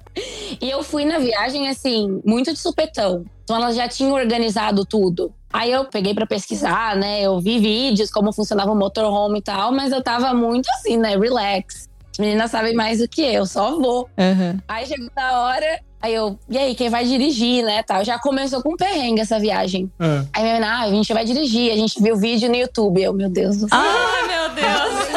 E 0.61 0.69
eu 0.69 0.83
fui 0.83 1.05
na 1.05 1.17
viagem, 1.19 1.69
assim, 1.69 2.21
muito 2.25 2.51
de 2.51 2.59
supetão. 2.59 3.23
Então 3.43 3.55
elas 3.55 3.75
já 3.75 3.87
tinham 3.87 4.11
organizado 4.13 4.83
tudo. 4.83 5.33
Aí 5.51 5.71
eu 5.71 5.85
peguei 5.85 6.13
pra 6.13 6.27
pesquisar, 6.27 6.95
né? 6.97 7.21
Eu 7.21 7.39
vi 7.39 7.57
vídeos, 7.59 8.11
como 8.11 8.33
funcionava 8.33 8.71
o 8.71 8.75
motorhome 8.75 9.39
e 9.39 9.41
tal, 9.41 9.71
mas 9.71 9.91
eu 9.91 10.03
tava 10.03 10.33
muito 10.33 10.69
assim, 10.71 10.97
né? 10.97 11.15
Relax. 11.15 11.87
As 12.11 12.19
meninas 12.19 12.51
sabem 12.51 12.73
mais 12.75 12.99
do 12.99 13.07
que 13.07 13.21
eu, 13.21 13.45
só 13.45 13.79
vou. 13.79 14.09
Aí 14.67 14.85
chegou 14.85 15.09
na 15.15 15.41
hora, 15.41 15.79
aí 16.01 16.13
eu, 16.13 16.39
e 16.49 16.57
aí, 16.57 16.75
quem 16.75 16.89
vai 16.89 17.03
dirigir, 17.05 17.63
né? 17.63 17.83
Tal. 17.83 18.03
Já 18.03 18.17
começou 18.19 18.61
com 18.61 18.73
um 18.73 18.77
perrengue 18.77 19.21
essa 19.21 19.39
viagem. 19.39 19.91
É. 19.99 20.25
Aí 20.33 20.41
minha 20.43 20.53
menina, 20.55 20.73
ah, 20.77 20.83
a 20.83 20.89
gente 20.89 21.13
vai 21.13 21.25
dirigir, 21.25 21.71
a 21.71 21.75
gente 21.75 22.01
viu 22.01 22.15
o 22.15 22.17
vídeo 22.17 22.49
no 22.49 22.55
YouTube. 22.55 23.01
Eu, 23.01 23.13
meu 23.13 23.29
Deus 23.29 23.57
do 23.57 23.69
céu. 23.69 23.77
Ai, 23.79 24.27
meu 24.27 24.49
Deus! 24.49 25.09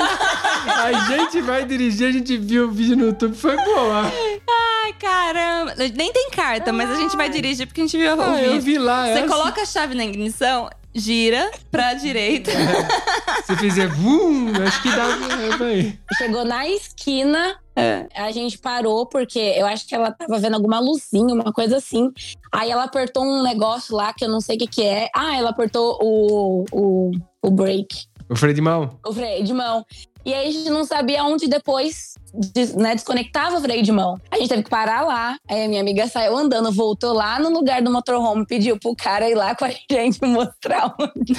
A 0.66 0.92
gente 1.16 1.40
vai 1.42 1.64
dirigir, 1.64 2.08
a 2.08 2.12
gente 2.12 2.36
viu 2.36 2.66
o 2.68 2.70
vídeo 2.70 2.96
no 2.96 3.06
YouTube, 3.06 3.36
foi 3.36 3.56
boa. 3.56 4.02
Ai, 4.04 4.92
caramba! 4.98 5.74
Nem 5.96 6.12
tem 6.12 6.30
carta, 6.30 6.72
mas 6.72 6.90
a 6.90 6.94
gente 6.96 7.16
vai 7.16 7.28
dirigir 7.28 7.66
porque 7.66 7.80
a 7.80 7.84
gente 7.84 7.96
viu 7.96 8.16
o 8.16 8.20
Ah, 8.20 8.40
eu 8.42 8.52
vídeo. 8.52 8.62
vi 8.62 8.78
lá. 8.78 9.06
Você 9.06 9.12
essa. 9.20 9.28
coloca 9.28 9.60
a 9.62 9.66
chave 9.66 9.94
na 9.94 10.04
ignição, 10.04 10.68
gira 10.94 11.50
pra 11.70 11.94
direita. 11.94 12.50
Se 13.44 13.56
fizer 13.56 13.88
vum, 13.88 14.52
acho 14.66 14.82
que 14.82 14.88
dá. 14.90 15.56
Vai. 15.58 15.98
Chegou 16.18 16.44
na 16.44 16.66
esquina, 16.68 17.56
É. 17.76 18.06
a 18.14 18.30
gente 18.30 18.58
parou 18.58 19.06
porque 19.06 19.38
eu 19.38 19.66
acho 19.66 19.86
que 19.86 19.94
ela 19.94 20.12
tava 20.12 20.38
vendo 20.38 20.54
alguma 20.54 20.78
luzinha, 20.80 21.34
uma 21.34 21.52
coisa 21.52 21.76
assim. 21.78 22.10
Aí 22.52 22.70
ela 22.70 22.84
apertou 22.84 23.24
um 23.24 23.42
negócio 23.42 23.96
lá 23.96 24.12
que 24.12 24.24
eu 24.24 24.28
não 24.28 24.40
sei 24.40 24.56
o 24.56 24.58
que 24.58 24.66
que 24.66 24.82
é. 24.82 25.08
Ah, 25.14 25.36
ela 25.36 25.50
apertou 25.50 25.98
o, 26.02 26.64
o, 26.72 27.10
o 27.42 27.50
brake, 27.50 28.04
O 28.28 28.36
freio 28.36 28.54
de 28.54 28.60
mão. 28.60 28.98
o 29.04 29.12
freio 29.12 29.44
de 29.44 29.52
mão. 29.52 29.84
E 30.24 30.32
aí 30.32 30.48
a 30.48 30.52
gente 30.52 30.70
não 30.70 30.84
sabia 30.84 31.24
onde 31.24 31.48
depois 31.48 32.14
des- 32.32 32.74
né, 32.74 32.94
desconectava 32.94 33.58
o 33.58 33.60
freio 33.60 33.82
de 33.82 33.90
mão. 33.92 34.20
A 34.30 34.36
gente 34.36 34.48
teve 34.48 34.62
que 34.62 34.70
parar 34.70 35.02
lá. 35.02 35.36
Aí 35.50 35.64
a 35.64 35.68
minha 35.68 35.80
amiga 35.80 36.06
saiu 36.06 36.36
andando, 36.36 36.70
voltou 36.72 37.12
lá 37.12 37.38
no 37.38 37.50
lugar 37.50 37.82
do 37.82 37.90
motorhome, 37.90 38.46
pediu 38.46 38.78
pro 38.78 38.94
cara 38.94 39.28
ir 39.28 39.34
lá 39.34 39.54
com 39.54 39.64
a 39.64 39.70
gente 39.90 40.20
mostrar 40.24 40.94
onde. 40.98 41.34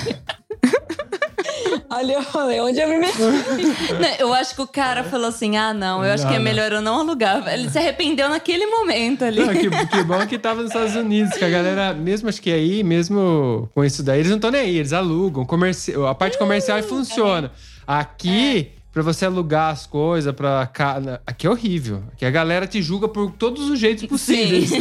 Olha, 1.89 2.13
eu 2.13 2.21
falei, 2.23 2.59
onde 2.61 2.79
eu 2.79 2.87
me 2.87 2.97
meti? 2.97 3.17
Não, 3.99 4.09
Eu 4.19 4.33
acho 4.33 4.55
que 4.55 4.61
o 4.61 4.67
cara 4.67 5.03
falou 5.03 5.27
assim: 5.27 5.55
ah, 5.57 5.73
não, 5.73 6.03
eu 6.03 6.11
acho 6.13 6.27
que 6.27 6.33
é 6.33 6.39
melhor 6.39 6.71
eu 6.71 6.81
não 6.81 6.99
alugar. 6.99 7.47
Ele 7.51 7.69
se 7.69 7.77
arrependeu 7.77 8.29
naquele 8.29 8.65
momento 8.65 9.23
ali. 9.25 9.39
Não, 9.39 9.53
que, 9.53 9.69
que 9.87 10.03
bom 10.03 10.25
que 10.25 10.37
tava 10.39 10.61
nos 10.61 10.71
Estados 10.71 10.95
Unidos, 10.95 11.33
que 11.33 11.43
a 11.43 11.49
galera, 11.49 11.93
mesmo 11.93 12.29
acho 12.29 12.41
que 12.41 12.51
aí, 12.51 12.83
mesmo 12.83 13.69
com 13.73 13.83
isso 13.83 14.01
daí, 14.03 14.19
eles 14.19 14.29
não 14.29 14.37
estão 14.37 14.51
nem 14.51 14.61
aí, 14.61 14.77
eles 14.77 14.93
alugam. 14.93 15.45
Comerci... 15.45 15.93
A 16.09 16.15
parte 16.15 16.37
comercial 16.37 16.81
funciona. 16.83 17.51
Aqui, 17.85 18.71
pra 18.91 19.01
você 19.01 19.25
alugar 19.25 19.71
as 19.71 19.85
coisas, 19.85 20.33
pra. 20.33 20.69
Aqui 21.25 21.47
é 21.47 21.49
horrível. 21.49 22.03
Aqui 22.13 22.25
a 22.25 22.31
galera 22.31 22.67
te 22.67 22.81
julga 22.81 23.07
por 23.07 23.31
todos 23.31 23.69
os 23.69 23.79
jeitos 23.79 24.05
possíveis. 24.05 24.71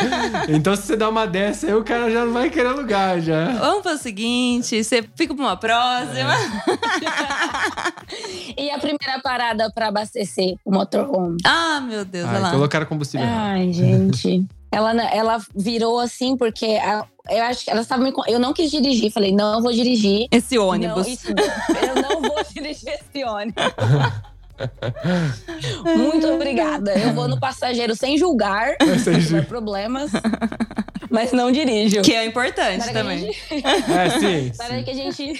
então, 0.48 0.74
se 0.76 0.82
você 0.82 0.96
dá 0.96 1.08
uma 1.08 1.26
dessa 1.26 1.66
aí, 1.66 1.74
o 1.74 1.82
cara 1.84 2.10
já 2.10 2.24
não 2.24 2.32
vai 2.32 2.48
querer 2.50 2.68
alugar 2.68 3.20
já. 3.20 3.52
Vamos 3.58 3.82
fazer 3.82 3.96
o 3.96 4.02
seguinte: 4.02 4.82
você 4.84 5.04
fica 5.14 5.34
pra 5.34 5.44
uma 5.44 5.56
próxima. 5.56 6.32
E 8.58 8.70
a 8.70 8.78
primeira 8.78 9.20
parada 9.22 9.70
pra 9.70 9.88
abastecer 9.88 10.54
o 10.64 10.70
motorhome? 10.72 11.36
Ah, 11.44 11.80
meu 11.80 12.04
Deus, 12.04 12.26
olha 12.26 12.36
Ai, 12.36 12.42
lá. 12.42 12.50
colocaram 12.52 12.86
combustível. 12.86 13.26
Ai, 13.28 13.70
gente. 13.72 14.46
Ela, 14.70 14.92
ela 15.10 15.38
virou 15.54 15.98
assim 15.98 16.36
porque 16.36 16.66
a- 16.82 17.06
eu 17.30 17.42
acho 17.44 17.64
que 17.64 17.70
ela 17.70 17.80
estava 17.80 18.02
me. 18.02 18.12
Eu 18.26 18.38
não 18.38 18.52
quis 18.52 18.70
dirigir. 18.70 19.10
Falei, 19.10 19.32
não, 19.32 19.54
eu 19.54 19.62
vou 19.62 19.72
dirigir. 19.72 20.26
Esse 20.30 20.58
ônibus. 20.58 21.06
Não, 21.06 21.12
isso- 21.12 21.28
eu 21.30 22.02
não 22.02 22.20
vou 22.20 22.42
dirigir 22.54 22.92
esse 22.94 23.24
ônibus. 23.24 23.62
Muito 25.96 26.26
obrigada. 26.28 26.92
Eu 26.98 27.12
vou 27.12 27.28
no 27.28 27.38
passageiro 27.38 27.94
sem 27.94 28.16
julgar, 28.18 28.74
Sem 29.04 29.20
julgar. 29.20 29.46
problemas, 29.46 30.10
mas 31.10 31.32
não 31.32 31.50
dirijo. 31.52 32.02
Que 32.02 32.14
é 32.14 32.24
importante 32.24 32.90
também. 32.92 33.18
gente- 33.18 33.38
É, 33.54 34.10
sim. 34.18 34.52
Na 34.58 34.64
hora 34.64 34.78
sim. 34.78 34.84
que 34.84 34.90
a 34.90 34.94
gente, 34.94 35.36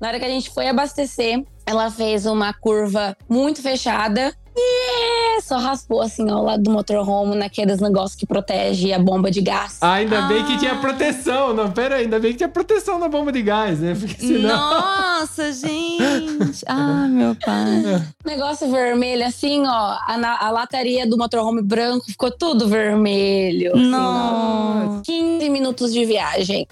na 0.00 0.08
hora 0.08 0.18
que 0.18 0.24
a 0.24 0.28
gente 0.28 0.50
foi 0.50 0.68
abastecer, 0.68 1.42
ela 1.64 1.90
fez 1.90 2.26
uma 2.26 2.52
curva 2.52 3.16
muito 3.28 3.62
fechada. 3.62 4.34
É, 4.58 5.40
só 5.42 5.58
raspou 5.58 6.00
assim 6.00 6.28
ao 6.30 6.42
lado 6.42 6.62
do 6.62 6.70
motorhome, 6.70 7.36
naqueles 7.36 7.78
negócios 7.80 8.14
que 8.18 8.26
protege 8.26 8.92
a 8.92 8.98
bomba 8.98 9.30
de 9.30 9.40
gás. 9.42 9.78
Ah, 9.82 9.94
ainda 9.94 10.22
bem 10.22 10.44
que 10.44 10.54
Ah. 10.54 10.58
tinha 10.58 10.74
proteção. 10.76 11.52
Não, 11.52 11.70
pera 11.70 11.96
aí, 11.96 12.04
ainda 12.04 12.18
bem 12.18 12.32
que 12.32 12.38
tinha 12.38 12.48
proteção 12.48 12.98
na 12.98 13.08
bomba 13.08 13.30
de 13.30 13.42
gás, 13.42 13.80
né? 13.80 13.94
Porque 13.98 14.14
senão. 14.18 14.48
Nossa, 14.56 15.52
gente! 15.52 16.64
Ah, 16.66 17.06
meu 17.08 17.34
pai. 17.36 18.02
Negócio 18.24 18.70
vermelho, 18.70 19.26
assim, 19.26 19.62
ó. 19.66 19.98
A, 20.06 20.46
a 20.46 20.50
lataria 20.50 21.06
do 21.06 21.18
motorhome 21.18 21.60
branco 21.62 22.06
ficou 22.06 22.30
tudo 22.30 22.66
vermelho. 22.66 23.72
assim, 23.74 23.86
Nossa. 23.90 24.98
ó. 24.98 25.02
15 25.02 25.50
minutos 25.50 25.92
de 25.92 26.04
viagem. 26.06 26.66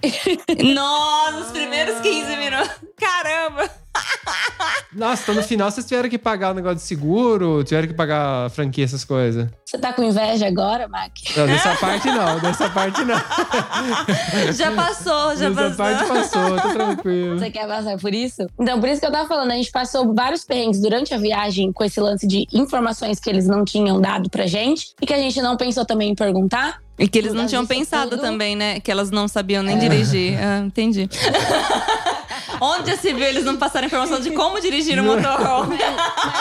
Nossa, 0.75 1.38
os 1.40 1.51
primeiros 1.53 2.01
15 2.01 2.37
minutos. 2.37 2.70
Caramba! 2.97 3.84
Nossa, 4.94 5.22
então 5.22 5.35
no 5.35 5.42
final 5.42 5.70
vocês 5.70 5.85
tiveram 5.87 6.09
que 6.09 6.16
pagar 6.18 6.52
o 6.52 6.54
negócio 6.54 6.76
de 6.76 6.83
seguro, 6.83 7.64
tiveram 7.64 7.88
que 7.88 7.94
pagar 7.94 8.46
a 8.46 8.48
franquia, 8.50 8.85
essas 8.85 9.04
coisas. 9.04 9.48
Você 9.64 9.76
tá 9.76 9.92
com 9.92 10.04
inveja 10.04 10.46
agora, 10.46 10.87
Mac? 10.87 11.11
Não, 11.37 11.46
dessa 11.48 11.74
parte 11.74 12.07
não, 12.09 12.38
dessa 12.38 12.70
parte 12.70 13.04
não. 13.04 13.16
Já 14.54 14.70
passou, 14.72 15.37
já 15.37 15.48
dessa 15.50 15.70
passou. 15.70 15.76
parte 15.76 16.07
passou, 16.09 16.57
tá 16.57 16.68
tranquilo. 16.72 17.38
Você 17.38 17.50
quer 17.50 17.66
passar 17.66 17.98
por 17.98 18.14
isso? 18.14 18.46
Então, 18.59 18.78
por 18.78 18.88
isso 18.88 19.00
que 19.00 19.07
eu 19.07 19.12
tava 19.12 19.26
falando, 19.28 19.50
a 19.50 19.54
gente 19.57 19.70
passou 19.72 20.14
vários 20.14 20.44
perrengues 20.44 20.80
durante 20.80 21.12
a 21.12 21.18
viagem 21.18 21.72
com 21.72 21.83
esse 21.85 22.00
lance 22.00 22.26
de 22.26 22.46
informações 22.52 23.18
que 23.18 23.28
eles 23.28 23.48
não 23.48 23.64
tinham 23.64 24.00
dado 24.00 24.30
pra 24.30 24.46
gente 24.46 24.94
e 25.02 25.07
que 25.07 25.12
a 25.14 25.18
gente 25.18 25.40
não 25.42 25.57
pensou 25.57 25.85
também 25.85 26.11
em 26.11 26.14
perguntar. 26.14 26.80
E 26.96 27.09
que 27.09 27.18
eles 27.18 27.33
não 27.33 27.46
tinham 27.46 27.64
disso 27.64 27.74
pensado 27.74 28.11
tudo. 28.11 28.22
também, 28.22 28.54
né? 28.54 28.78
Que 28.78 28.90
elas 28.92 29.11
não 29.11 29.26
sabiam 29.26 29.64
nem 29.64 29.76
dirigir. 29.76 30.38
Ah, 30.38 30.61
entendi. 30.61 31.09
Onde 32.61 32.90
já 32.90 32.97
se 32.97 33.12
viu 33.12 33.25
eles 33.25 33.45
não 33.45 33.57
passaram 33.57 33.87
informação 33.87 34.21
de 34.21 34.31
como 34.33 34.61
dirigir 34.61 34.99
um 35.01 35.05
motorhome? 35.05 35.77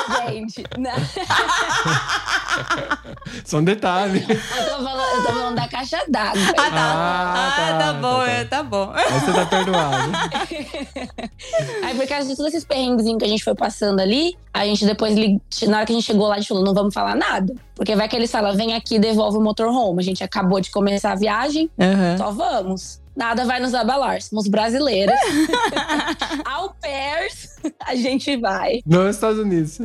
Mas, 0.10 0.32
gente, 0.34 0.64
não. 0.78 0.92
Só 3.46 3.58
um 3.58 3.64
detalhe. 3.64 4.20
Eu 4.30 4.66
tô 4.78 4.84
falando, 4.84 5.16
eu 5.16 5.24
tô 5.24 5.34
falando 5.34 5.56
da 5.56 5.68
caixa 5.68 5.98
d'água. 6.08 6.42
Ah, 6.58 6.70
tá. 6.70 6.72
Ah, 6.74 7.34
Ah, 7.36 7.52
tá, 7.56 7.78
tá, 7.86 7.94
bom, 7.94 8.20
tá, 8.20 8.26
tá. 8.26 8.32
é, 8.32 8.44
tá 8.46 8.64
bom. 8.64 8.92
Aí 8.94 9.12
você 9.20 9.34
tá 9.34 9.46
perdoado. 9.46 10.12
Aí, 11.84 11.96
por 11.96 12.08
causa 12.08 12.28
de 12.30 12.36
todos 12.36 12.54
esses 12.54 12.66
perrengues 12.66 13.06
que 13.18 13.26
a 13.26 13.28
gente 13.28 13.44
foi 13.44 13.56
passando 13.56 14.00
ali, 14.00 14.36
a 14.54 14.66
gente 14.66 14.86
depois, 14.86 15.14
na 15.68 15.78
hora 15.78 15.86
que 15.86 15.92
a 15.92 15.96
gente 15.96 16.06
chegou 16.06 16.28
lá, 16.28 16.36
a 16.36 16.38
gente 16.40 16.48
falou: 16.48 16.64
não 16.64 16.74
vamos 16.74 16.94
falar 16.94 17.16
nada. 17.16 17.54
Porque 17.76 17.96
vai 17.96 18.08
que 18.08 18.16
eles 18.16 18.32
falam: 18.32 18.56
vem 18.56 18.74
aqui, 18.76 19.00
devolve 19.00 19.38
o 19.38 19.42
motorhome. 19.42 20.00
A 20.00 20.04
gente 20.06 20.24
acabou 20.24 20.60
de 20.62 20.70
começar 20.72 21.12
a 21.12 21.16
viagem, 21.16 21.70
Aham. 21.80 22.18
só 22.18 22.32
vamos. 22.32 23.02
Nada 23.16 23.46
vai 23.46 23.60
nos 23.60 23.74
abalar, 23.74 24.22
somos 24.22 24.48
brasileiras. 24.48 25.20
Au 26.46 26.74
pairs, 26.82 27.50
a 27.80 27.96
gente 27.96 28.36
vai. 28.38 28.82
Nos 28.86 29.16
Estados 29.16 29.40
Unidos. 29.40 29.80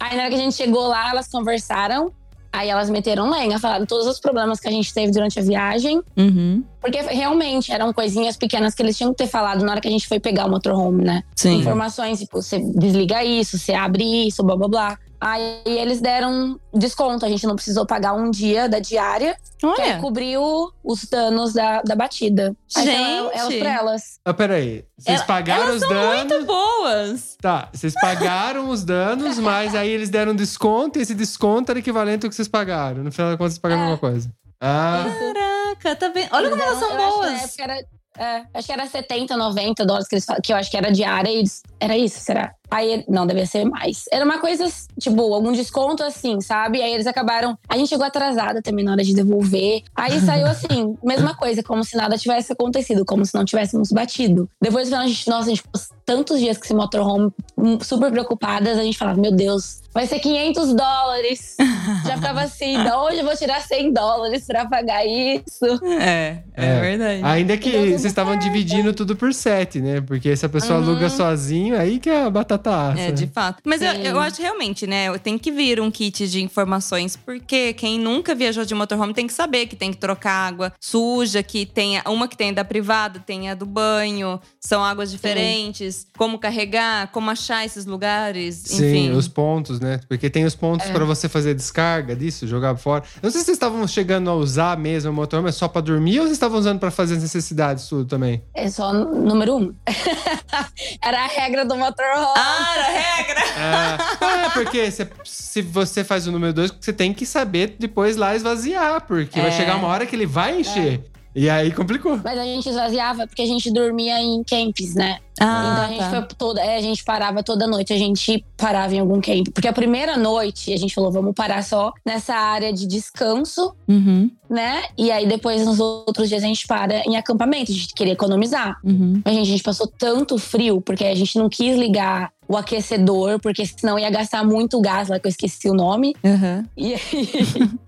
Aí 0.00 0.16
na 0.16 0.22
hora 0.22 0.30
que 0.30 0.36
a 0.36 0.40
gente 0.40 0.56
chegou 0.56 0.88
lá, 0.88 1.10
elas 1.10 1.28
conversaram. 1.28 2.12
Aí 2.50 2.70
elas 2.70 2.88
meteram 2.88 3.30
lenha, 3.30 3.58
falaram 3.58 3.84
todos 3.84 4.06
os 4.06 4.18
problemas 4.18 4.58
que 4.58 4.66
a 4.66 4.70
gente 4.70 4.92
teve 4.92 5.12
durante 5.12 5.38
a 5.38 5.42
viagem. 5.42 6.02
Uhum. 6.16 6.64
Porque 6.80 7.00
realmente 7.02 7.70
eram 7.70 7.92
coisinhas 7.92 8.36
pequenas 8.36 8.74
que 8.74 8.82
eles 8.82 8.96
tinham 8.96 9.12
que 9.12 9.18
ter 9.18 9.26
falado 9.26 9.64
na 9.64 9.72
hora 9.72 9.80
que 9.80 9.88
a 9.88 9.90
gente 9.90 10.08
foi 10.08 10.18
pegar 10.18 10.46
o 10.46 10.50
motorhome, 10.50 11.04
né? 11.04 11.22
Sim. 11.36 11.58
Informações, 11.58 12.20
tipo, 12.20 12.40
você 12.40 12.58
desliga 12.58 13.22
isso, 13.22 13.58
você 13.58 13.74
abre 13.74 14.26
isso, 14.26 14.42
blá 14.42 14.56
blá 14.56 14.68
blá. 14.68 14.98
Aí 15.20 15.60
eles 15.66 16.00
deram 16.00 16.60
desconto, 16.72 17.24
a 17.26 17.28
gente 17.28 17.46
não 17.46 17.56
precisou 17.56 17.84
pagar 17.84 18.12
um 18.12 18.30
dia 18.30 18.68
da 18.68 18.78
diária, 18.78 19.36
que 19.58 19.66
Olha. 19.66 19.98
cobriu 19.98 20.70
os 20.84 21.04
danos 21.06 21.52
da, 21.52 21.82
da 21.82 21.96
batida. 21.96 22.54
Então, 22.70 22.84
Gente! 22.84 23.36
elas 23.38 23.54
pra 23.56 23.72
elas. 23.74 24.20
Ah, 24.24 24.32
peraí. 24.34 24.84
Vocês 24.96 25.16
Ela- 25.16 25.26
pagaram 25.26 25.62
elas 25.64 25.74
os 25.76 25.80
são 25.80 25.88
danos. 25.90 26.32
Muito 26.32 26.46
boas. 26.46 27.36
Tá, 27.40 27.68
vocês 27.72 27.94
pagaram 27.94 28.68
os 28.70 28.84
danos, 28.84 29.38
mas 29.40 29.74
aí 29.74 29.88
eles 29.88 30.08
deram 30.10 30.34
desconto 30.36 30.98
e 30.98 31.02
esse 31.02 31.14
desconto 31.14 31.72
era 31.72 31.78
equivalente 31.80 32.24
ao 32.24 32.30
que 32.30 32.36
vocês 32.36 32.48
pagaram. 32.48 33.02
No 33.02 33.10
final 33.10 33.30
da 33.32 33.36
conta, 33.36 33.50
vocês 33.50 33.58
pagaram 33.58 33.82
a 33.82 33.84
É. 33.84 33.88
mesma 33.88 33.98
coisa. 34.00 34.30
Ah, 34.60 35.04
Caraca, 35.18 35.96
tá 35.96 36.08
vendo? 36.08 36.28
Olha 36.32 36.50
como 36.50 36.62
Eles 36.62 36.68
elas 36.74 36.78
são 36.78 36.88
acho 36.88 36.98
que 36.98 37.12
boas. 37.12 37.42
época 37.42 37.62
era, 37.62 37.74
é, 38.18 38.44
acho 38.54 38.66
que 38.66 38.72
era 38.72 38.86
70, 38.86 39.36
90 39.36 39.86
dólares 39.86 40.08
que, 40.08 40.14
eles, 40.16 40.26
que 40.42 40.52
eu 40.52 40.56
acho 40.56 40.70
que 40.70 40.76
era 40.76 40.90
diária. 40.90 41.30
E 41.30 41.36
eles, 41.38 41.62
era 41.80 41.96
isso, 41.96 42.18
será? 42.20 42.54
Aí, 42.70 43.04
não, 43.08 43.26
devia 43.26 43.46
ser 43.46 43.64
mais. 43.64 44.04
Era 44.12 44.24
uma 44.24 44.38
coisa, 44.38 44.66
tipo, 45.00 45.20
algum 45.32 45.52
desconto 45.52 46.02
assim, 46.02 46.40
sabe? 46.40 46.82
Aí 46.82 46.92
eles 46.92 47.06
acabaram. 47.06 47.58
A 47.68 47.76
gente 47.76 47.88
chegou 47.88 48.04
atrasada 48.06 48.60
também 48.62 48.84
na 48.84 48.92
hora 48.92 49.02
de 49.02 49.14
devolver. 49.14 49.82
Aí 49.94 50.20
saiu 50.20 50.46
assim, 50.48 50.96
mesma 51.02 51.34
coisa, 51.34 51.62
como 51.62 51.82
se 51.84 51.96
nada 51.96 52.16
tivesse 52.18 52.52
acontecido, 52.52 53.04
como 53.04 53.24
se 53.24 53.34
não 53.34 53.44
tivéssemos 53.44 53.90
batido. 53.90 54.48
Depois, 54.60 54.92
a 54.92 55.06
gente, 55.06 55.28
nossa, 55.28 55.46
a 55.46 55.48
gente 55.48 55.62
ficou 55.62 55.80
tantos 56.04 56.38
dias 56.40 56.56
com 56.58 56.64
esse 56.64 56.74
motorhome 56.74 57.30
hum, 57.56 57.78
super 57.80 58.10
preocupadas. 58.10 58.78
A 58.78 58.82
gente 58.82 58.96
falava, 58.98 59.20
meu 59.20 59.32
Deus, 59.32 59.80
vai 59.94 60.06
ser 60.06 60.18
500 60.18 60.74
dólares. 60.74 61.56
Já 62.06 62.16
ficava 62.16 62.42
assim, 62.42 62.74
da 62.84 63.02
onde 63.02 63.18
eu 63.18 63.24
vou 63.24 63.36
tirar 63.36 63.60
100 63.62 63.92
dólares 63.92 64.44
pra 64.46 64.66
pagar 64.66 65.04
isso? 65.06 65.64
É, 66.00 66.42
é, 66.54 66.66
É. 66.66 66.80
verdade. 66.80 67.20
ainda 67.24 67.56
que 67.56 67.70
tudo 67.70 67.84
vocês 67.86 68.04
estavam 68.04 68.36
dividindo 68.38 68.92
tudo 68.92 69.16
por 69.16 69.32
sete, 69.34 69.80
né? 69.80 70.00
Porque 70.00 70.34
se 70.36 70.44
a 70.44 70.48
pessoa 70.48 70.78
Uhum. 70.78 70.84
aluga 70.86 71.08
sozinho, 71.10 71.78
aí 71.78 71.98
que 71.98 72.08
é 72.10 72.22
a 72.24 72.30
batata 72.30 72.57
É, 72.98 73.10
de 73.12 73.26
fato. 73.26 73.62
Mas 73.64 73.80
eu, 73.82 73.92
Sim. 73.92 74.02
eu 74.02 74.18
acho 74.20 74.40
realmente, 74.42 74.86
né? 74.86 75.16
Tem 75.18 75.38
que 75.38 75.50
vir 75.52 75.80
um 75.80 75.90
kit 75.90 76.28
de 76.28 76.42
informações, 76.42 77.16
porque 77.16 77.72
quem 77.74 77.98
nunca 77.98 78.34
viajou 78.34 78.64
de 78.64 78.74
motorhome 78.74 79.14
tem 79.14 79.26
que 79.26 79.32
saber 79.32 79.66
que 79.66 79.76
tem 79.76 79.90
que 79.90 79.96
trocar 79.98 80.32
água 80.48 80.72
suja, 80.80 81.42
que 81.42 81.64
tem 81.66 81.98
a- 81.98 82.02
uma 82.08 82.26
que 82.28 82.36
tem 82.36 82.52
da 82.52 82.64
privada, 82.64 83.18
tem 83.20 83.48
a 83.50 83.54
do 83.54 83.66
banho, 83.66 84.40
são 84.60 84.84
águas 84.84 85.10
diferentes, 85.10 86.06
como 86.16 86.38
carregar, 86.38 87.08
como 87.12 87.30
achar 87.30 87.64
esses 87.64 87.86
lugares, 87.86 88.56
Sim, 88.66 88.76
enfim. 89.06 89.10
os 89.12 89.28
pontos, 89.28 89.80
né? 89.80 90.00
Porque 90.08 90.28
tem 90.30 90.44
os 90.44 90.54
pontos 90.54 90.86
É. 90.88 90.92
pra 90.92 91.04
você 91.04 91.28
fazer 91.28 91.54
descarga 91.54 92.14
disso, 92.16 92.46
jogar 92.46 92.76
fora. 92.76 93.04
Eu 93.16 93.20
não 93.24 93.30
sei 93.30 93.40
se 93.40 93.46
vocês 93.46 93.56
estavam 93.56 93.86
chegando 93.86 94.28
a 94.30 94.34
usar 94.34 94.76
mesmo 94.78 95.10
o 95.10 95.14
motor, 95.14 95.42
mas 95.42 95.54
só 95.54 95.68
pra 95.68 95.80
dormir 95.80 96.18
ou 96.20 96.24
vocês 96.26 96.36
estavam 96.36 96.58
usando 96.58 96.78
pra 96.78 96.90
fazer 96.90 97.14
as 97.16 97.22
necessidades 97.22 97.86
tudo 97.88 98.04
também? 98.04 98.42
É 98.54 98.68
só 98.68 98.92
número 98.92 99.56
um. 99.56 99.74
Era 101.02 101.24
a 101.24 101.26
regra 101.26 101.64
do 101.64 101.76
motorhome. 101.76 102.26
Ah, 102.36 102.47
era 102.74 102.88
regra! 102.88 103.40
Ah, 103.60 104.46
é, 104.46 104.48
porque 104.50 104.90
se, 104.90 105.06
se 105.24 105.62
você 105.62 106.04
faz 106.04 106.26
o 106.26 106.32
número 106.32 106.52
dois, 106.52 106.72
você 106.80 106.92
tem 106.92 107.12
que 107.12 107.26
saber 107.26 107.76
depois 107.78 108.16
lá 108.16 108.34
esvaziar, 108.34 109.00
porque 109.02 109.40
vai 109.40 109.50
É. 109.50 109.52
chegar 109.52 109.76
uma 109.76 109.88
hora 109.88 110.06
que 110.06 110.14
ele 110.14 110.26
vai 110.26 110.60
encher. 110.60 111.00
E 111.38 111.48
aí 111.48 111.70
complicou. 111.70 112.18
Mas 112.24 112.36
a 112.36 112.42
gente 112.42 112.68
esvaziava 112.68 113.24
porque 113.28 113.42
a 113.42 113.46
gente 113.46 113.70
dormia 113.70 114.20
em 114.20 114.42
camps, 114.42 114.96
né? 114.96 115.18
Ah, 115.40 115.70
então 115.70 115.84
a 115.84 115.88
gente 115.88 115.98
tá. 115.98 116.10
foi 116.10 116.36
toda. 116.36 116.60
É, 116.60 116.76
a 116.76 116.82
gente 116.82 117.04
parava 117.04 117.44
toda 117.44 117.64
noite, 117.64 117.92
a 117.92 117.96
gente 117.96 118.44
parava 118.56 118.92
em 118.92 118.98
algum 118.98 119.20
camp. 119.20 119.46
Porque 119.54 119.68
a 119.68 119.72
primeira 119.72 120.16
noite 120.16 120.72
a 120.72 120.76
gente 120.76 120.92
falou, 120.92 121.12
vamos 121.12 121.32
parar 121.36 121.62
só 121.62 121.92
nessa 122.04 122.34
área 122.34 122.72
de 122.72 122.88
descanso, 122.88 123.72
Uhum, 123.86 124.28
né? 124.50 124.82
E 124.98 125.12
aí 125.12 125.28
depois 125.28 125.64
nos 125.64 125.78
outros 125.78 126.28
dias 126.28 126.42
a 126.42 126.46
gente 126.46 126.66
para 126.66 127.02
em 127.06 127.16
acampamento. 127.16 127.70
A 127.70 127.74
gente 127.74 127.94
queria 127.94 128.14
economizar. 128.14 128.76
uhum. 128.84 129.22
Mas, 129.24 129.34
gente, 129.34 129.46
a 129.46 129.50
gente 129.52 129.62
passou 129.62 129.86
tanto 129.86 130.38
frio, 130.38 130.80
porque 130.80 131.04
a 131.04 131.14
gente 131.14 131.38
não 131.38 131.48
quis 131.48 131.78
ligar 131.78 132.32
o 132.48 132.56
aquecedor, 132.56 133.38
porque 133.38 133.64
senão 133.64 133.96
ia 133.96 134.10
gastar 134.10 134.42
muito 134.44 134.80
gás 134.80 135.08
lá, 135.08 135.20
que 135.20 135.28
eu 135.28 135.30
esqueci 135.30 135.68
o 135.68 135.74
nome. 135.74 136.16
Uhum. 136.24 136.64
E 136.76 136.94
aí. 136.94 137.78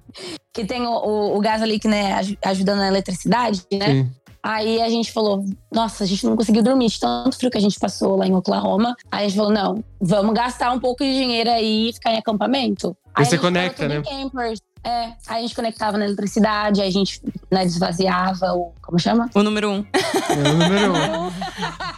Que 0.52 0.64
tem 0.64 0.82
o, 0.82 0.90
o, 0.90 1.36
o 1.36 1.40
gás 1.40 1.62
ali 1.62 1.78
que, 1.78 1.88
né, 1.88 2.12
aj- 2.14 2.36
ajudando 2.44 2.78
na 2.78 2.88
eletricidade, 2.88 3.62
né? 3.72 3.86
Sim. 3.86 4.10
Aí 4.42 4.80
a 4.80 4.88
gente 4.88 5.12
falou, 5.12 5.44
nossa, 5.70 6.02
a 6.02 6.06
gente 6.06 6.24
não 6.24 6.34
conseguiu 6.34 6.62
dormir 6.62 6.88
de 6.88 6.98
tanto 6.98 7.36
frio 7.36 7.50
que 7.50 7.58
a 7.58 7.60
gente 7.60 7.78
passou 7.78 8.16
lá 8.16 8.26
em 8.26 8.34
Oklahoma. 8.34 8.96
Aí 9.10 9.26
a 9.26 9.28
gente 9.28 9.36
falou, 9.36 9.52
não, 9.52 9.84
vamos 10.00 10.32
gastar 10.34 10.72
um 10.72 10.80
pouco 10.80 11.04
de 11.04 11.12
dinheiro 11.12 11.50
aí 11.50 11.90
e 11.90 11.92
ficar 11.92 12.12
em 12.14 12.16
acampamento. 12.16 12.96
Aí 13.14 13.24
você 13.26 13.34
a 13.34 13.36
gente 13.36 13.40
conecta, 13.40 13.86
né? 13.86 14.00
campers. 14.02 14.60
É, 14.82 15.10
a 15.28 15.40
gente 15.40 15.54
conectava 15.54 15.98
na 15.98 16.06
eletricidade, 16.06 16.80
a 16.80 16.90
gente 16.90 17.20
né, 17.50 17.64
desvaziava 17.64 18.52
o. 18.54 18.72
Como 18.80 18.98
chama? 18.98 19.28
O 19.34 19.42
número 19.42 19.70
um. 19.70 19.84
É 19.92 20.48
o 20.48 20.52
número 20.54 20.92
um. 20.92 21.30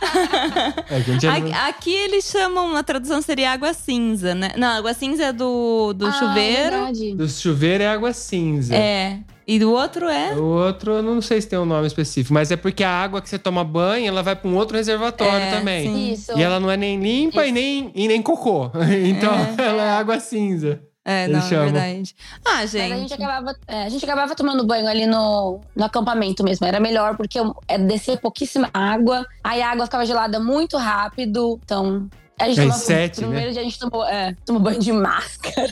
É, 0.90 1.28
a 1.28 1.38
é- 1.38 1.68
Aqui 1.68 1.90
eles 1.94 2.24
chamam, 2.26 2.76
a 2.76 2.82
tradução 2.82 3.22
seria 3.22 3.52
água 3.52 3.72
cinza, 3.72 4.34
né? 4.34 4.50
Não, 4.56 4.68
água 4.68 4.92
cinza 4.92 5.24
é 5.26 5.32
do, 5.32 5.92
do 5.94 6.06
Ah, 6.06 6.12
chuveiro. 6.12 6.70
verdade. 6.70 7.14
Do 7.14 7.28
chuveiro 7.28 7.82
é 7.84 7.88
água 7.88 8.12
cinza. 8.12 8.74
É. 8.74 9.20
E 9.46 9.58
do 9.58 9.72
outro 9.72 10.08
é. 10.08 10.34
O 10.34 10.44
outro, 10.44 10.92
eu 10.92 11.02
não 11.02 11.20
sei 11.22 11.40
se 11.40 11.48
tem 11.48 11.58
um 11.58 11.64
nome 11.64 11.86
específico, 11.86 12.32
mas 12.34 12.50
é 12.50 12.56
porque 12.56 12.84
a 12.84 12.90
água 12.90 13.20
que 13.22 13.28
você 13.28 13.38
toma 13.38 13.64
banho, 13.64 14.06
ela 14.06 14.22
vai 14.22 14.36
pra 14.36 14.48
um 14.48 14.54
outro 14.56 14.76
reservatório 14.76 15.46
É, 15.46 15.50
também. 15.50 15.86
sim. 15.86 16.12
Isso. 16.12 16.38
E 16.38 16.42
ela 16.42 16.60
não 16.60 16.70
é 16.70 16.76
nem 16.76 17.00
limpa 17.00 17.46
e 17.46 17.52
nem, 17.52 17.90
e 17.94 18.06
nem 18.08 18.20
cocô. 18.22 18.70
Então 19.08 19.32
ela 19.58 19.82
é 19.82 19.90
água 19.90 20.20
cinza. 20.20 20.80
É, 21.04 21.26
não, 21.26 21.40
é 21.40 21.48
verdade. 21.48 22.14
Ah, 22.44 22.60
Mas 22.60 22.74
a 22.74 22.78
gente 22.78 22.98
gente. 23.00 23.14
acabava, 23.14 23.56
é, 23.66 23.82
a 23.84 23.88
gente 23.88 24.04
acabava 24.04 24.34
tomando 24.36 24.64
banho 24.64 24.86
ali 24.86 25.04
no, 25.06 25.60
no 25.74 25.84
acampamento 25.84 26.44
mesmo. 26.44 26.64
Era 26.66 26.78
melhor, 26.78 27.16
porque 27.16 27.38
é 27.66 27.76
descer 27.78 28.20
pouquíssima 28.20 28.70
água. 28.72 29.26
Aí 29.42 29.60
a 29.60 29.70
água 29.72 29.84
ficava 29.86 30.06
gelada 30.06 30.38
muito 30.38 30.76
rápido. 30.76 31.58
Então. 31.64 32.08
A 32.40 32.48
gente 32.48 32.60
É, 32.60 32.62
tomava- 32.62 32.80
sete, 32.80 33.16
primeiro 33.20 33.52
dia 33.52 33.60
a 33.60 33.64
gente 33.64 33.78
tomou, 33.78 34.04
é, 34.04 34.34
tomou 34.46 34.60
banho 34.62 34.80
de 34.80 34.92
máscara. 34.92 35.70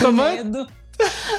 Tomou, 0.00 0.24
Medo. 0.30 0.66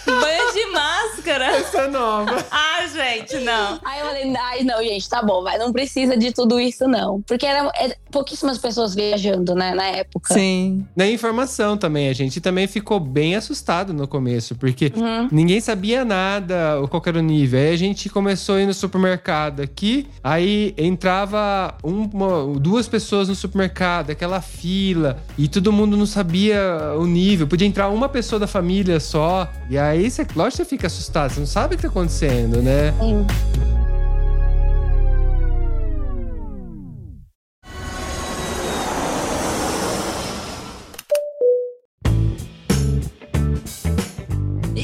Banho 0.05 0.53
de 0.53 0.65
máscara. 0.71 1.45
Essa 1.57 1.81
é 1.81 1.87
nova. 1.87 2.45
Ah, 2.49 2.85
gente, 2.87 3.37
não. 3.39 3.79
Aí 3.83 3.99
eu 3.99 4.05
falei, 4.05 4.33
ai, 4.35 4.63
não, 4.63 4.81
gente, 4.83 5.07
tá 5.09 5.21
bom, 5.21 5.43
vai, 5.43 5.57
não 5.57 5.71
precisa 5.71 6.17
de 6.17 6.31
tudo 6.31 6.59
isso, 6.59 6.87
não. 6.87 7.21
Porque 7.21 7.45
eram 7.45 7.69
é, 7.75 7.95
pouquíssimas 8.11 8.57
pessoas 8.57 8.95
viajando, 8.95 9.53
né, 9.55 9.73
na 9.73 9.85
época. 9.85 10.33
Sim. 10.33 10.85
Na 10.95 11.07
informação 11.07 11.77
também, 11.77 12.09
a 12.09 12.13
gente 12.13 12.39
também 12.41 12.67
ficou 12.67 12.99
bem 12.99 13.35
assustado 13.35 13.93
no 13.93 14.07
começo, 14.07 14.55
porque 14.55 14.91
Uhum. 14.95 15.27
ninguém 15.31 15.59
sabia 15.61 16.03
nada, 16.03 16.75
qual 16.89 17.01
era 17.05 17.19
o 17.19 17.21
nível. 17.21 17.59
Aí 17.59 17.73
a 17.73 17.77
gente 17.77 18.09
começou 18.09 18.55
a 18.55 18.61
ir 18.61 18.65
no 18.65 18.73
supermercado 18.73 19.61
aqui, 19.61 20.07
aí 20.23 20.73
entrava 20.77 21.75
uma, 21.83 22.45
duas 22.59 22.87
pessoas 22.87 23.27
no 23.29 23.35
supermercado, 23.35 24.09
aquela 24.11 24.41
fila, 24.41 25.17
e 25.37 25.47
todo 25.47 25.71
mundo 25.71 25.95
não 25.97 26.05
sabia 26.05 26.93
o 26.97 27.05
nível. 27.05 27.47
Podia 27.47 27.67
entrar 27.67 27.89
uma 27.89 28.09
pessoa 28.09 28.39
da 28.39 28.47
família 28.47 28.99
só. 28.99 29.48
E 29.69 29.77
aí, 29.77 30.09
você, 30.09 30.25
lógico 30.35 30.51
que 30.51 30.57
você 30.57 30.65
fica 30.65 30.87
assustado, 30.87 31.31
você 31.31 31.39
não 31.39 31.47
sabe 31.47 31.75
o 31.75 31.77
que 31.77 31.83
tá 31.83 31.89
acontecendo, 31.89 32.61
né? 32.61 32.91
Sim. 32.99 33.25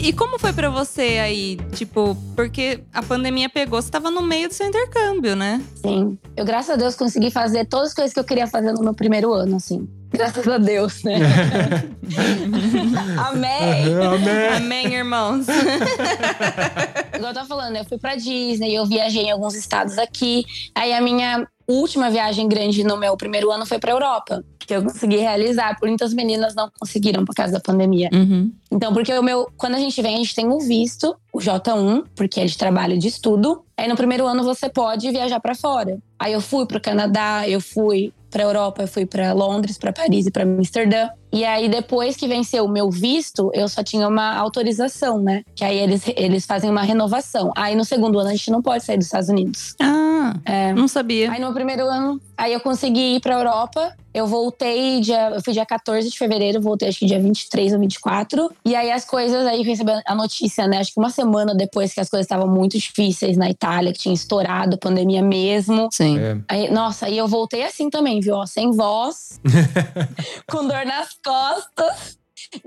E 0.06 0.14
como 0.14 0.38
foi 0.38 0.54
pra 0.54 0.70
você 0.70 1.18
aí? 1.18 1.58
Tipo, 1.74 2.16
porque 2.36 2.84
a 2.94 3.02
pandemia 3.02 3.50
pegou, 3.50 3.82
você 3.82 3.90
tava 3.90 4.12
no 4.12 4.22
meio 4.22 4.48
do 4.48 4.54
seu 4.54 4.68
intercâmbio, 4.68 5.36
né? 5.36 5.60
Sim. 5.82 6.16
Eu, 6.38 6.46
graças 6.46 6.70
a 6.70 6.76
Deus, 6.76 6.94
consegui 6.94 7.32
fazer 7.32 7.66
todas 7.66 7.88
as 7.88 7.96
coisas 7.96 8.14
que 8.14 8.20
eu 8.20 8.24
queria 8.24 8.46
fazer 8.46 8.72
no 8.72 8.84
meu 8.84 8.94
primeiro 8.94 9.34
ano, 9.34 9.56
assim. 9.56 9.90
Graças 10.18 10.48
a 10.48 10.58
Deus, 10.58 11.04
né? 11.04 11.18
Amém! 13.28 13.94
Amém. 13.94 14.48
Amém, 14.56 14.94
irmãos. 14.94 15.46
Igual 17.16 17.32
eu 17.32 17.34
tava 17.34 17.48
falando, 17.48 17.76
eu 17.76 17.86
fui 17.86 17.98
pra 17.98 18.16
Disney, 18.16 18.76
eu 18.76 18.86
viajei 18.86 19.24
em 19.24 19.32
alguns 19.32 19.56
estados 19.56 19.98
aqui. 19.98 20.46
Aí 20.74 20.94
a 20.94 21.02
minha 21.02 21.48
última 21.68 22.10
viagem 22.10 22.48
grande 22.48 22.84
no 22.84 22.98
meu 22.98 23.16
primeiro 23.18 23.52
ano 23.52 23.66
foi 23.66 23.80
pra 23.80 23.92
Europa. 23.92 24.44
Que 24.60 24.76
eu 24.76 24.84
consegui 24.84 25.18
realizar. 25.18 25.78
Por 25.80 25.88
muitas 25.88 26.14
meninas 26.14 26.56
não 26.56 26.70
conseguiram 26.80 27.24
por 27.24 27.36
causa 27.36 27.54
da 27.54 27.60
pandemia. 27.60 28.10
Uhum. 28.12 28.52
Então, 28.72 28.94
porque 28.94 29.14
o 29.14 29.22
meu. 29.22 29.48
Quando 29.58 29.76
a 29.76 29.80
gente 29.80 30.02
vem, 30.02 30.16
a 30.16 30.18
gente 30.18 30.34
tem 30.34 30.48
o 30.48 30.60
visto, 30.60 31.16
o 31.32 31.40
J1, 31.40 32.04
porque 32.16 32.40
é 32.40 32.46
de 32.46 32.58
trabalho 32.58 32.96
e 32.96 32.98
de 32.98 33.08
estudo. 33.08 33.64
Aí 33.78 33.88
no 33.88 33.96
primeiro 33.96 34.26
ano 34.26 34.44
você 34.44 34.68
pode 34.68 35.12
viajar 35.12 35.40
pra 35.40 35.54
fora. 35.54 36.00
Aí 36.18 36.34
eu 36.34 36.42
fui 36.42 36.66
pro 36.66 36.82
Canadá, 36.82 37.48
eu 37.48 37.62
fui 37.62 38.12
pra 38.36 38.44
Europa, 38.44 38.84
eu 38.84 38.88
fui 38.90 39.06
pra 39.06 39.32
Londres, 39.32 39.78
pra 39.78 39.94
Paris 39.94 40.26
e 40.26 40.32
pra 40.32 40.44
Amsterdã. 40.44 41.08
E 41.36 41.44
aí 41.44 41.68
depois 41.68 42.16
que 42.16 42.28
venceu 42.30 42.64
o 42.64 42.70
meu 42.70 42.90
visto, 42.90 43.52
eu 43.54 43.68
só 43.68 43.84
tinha 43.84 44.08
uma 44.08 44.36
autorização, 44.38 45.20
né? 45.20 45.44
Que 45.54 45.66
aí 45.66 45.78
eles, 45.78 46.02
eles 46.16 46.46
fazem 46.46 46.70
uma 46.70 46.82
renovação. 46.82 47.52
Aí 47.58 47.76
no 47.76 47.84
segundo 47.84 48.18
ano 48.18 48.30
a 48.30 48.32
gente 48.32 48.50
não 48.50 48.62
pode 48.62 48.86
sair 48.86 48.96
dos 48.98 49.08
Estados 49.08 49.28
Unidos. 49.28 49.76
Ah, 49.82 50.34
É. 50.46 50.72
não 50.72 50.88
sabia. 50.88 51.30
Aí 51.30 51.42
no 51.42 51.54
primeiro 51.54 51.84
ano, 51.90 52.22
aí 52.38 52.54
eu 52.54 52.62
consegui 52.62 53.16
ir 53.18 53.20
pra 53.20 53.36
Europa. 53.36 53.94
Eu 54.14 54.26
voltei 54.28 55.02
dia. 55.02 55.32
Eu 55.32 55.44
fui 55.44 55.52
dia 55.52 55.66
14 55.66 56.10
de 56.10 56.18
fevereiro, 56.18 56.62
voltei 56.62 56.88
acho 56.88 57.00
que 57.00 57.06
dia 57.06 57.20
23 57.20 57.74
ou 57.74 57.80
24. 57.82 58.50
E 58.64 58.74
aí 58.74 58.90
as 58.90 59.04
coisas, 59.04 59.46
aí 59.46 59.60
eu 59.60 59.66
recebi 59.66 59.92
a 60.08 60.16
notícia, 60.16 60.66
né? 60.70 60.78
Acho 60.78 60.94
que 60.94 61.00
uma 61.02 61.10
semana 61.10 61.54
depois 61.54 61.94
que 61.94 62.00
as 62.00 62.10
coisas 62.10 62.24
estavam 62.24 62.48
muito 62.48 62.78
difíceis 62.80 63.36
na 63.36 63.50
Itália, 63.50 63.92
que 63.92 64.00
tinha 64.00 64.14
estourado, 64.16 64.78
pandemia 64.78 65.22
mesmo. 65.22 65.90
Sim. 65.92 66.18
É. 66.18 66.38
Aí, 66.48 66.72
nossa, 66.72 67.08
aí 67.08 67.18
eu 67.18 67.28
voltei 67.28 67.64
assim 67.64 67.90
também, 67.90 68.22
viu? 68.22 68.36
Ó, 68.36 68.46
sem 68.46 68.72
voz, 68.72 69.38
com 70.50 70.66
dor 70.66 70.86
nas 70.86 71.10
costas. 71.26 72.18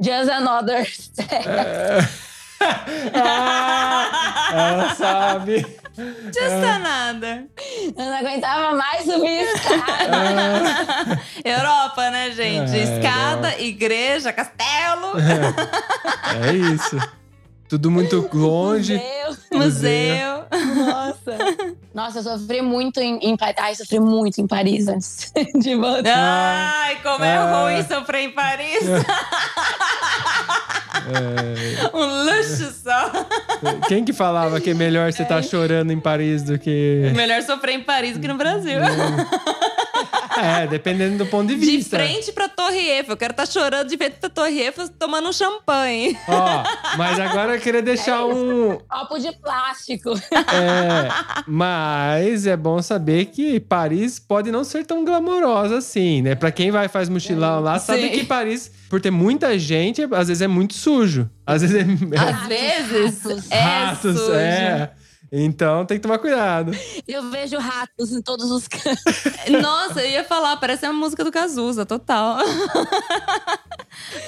Just 0.02 0.30
another 0.30 0.84
step. 0.84 1.28
Ah, 3.14 4.50
ela 4.52 4.94
sabe. 4.96 5.60
Justa 5.96 6.78
nada. 6.80 7.46
Eu 7.96 8.04
não 8.04 8.16
aguentava 8.16 8.76
mais 8.76 9.04
subir 9.04 9.42
escada. 9.42 11.20
Europa, 11.44 12.10
né, 12.10 12.32
gente? 12.32 12.76
É, 12.76 12.82
Escada, 12.82 13.58
igreja, 13.60 14.32
castelo, 14.32 15.12
É 16.44 16.52
isso. 16.52 16.96
Tudo 17.68 17.90
muito 17.90 18.28
longe. 18.32 18.94
Meu 19.50 19.60
museu. 19.60 20.44
Nossa. 20.76 21.36
Nossa, 21.94 22.18
eu 22.20 22.22
sofri 22.22 22.62
muito 22.62 22.98
em, 23.00 23.18
em 23.18 23.36
Paris. 23.36 23.54
Ai, 23.58 23.74
sofri 23.74 24.00
muito 24.00 24.40
em 24.40 24.46
Paris 24.46 24.88
antes 24.88 25.32
de 25.60 25.74
voltar. 25.74 26.14
Ai, 26.16 26.96
como 27.02 27.24
é 27.24 27.36
Ah. 27.36 27.62
ruim 27.64 27.82
sofrer 27.84 28.22
em 28.24 28.30
Paris. 28.32 28.84
É, 31.10 31.96
um 31.96 32.24
luxo 32.24 32.72
só. 32.82 33.10
quem 33.88 34.04
que 34.04 34.12
falava 34.12 34.60
que 34.60 34.70
é 34.70 34.74
melhor 34.74 35.10
você 35.12 35.22
estar 35.22 35.42
chorando 35.42 35.90
em 35.92 36.00
Paris 36.00 36.42
do 36.42 36.58
que. 36.58 37.12
Melhor 37.14 37.42
sofrer 37.42 37.74
em 37.76 37.82
Paris 37.82 38.14
do 38.14 38.20
que 38.20 38.28
no 38.28 38.36
Brasil. 38.36 38.78
É, 38.78 38.88
dependendo 40.68 41.18
do 41.18 41.26
ponto 41.26 41.48
de 41.48 41.54
De 41.56 41.66
vista. 41.66 41.96
frente 41.96 42.32
pra 42.32 42.48
Torre 42.48 42.78
Eiffel. 42.78 43.12
Eu 43.12 43.16
quero 43.16 43.32
estar 43.32 43.46
chorando 43.46 43.88
de 43.88 43.96
frente 43.96 44.16
pra 44.20 44.28
Torre 44.28 44.60
Eiffel 44.60 44.88
tomando 44.98 45.28
um 45.28 45.32
champanhe. 45.32 46.16
Ó, 46.28 46.62
mas 46.96 47.18
agora 47.18 47.54
eu 47.56 47.60
queria 47.60 47.82
deixar 47.82 48.24
um. 48.26 48.78
Copo 48.88 49.18
de 49.18 49.32
plástico. 49.38 50.10
É, 50.32 51.08
mas 51.46 52.46
é 52.46 52.56
bom 52.56 52.80
saber 52.82 53.26
que 53.26 53.60
Paris 53.60 54.18
pode 54.18 54.50
não 54.50 54.64
ser 54.64 54.84
tão 54.84 55.04
glamourosa 55.04 55.78
assim, 55.78 56.22
né? 56.22 56.34
Pra 56.34 56.50
quem 56.50 56.70
vai 56.70 56.88
faz 56.88 57.08
mochilão 57.08 57.60
lá, 57.60 57.78
sabe 57.78 58.02
Sim. 58.02 58.08
que 58.10 58.24
Paris, 58.24 58.70
por 58.88 59.00
ter 59.00 59.10
muita 59.10 59.58
gente, 59.58 60.02
às 60.12 60.28
vezes 60.28 60.40
é 60.42 60.46
muito 60.48 60.74
sujo. 60.74 61.28
Às 61.46 61.62
vezes 61.62 61.76
é. 61.76 62.18
Às 62.18 62.46
vezes 62.48 63.22
ratos. 63.24 63.50
é 63.50 63.60
ratos, 63.60 64.18
sujo. 64.20 64.32
é. 64.34 64.90
Então 65.30 65.84
tem 65.84 65.98
que 65.98 66.02
tomar 66.02 66.18
cuidado. 66.18 66.72
Eu 67.06 67.30
vejo 67.30 67.58
ratos 67.58 68.12
em 68.12 68.22
todos 68.22 68.50
os 68.50 68.66
cantos. 68.66 69.02
Nossa, 69.62 70.00
eu 70.00 70.10
ia 70.10 70.24
falar, 70.24 70.56
parece 70.56 70.86
a 70.86 70.92
música 70.92 71.22
do 71.22 71.30
Cazuza, 71.30 71.84
total. 71.84 72.38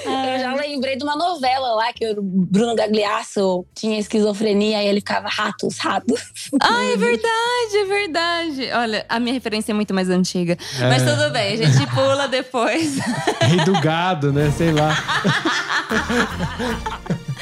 Eu 0.04 0.40
já 0.40 0.54
lembrei 0.54 0.96
de 0.96 1.04
uma 1.04 1.14
novela 1.16 1.74
lá 1.74 1.92
que 1.92 2.04
o 2.10 2.20
Bruno 2.20 2.74
Gagliasso 2.74 3.64
tinha 3.74 3.98
esquizofrenia 4.00 4.82
e 4.82 4.86
ele 4.88 5.00
ficava 5.00 5.28
ratos, 5.28 5.78
ratos. 5.78 6.20
Ah, 6.60 6.84
é 6.84 6.96
verdade, 6.96 7.76
é 7.76 7.84
verdade. 7.84 8.70
Olha, 8.72 9.06
a 9.08 9.20
minha 9.20 9.32
referência 9.32 9.72
é 9.72 9.74
muito 9.74 9.94
mais 9.94 10.08
antiga. 10.10 10.56
Mas 10.80 11.02
É. 11.02 11.14
tudo 11.14 11.30
bem, 11.30 11.54
a 11.54 11.56
gente 11.56 11.86
pula 11.94 12.26
depois. 12.28 12.96
Rei 13.42 13.64
do 13.64 13.80
gado, 13.80 14.32
né? 14.32 14.50
Sei 14.56 14.72
lá. 14.72 14.90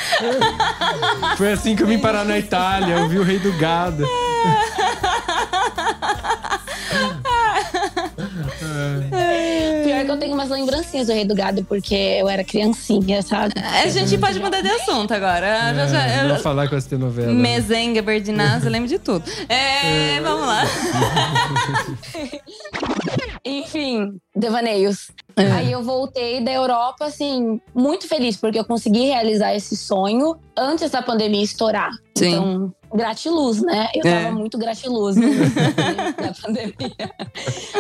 Foi 1.36 1.52
assim 1.52 1.76
que 1.76 1.82
eu 1.82 1.86
vim 1.86 1.98
parar 1.98 2.24
na 2.24 2.38
Itália. 2.38 2.94
Eu 2.96 3.08
vi 3.08 3.18
o 3.18 3.22
Rei 3.22 3.38
do 3.38 3.52
Gado. 3.58 4.04
Pior 9.84 10.04
que 10.04 10.10
eu 10.10 10.16
tenho 10.18 10.34
umas 10.34 10.50
lembrancinhas 10.50 11.06
do 11.06 11.12
Rei 11.12 11.24
do 11.24 11.34
Gado, 11.34 11.64
porque 11.64 11.94
eu 11.94 12.28
era 12.28 12.44
criancinha, 12.44 13.22
sabe? 13.22 13.54
A 13.58 13.88
gente 13.88 14.16
pode 14.18 14.38
mudar 14.40 14.60
de 14.60 14.68
assunto 14.68 15.12
agora. 15.12 15.72
Já- 15.74 15.86
já- 15.86 16.06
É, 16.06 16.18
eu- 16.20 16.22
não 16.28 16.34
vou 16.34 16.42
falar 16.42 16.68
com 16.68 16.76
essa 16.76 16.98
novela. 16.98 17.32
Mezenga, 17.32 18.02
Berdinazzi, 18.02 18.66
eu 18.66 18.72
lembro 18.72 18.88
de 18.88 18.98
tudo. 18.98 19.24
É, 19.48 20.20
vamos 20.22 20.46
lá. 20.46 20.62
Enfim, 23.44 24.18
devaneios. 24.34 25.10
É. 25.38 25.52
Aí 25.52 25.72
eu 25.72 25.82
voltei 25.82 26.40
da 26.42 26.52
Europa, 26.52 27.04
assim, 27.06 27.60
muito 27.74 28.08
feliz, 28.08 28.36
porque 28.36 28.58
eu 28.58 28.64
consegui 28.64 29.06
realizar 29.06 29.54
esse 29.54 29.76
sonho 29.76 30.36
antes 30.56 30.90
da 30.90 31.00
pandemia 31.00 31.42
estourar. 31.42 31.90
Sim. 32.16 32.28
Então, 32.34 32.74
gratiluz, 32.92 33.62
né? 33.62 33.88
Eu 33.94 34.06
É. 34.06 34.22
tava 34.24 34.34
muito 34.34 34.58
gratiluz 34.58 35.14
no 35.16 35.28
da 35.28 36.32
pandemia. 36.42 37.10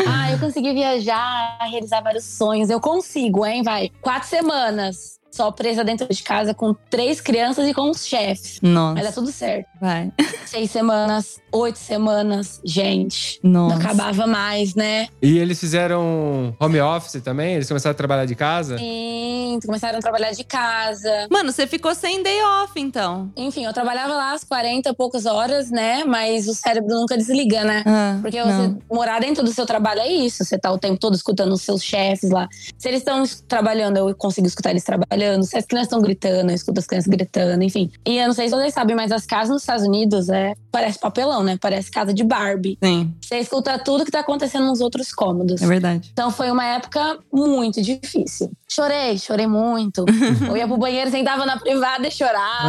Ah, 0.06 0.30
eu 0.32 0.38
consegui 0.38 0.72
viajar, 0.72 1.58
realizar 1.70 2.00
vários 2.02 2.24
sonhos. 2.24 2.70
Eu 2.70 2.80
consigo, 2.80 3.44
hein? 3.44 3.62
Vai. 3.62 3.90
Quatro 4.00 4.28
semanas. 4.28 5.17
Só 5.30 5.50
presa 5.50 5.84
dentro 5.84 6.08
de 6.08 6.22
casa 6.22 6.54
com 6.54 6.74
três 6.90 7.20
crianças 7.20 7.68
e 7.68 7.74
com 7.74 7.90
os 7.90 8.06
chefes. 8.06 8.58
Mas 8.62 8.72
dá 8.72 9.02
Nossa, 9.02 9.12
tudo 9.12 9.30
certo. 9.30 9.66
vai. 9.80 10.10
Seis 10.46 10.70
semanas, 10.70 11.38
oito 11.52 11.78
semanas. 11.78 12.60
Gente, 12.64 13.38
não 13.42 13.68
Nossa. 13.68 13.76
acabava 13.82 14.26
mais, 14.26 14.74
né? 14.74 15.08
E 15.20 15.38
eles 15.38 15.60
fizeram 15.60 16.56
home 16.58 16.80
office 16.80 17.20
também? 17.22 17.54
Eles 17.54 17.68
começaram 17.68 17.92
a 17.92 17.94
trabalhar 17.96 18.24
de 18.24 18.34
casa? 18.34 18.78
Sim, 18.78 19.58
começaram 19.64 19.98
a 19.98 20.00
trabalhar 20.00 20.30
de 20.32 20.42
casa. 20.44 21.26
Mano, 21.30 21.52
você 21.52 21.66
ficou 21.66 21.94
sem 21.94 22.22
day 22.22 22.42
off, 22.42 22.72
então. 22.80 23.30
Enfim, 23.36 23.66
eu 23.66 23.72
trabalhava 23.72 24.14
lá 24.14 24.32
às 24.32 24.42
40 24.44 24.88
e 24.88 24.94
poucas 24.94 25.26
horas, 25.26 25.70
né? 25.70 26.04
Mas 26.04 26.48
o 26.48 26.54
cérebro 26.54 26.88
nunca 26.94 27.16
desliga, 27.16 27.62
né? 27.64 27.82
Ah, 27.86 28.18
Porque 28.22 28.42
não. 28.42 28.70
você 28.70 28.76
morar 28.90 29.20
dentro 29.20 29.44
do 29.44 29.52
seu 29.52 29.66
trabalho 29.66 30.00
é 30.00 30.08
isso. 30.08 30.42
Você 30.44 30.58
tá 30.58 30.72
o 30.72 30.78
tempo 30.78 30.98
todo 30.98 31.14
escutando 31.14 31.52
os 31.52 31.60
seus 31.62 31.82
chefes 31.82 32.30
lá. 32.30 32.48
Se 32.78 32.88
eles 32.88 33.00
estão 33.00 33.22
trabalhando, 33.46 33.98
eu 33.98 34.14
consigo 34.14 34.46
escutar 34.46 34.70
eles 34.70 34.82
trabalhando. 34.84 35.17
Se 35.44 35.56
as 35.58 35.64
crianças 35.66 35.86
estão 35.88 36.00
gritando, 36.00 36.50
eu 36.50 36.54
escuto 36.54 36.80
as 36.80 36.86
crianças 36.86 37.08
gritando, 37.08 37.62
enfim. 37.62 37.90
E 38.06 38.18
eu 38.18 38.26
não 38.26 38.34
sei 38.34 38.48
se 38.48 38.54
vocês 38.54 38.72
sabem, 38.74 38.94
mas 38.96 39.10
as 39.12 39.26
casas 39.26 39.50
nos 39.50 39.62
Estados 39.62 39.84
Unidos 39.86 40.28
é, 40.28 40.54
parece 40.70 40.98
papelão, 40.98 41.42
né? 41.42 41.58
Parece 41.60 41.90
casa 41.90 42.12
de 42.14 42.24
Barbie. 42.24 42.78
Sim, 42.82 43.14
Você 43.20 43.38
escuta 43.38 43.78
tudo 43.78 44.04
que 44.04 44.10
tá 44.10 44.20
acontecendo 44.20 44.66
nos 44.66 44.80
outros 44.80 45.12
cômodos. 45.12 45.60
é 45.62 45.66
verdade. 45.66 46.10
Então 46.12 46.30
foi 46.30 46.50
uma 46.50 46.64
época 46.64 47.18
muito 47.32 47.80
difícil. 47.82 48.50
Chorei, 48.70 49.18
chorei 49.18 49.46
muito. 49.46 50.04
Eu 50.46 50.56
ia 50.56 50.66
pro 50.66 50.76
banheiro, 50.76 51.10
sentava 51.10 51.46
na 51.46 51.58
privada 51.58 52.06
e 52.06 52.10
chorava. 52.10 52.68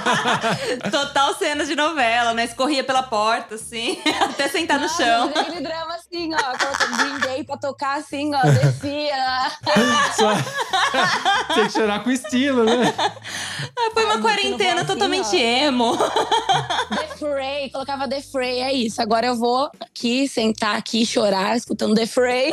Total 0.90 1.34
cena 1.34 1.64
de 1.64 1.74
novela, 1.74 2.32
né? 2.32 2.44
Escorria 2.44 2.84
pela 2.84 3.02
porta, 3.02 3.56
assim, 3.56 3.98
até 4.22 4.48
sentar 4.48 4.78
no 4.78 4.84
Nossa, 4.86 5.02
chão. 5.04 5.32
Aquele 5.34 5.60
drama 5.60 5.94
assim, 5.94 6.30
ó. 6.34 6.96
Green 6.96 7.18
Day 7.20 7.44
pra 7.44 7.56
tocar 7.56 7.98
assim, 7.98 8.30
ó. 8.34 8.42
Descia. 8.42 9.50
Tem 11.54 11.66
que 11.66 11.72
chorar 11.72 12.02
com 12.04 12.10
estilo, 12.10 12.64
né? 12.64 12.94
Ah, 12.98 13.90
Foi 13.92 14.04
uma 14.04 14.14
Ai, 14.14 14.20
quarentena 14.20 14.82
assim, 14.82 14.86
totalmente 14.86 15.34
ó. 15.34 15.38
emo. 15.38 15.96
The 15.96 17.08
Fray, 17.18 17.70
colocava 17.70 18.08
The 18.08 18.20
Fray, 18.22 18.60
é 18.60 18.72
isso. 18.72 19.00
Agora 19.02 19.26
eu 19.26 19.36
vou 19.36 19.70
aqui, 19.80 20.26
sentar 20.28 20.76
aqui, 20.76 21.04
chorar, 21.04 21.56
escutando 21.56 21.94
The 21.94 22.06
Fray. 22.06 22.50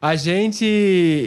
A 0.00 0.14
gente, 0.16 0.64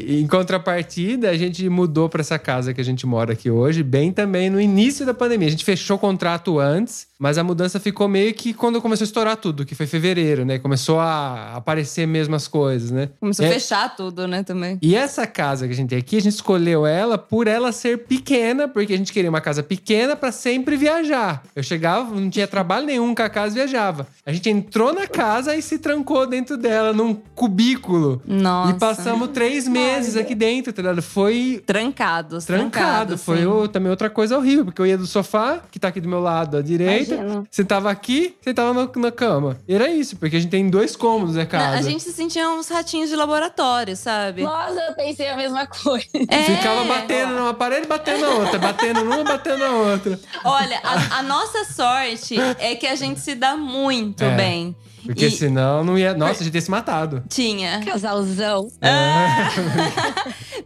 em 0.08 0.26
contrapartida, 0.28 1.30
a 1.30 1.38
gente 1.38 1.68
mudou 1.70 2.08
pra 2.10 2.22
essa 2.22 2.40
casa 2.40 2.74
que 2.74 2.82
a 2.82 2.84
gente 2.86 3.06
mora 3.06 3.34
aqui 3.34 3.50
hoje, 3.50 3.84
bem 3.84 4.12
também 4.12 4.50
no 4.50 4.60
início 4.62 5.06
da 5.06 5.14
pandemia. 5.14 5.48
A 5.48 5.52
gente 5.52 5.66
fechou 5.66 5.98
o 5.98 6.00
contrato 6.00 6.60
antes, 6.60 7.08
mas 7.22 7.38
a 7.38 7.44
mudança 7.44 7.80
ficou 7.80 8.08
meio 8.08 8.34
que 8.34 8.52
quando 8.52 8.82
começou 8.82 9.04
a 9.04 9.06
estourar 9.06 9.38
tudo, 9.38 9.64
que 9.64 9.76
foi 9.76 9.86
fevereiro, 9.86 10.44
né? 10.44 10.58
Começou 10.58 11.00
a 11.00 11.54
aparecer 11.56 12.08
mesmo 12.08 12.34
as 12.36 12.48
coisas, 12.48 12.90
né? 12.90 13.10
Começou 13.20 13.46
É- 13.46 13.50
a 13.50 13.52
fechar 13.54 13.96
tudo, 13.96 14.28
né, 14.28 14.42
também. 14.42 14.80
E 14.82 14.96
essa 14.96 15.28
casa 15.28 15.68
que 15.68 15.74
a 15.74 15.76
gente 15.76 15.90
tem 15.90 16.00
aqui, 16.00 16.18
a 16.18 16.22
gente 16.22 16.34
escolheu 16.34 16.84
ela 16.88 17.20
por 17.20 17.46
ela 17.48 17.72
ser 17.72 18.00
pequena, 18.06 18.68
porque 18.68 18.94
a 18.94 18.98
gente 18.98 19.14
queria 19.14 19.30
uma 19.30 19.40
casa 19.40 19.62
pequena 19.62 20.16
pra 20.16 20.32
sempre 20.32 20.76
viajar. 20.76 21.44
Eu 21.56 21.62
chegava, 21.62 22.20
não 22.20 22.28
tinha 22.28 22.48
trabalho 22.48 22.88
nenhum 22.88 23.14
com 23.14 23.22
a 23.22 23.30
casa 23.30 23.54
viajava. 23.54 24.08
A 24.26 24.34
gente 24.34 24.50
entrou 24.50 24.92
na 24.92 25.06
casa 25.06 25.56
e 25.56 25.62
se 25.62 25.78
trancou 25.78 26.26
dentro 26.26 26.58
dela, 26.58 26.92
num 26.92 27.14
cubículo. 27.36 28.20
Nossa. 28.26 28.72
E 28.72 28.80
passamos 28.80 29.28
três 29.30 29.68
meses 29.68 30.18
aqui 30.18 30.34
dentro, 30.34 30.74
tá 30.74 30.82
ligado? 30.82 31.02
Foi 31.04 31.62
Trancados, 31.66 32.46
trancado. 32.46 32.72
trancados. 33.18 33.24
Foi 33.24 33.46
o- 33.46 33.68
também 33.68 33.92
outra 33.92 34.10
coisa 34.10 34.36
horrível, 34.38 34.66
porque 34.66 34.82
eu 34.82 34.88
ia 34.88 34.98
do 34.98 35.06
sofá, 35.06 35.62
que 35.70 35.78
tá 35.80 35.90
aqui 35.90 36.02
do 36.02 36.10
meu 36.10 36.20
lado 36.20 36.58
à 36.58 36.62
direita, 36.62 37.11
Imagino. 37.16 37.48
sentava 37.52 37.90
aqui, 37.92 38.36
sentava 38.42 38.74
no- 38.74 38.92
na 39.02 39.12
cama. 39.12 39.58
E 39.68 39.74
era 39.76 39.88
isso, 39.90 40.16
porque 40.18 40.36
a 40.36 40.40
gente 40.40 40.50
tem 40.52 40.70
dois 40.70 40.96
cômodos, 40.96 41.36
né, 41.36 41.42
Não, 41.44 41.50
casa? 41.50 41.78
A 41.78 41.82
gente 41.82 42.04
se 42.04 42.12
sentia 42.14 42.50
uns 42.50 42.68
ratinhos 42.70 43.10
de 43.10 43.16
laboratório, 43.16 43.96
sabe? 43.96 44.44
Nossa, 44.44 44.80
eu 44.80 44.94
pensei 44.94 45.28
a 45.30 45.36
mesma 45.36 45.66
coisa. 45.68 46.06
É. 46.30 46.44
Ficava 46.44 46.84
batendo 46.86 47.34
numa 47.34 47.54
parede, 47.54 47.88
batendo 47.88 48.22
na 48.22 48.30
outra, 48.30 48.60
batendo 48.60 49.04
numa, 49.04 49.24
batendo 49.24 49.60
na 49.60 49.72
outra. 49.72 50.20
Olha, 50.44 50.80
a, 50.84 51.20
a 51.20 51.24
nossa 51.24 51.66
sorte 51.66 52.36
é 52.60 52.76
que 52.76 52.88
a 52.88 52.96
gente 52.96 53.20
se 53.20 53.36
dá 53.36 53.56
muito 53.56 54.24
É. 54.24 54.36
bem. 54.36 54.76
Porque 55.06 55.26
E 55.28 55.32
senão 55.32 55.84
não 55.84 55.98
ia. 55.98 56.14
Nossa, 56.14 56.42
a 56.42 56.44
gente 56.44 56.56
ia 56.56 56.62
se 56.62 56.70
matado. 56.72 57.24
tinha. 57.30 57.82
Casalzão. 57.86 58.68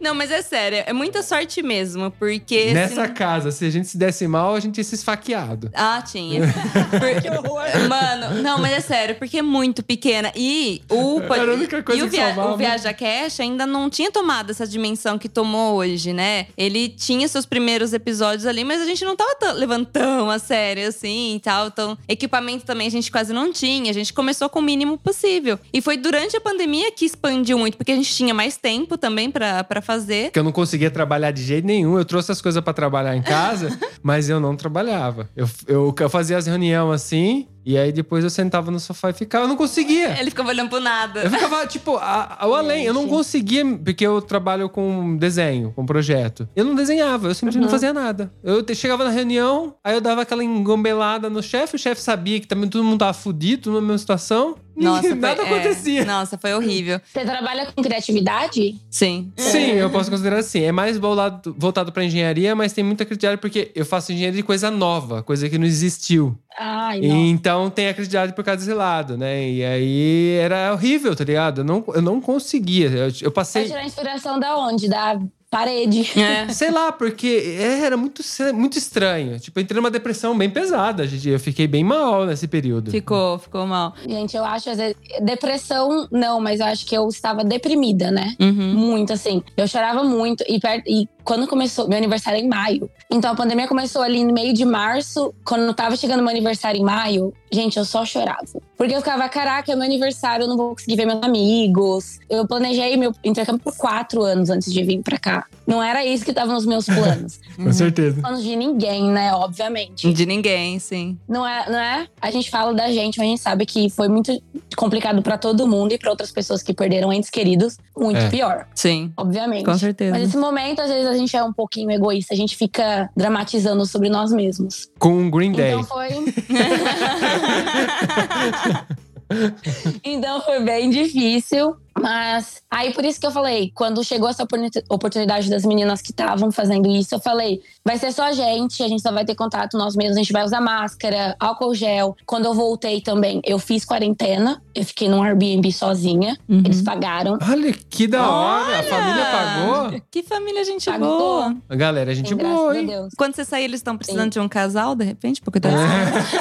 Não, 0.00 0.14
mas 0.14 0.30
é 0.30 0.42
sério, 0.42 0.82
é 0.86 0.92
muita 0.92 1.22
sorte 1.22 1.62
mesmo, 1.62 2.10
porque. 2.12 2.72
Nessa 2.72 3.06
se- 3.06 3.12
casa, 3.12 3.50
se 3.50 3.64
a 3.64 3.70
gente 3.70 3.88
se 3.88 3.96
desse 3.96 4.26
mal, 4.28 4.54
a 4.54 4.60
gente 4.60 4.76
ia 4.78 4.84
se 4.84 4.94
esfaqueado. 4.94 5.70
Ah, 5.74 6.02
tinha. 6.02 6.42
Por- 6.90 7.88
Mano, 7.88 8.42
não, 8.42 8.58
mas 8.58 8.72
é 8.72 8.80
sério, 8.80 9.14
porque 9.16 9.38
é 9.38 9.42
muito 9.42 9.82
pequena. 9.82 10.30
E 10.36 10.82
o, 10.90 11.20
Era 11.32 11.52
a 11.52 11.54
única 11.54 11.82
coisa 11.82 12.02
e 12.02 12.04
o, 12.06 12.10
que 12.10 12.16
salvava. 12.16 12.52
o 12.52 12.56
Viaja 12.56 12.92
Cash 12.92 13.40
ainda 13.40 13.66
não 13.66 13.88
tinha 13.88 14.10
tomado 14.10 14.50
essa 14.50 14.66
dimensão 14.66 15.18
que 15.18 15.28
tomou 15.28 15.76
hoje, 15.76 16.12
né? 16.12 16.46
Ele 16.56 16.88
tinha 16.88 17.26
seus 17.28 17.46
primeiros 17.46 17.92
episódios 17.92 18.46
ali, 18.46 18.64
mas 18.64 18.80
a 18.82 18.84
gente 18.84 19.04
não 19.04 19.16
tava 19.16 19.52
levando 19.52 19.86
tão 19.86 20.30
a 20.30 20.38
sério 20.38 20.86
assim 20.88 21.36
e 21.36 21.40
tal. 21.40 21.68
Então, 21.68 21.96
equipamento 22.06 22.64
também 22.66 22.86
a 22.86 22.90
gente 22.90 23.10
quase 23.10 23.32
não 23.32 23.52
tinha. 23.52 23.90
A 23.90 23.94
gente 23.94 24.12
começou 24.12 24.25
com 24.48 24.58
o 24.58 24.62
mínimo 24.62 24.98
possível. 24.98 25.58
E 25.72 25.80
foi 25.80 25.96
durante 25.96 26.36
a 26.36 26.40
pandemia 26.40 26.90
que 26.92 27.04
expandiu 27.04 27.58
muito, 27.58 27.76
porque 27.76 27.92
a 27.92 27.96
gente 27.96 28.14
tinha 28.14 28.34
mais 28.34 28.56
tempo 28.56 28.96
também 28.96 29.30
pra 29.30 29.80
fazer. 29.82 30.24
Porque 30.24 30.38
eu 30.38 30.44
não 30.44 30.52
conseguia 30.52 30.90
trabalhar 30.90 31.30
de 31.30 31.42
jeito 31.42 31.66
nenhum. 31.66 31.98
Eu 31.98 32.04
trouxe 32.04 32.32
as 32.32 32.40
coisas 32.40 32.62
pra 32.62 32.72
trabalhar 32.72 33.16
em 33.16 33.22
casa, 33.22 33.78
mas 34.02 34.28
eu 34.28 34.40
não 34.40 34.56
trabalhava. 34.56 35.28
Eu, 35.36 35.48
eu, 35.66 35.94
eu 35.98 36.10
fazia 36.10 36.36
as 36.36 36.46
reuniões 36.46 36.66
assim, 36.94 37.46
e 37.66 37.76
aí 37.76 37.90
depois 37.90 38.22
eu 38.22 38.30
sentava 38.30 38.70
no 38.70 38.78
sofá 38.78 39.10
e 39.10 39.12
ficava. 39.12 39.44
Eu 39.44 39.48
não 39.48 39.56
conseguia. 39.56 40.18
Ele 40.20 40.30
ficava 40.30 40.50
olhando 40.50 40.70
pro 40.70 40.78
nada. 40.80 41.22
Eu 41.24 41.30
ficava, 41.30 41.66
tipo, 41.66 41.96
a- 41.96 42.36
ao 42.38 42.54
além. 42.54 42.84
Eu 42.84 42.94
não 42.94 43.08
conseguia, 43.08 43.64
porque 43.84 44.06
eu 44.06 44.22
trabalho 44.22 44.68
com 44.68 45.16
desenho, 45.16 45.72
com 45.74 45.84
projeto. 45.84 46.48
Eu 46.54 46.64
não 46.64 46.74
desenhava, 46.76 47.28
eu 47.28 47.34
simplesmente 47.34 47.62
não 47.64 47.68
fazia 47.70 47.92
nada. 47.92 48.32
Eu 48.42 48.62
te- 48.62 48.74
chegava 48.74 49.02
na 49.04 49.10
reunião, 49.10 49.74
aí 49.82 49.94
eu 49.94 50.00
dava 50.00 50.22
aquela 50.22 50.44
engombelada 50.44 51.28
no 51.28 51.42
chefe, 51.42 51.74
o 51.74 51.78
chefe 51.78 52.00
sabia 52.00 52.38
que 52.40 52.46
também 52.46 52.68
todo 52.70 52.84
mundo 52.84 53.00
tava 53.00 53.12
fudido, 53.12 53.62
tudo 53.64 53.74
na 53.74 53.80
mesma 53.80 53.98
situação. 53.98 54.54
Nossa, 54.76 55.02
foi- 55.08 55.14
nada 55.14 55.42
é, 55.42 55.46
acontecia. 55.46 56.04
Nossa, 56.04 56.36
foi 56.38 56.52
horrível. 56.54 57.00
Você 57.12 57.24
trabalha 57.24 57.66
com 57.72 57.82
criatividade? 57.82 58.76
Sim. 58.90 59.32
Sim, 59.36 59.72
eu 59.72 59.90
posso 59.90 60.10
considerar 60.10 60.38
assim. 60.38 60.62
É 60.62 60.72
mais 60.72 60.96
voltado, 60.98 61.54
voltado 61.58 61.92
pra 61.92 62.04
engenharia, 62.04 62.54
mas 62.54 62.72
tem 62.72 62.84
muita 62.84 63.04
credibilidade 63.04 63.40
porque 63.40 63.70
eu 63.74 63.84
faço 63.86 64.12
engenharia 64.12 64.36
de 64.36 64.42
coisa 64.42 64.70
nova, 64.70 65.22
coisa 65.22 65.48
que 65.48 65.58
não 65.58 65.66
existiu. 65.66 66.36
Ai, 66.58 67.00
E 67.00 67.08
não. 67.08 67.16
então 67.26 67.70
tem 67.70 67.88
a 67.88 67.94
credibilidade 67.94 68.32
por 68.34 68.42
causa 68.44 68.58
desse 68.64 68.72
lado, 68.74 69.16
né? 69.18 69.48
E 69.48 69.64
aí 69.64 70.36
era 70.40 70.72
horrível, 70.72 71.14
tá 71.14 71.22
ligado? 71.24 71.60
Eu 71.60 71.64
não, 71.64 71.84
eu 71.94 72.00
não 72.02 72.20
conseguia. 72.20 72.88
Eu, 72.88 73.06
eu 73.08 73.12
Vai 73.24 73.30
passei. 73.30 73.64
tirar 73.66 73.84
inspiração 73.84 74.40
da 74.40 74.56
onde? 74.58 74.88
Da 74.88 75.18
parede. 75.56 76.06
É. 76.20 76.48
Sei 76.52 76.70
lá, 76.70 76.92
porque 76.92 77.56
era 77.82 77.96
muito, 77.96 78.22
muito 78.52 78.76
estranho. 78.76 79.40
Tipo, 79.40 79.58
eu 79.58 79.62
entrei 79.62 79.80
numa 79.80 79.90
depressão 79.90 80.36
bem 80.36 80.50
pesada, 80.50 81.06
gente. 81.06 81.28
Eu 81.30 81.40
fiquei 81.40 81.66
bem 81.66 81.82
mal 81.82 82.26
nesse 82.26 82.46
período. 82.46 82.90
Ficou, 82.90 83.38
ficou 83.38 83.66
mal. 83.66 83.94
Gente, 84.06 84.36
eu 84.36 84.44
acho, 84.44 84.68
às 84.68 84.76
vezes, 84.76 84.96
depressão, 85.22 86.06
não, 86.10 86.40
mas 86.40 86.60
eu 86.60 86.66
acho 86.66 86.84
que 86.84 86.94
eu 86.94 87.08
estava 87.08 87.42
deprimida, 87.42 88.10
né? 88.10 88.34
Uhum. 88.38 88.74
Muito, 88.74 89.14
assim. 89.14 89.42
Eu 89.56 89.66
chorava 89.66 90.04
muito. 90.04 90.44
E, 90.46 90.60
e 90.86 91.08
quando 91.24 91.46
começou, 91.46 91.88
meu 91.88 91.96
aniversário 91.96 92.38
é 92.38 92.42
em 92.42 92.48
maio. 92.48 92.90
Então 93.10 93.32
a 93.32 93.34
pandemia 93.34 93.66
começou 93.66 94.02
ali 94.02 94.24
no 94.24 94.32
meio 94.32 94.52
de 94.52 94.64
março. 94.64 95.34
Quando 95.44 95.72
tava 95.72 95.96
chegando 95.96 96.20
meu 96.20 96.30
aniversário 96.30 96.78
em 96.78 96.84
maio, 96.84 97.32
gente, 97.50 97.78
eu 97.78 97.84
só 97.84 98.04
chorava. 98.04 98.44
Porque 98.76 98.94
eu 98.94 98.98
ficava, 98.98 99.28
caraca, 99.28 99.72
é 99.72 99.76
meu 99.76 99.84
aniversário, 99.84 100.44
eu 100.44 100.48
não 100.48 100.56
vou 100.56 100.70
conseguir 100.70 100.96
ver 100.96 101.06
meus 101.06 101.22
amigos. 101.22 102.18
Eu 102.28 102.46
planejei 102.46 102.96
meu 102.96 103.14
intercâmbio 103.24 103.62
por 103.62 103.76
quatro 103.76 104.22
anos 104.22 104.50
antes 104.50 104.72
de 104.72 104.82
vir 104.82 105.02
pra 105.02 105.18
cá. 105.18 105.46
Não 105.66 105.82
era 105.82 106.04
isso 106.04 106.24
que 106.24 106.32
tava 106.32 106.52
nos 106.52 106.64
meus 106.64 106.86
planos. 106.86 107.40
Com 107.56 107.72
certeza. 107.72 108.20
planos 108.20 108.42
de 108.42 108.54
ninguém, 108.54 109.10
né? 109.10 109.32
Obviamente. 109.34 110.12
De 110.12 110.26
ninguém, 110.26 110.78
sim. 110.78 111.18
Não 111.28 111.46
é, 111.46 111.68
não 111.70 111.78
é? 111.78 112.06
A 112.20 112.30
gente 112.30 112.50
fala 112.50 112.72
da 112.72 112.90
gente, 112.92 113.18
mas 113.18 113.26
a 113.26 113.30
gente 113.30 113.40
sabe 113.40 113.66
que 113.66 113.90
foi 113.90 114.08
muito 114.08 114.40
complicado 114.76 115.22
pra 115.22 115.36
todo 115.36 115.66
mundo 115.66 115.92
e 115.92 115.98
pra 115.98 116.10
outras 116.10 116.30
pessoas 116.30 116.62
que 116.62 116.72
perderam 116.72 117.12
entes 117.12 117.30
queridos, 117.30 117.78
muito 117.96 118.20
É. 118.20 118.28
pior, 118.28 118.66
Sim. 118.74 119.12
obviamente. 119.16 119.64
Com 119.64 119.76
certeza. 119.76 120.12
Mas 120.12 120.28
esse 120.28 120.36
momento, 120.36 120.80
às 120.82 120.90
vezes, 120.90 121.06
a 121.08 121.16
gente 121.16 121.36
é 121.36 121.42
um 121.42 121.52
pouquinho 121.52 121.90
egoísta, 121.90 122.34
a 122.34 122.36
gente 122.36 122.56
fica 122.56 123.10
dramatizando 123.16 123.84
sobre 123.86 124.08
nós 124.08 124.30
mesmos. 124.32 124.88
Com 124.98 125.28
Green 125.30 125.52
Day. 125.52 125.72
Então 125.72 125.84
foi. 125.84 126.08
então 130.04 130.40
foi 130.42 130.60
bem 130.60 130.90
difícil. 130.90 131.76
Mas 131.98 132.60
aí 132.70 132.92
por 132.92 133.06
isso 133.06 133.18
que 133.18 133.26
eu 133.26 133.30
falei, 133.30 133.72
quando 133.74 134.04
chegou 134.04 134.28
essa 134.28 134.42
oportuni- 134.42 134.70
oportunidade 134.90 135.48
das 135.48 135.64
meninas 135.64 136.02
que 136.02 136.10
estavam 136.10 136.52
fazendo 136.52 136.90
isso, 136.94 137.14
eu 137.14 137.18
falei, 137.18 137.62
vai 137.82 137.96
ser 137.96 138.12
só 138.12 138.24
a 138.24 138.32
gente, 138.32 138.82
a 138.82 138.88
gente 138.88 139.00
só 139.00 139.10
vai 139.10 139.24
ter 139.24 139.34
contato 139.34 139.78
nós 139.78 139.96
mesmos, 139.96 140.16
a 140.16 140.20
gente 140.20 140.30
vai 140.32 140.44
usar 140.44 140.60
máscara, 140.60 141.34
álcool 141.40 141.74
gel. 141.74 142.14
Quando 142.26 142.44
eu 142.44 142.52
voltei 142.52 143.00
também, 143.00 143.40
eu 143.46 143.58
fiz 143.58 143.82
quarentena, 143.82 144.60
eu 144.74 144.84
fiquei 144.84 145.08
num 145.08 145.22
Airbnb 145.22 145.72
sozinha, 145.72 146.36
Uhum. 146.46 146.58
eles 146.66 146.82
pagaram. 146.82 147.38
Olha 147.48 147.72
que 147.72 148.06
da 148.06 148.28
hora. 148.30 148.78
A 148.80 148.82
família 148.82 149.24
pagou. 149.24 150.02
Que 150.10 150.22
família 150.22 150.64
gente 150.64 150.84
Pagou. 150.84 151.18
boa. 151.18 151.56
A 151.66 151.76
galera, 151.76 152.12
é 152.12 152.14
gente 152.14 152.34
boa, 152.34 152.72
a 152.72 152.78
hein? 152.78 152.86
Deus. 152.86 153.14
Quando 153.16 153.34
você 153.36 153.44
sair, 153.46 153.64
eles 153.64 153.80
estão 153.80 153.96
precisando 153.96 154.24
Sim. 154.24 154.38
de 154.38 154.40
um 154.40 154.48
casal, 154.50 154.94
de 154.94 155.04
repente, 155.04 155.40
pra 155.40 155.50
cuidar 155.50 155.70
disso? 155.70 156.36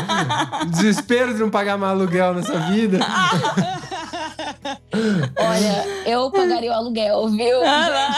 Desespero 0.70 1.34
de 1.34 1.40
não 1.40 1.50
pagar 1.50 1.76
mais 1.76 1.92
aluguel 1.92 2.34
nessa 2.34 2.58
vida. 2.70 2.98
Olha, 5.38 5.84
eu 6.06 6.30
pagaria 6.30 6.70
o 6.70 6.74
aluguel, 6.74 7.28
viu? 7.28 7.64
Ah, 7.64 7.88
lá. 7.88 8.16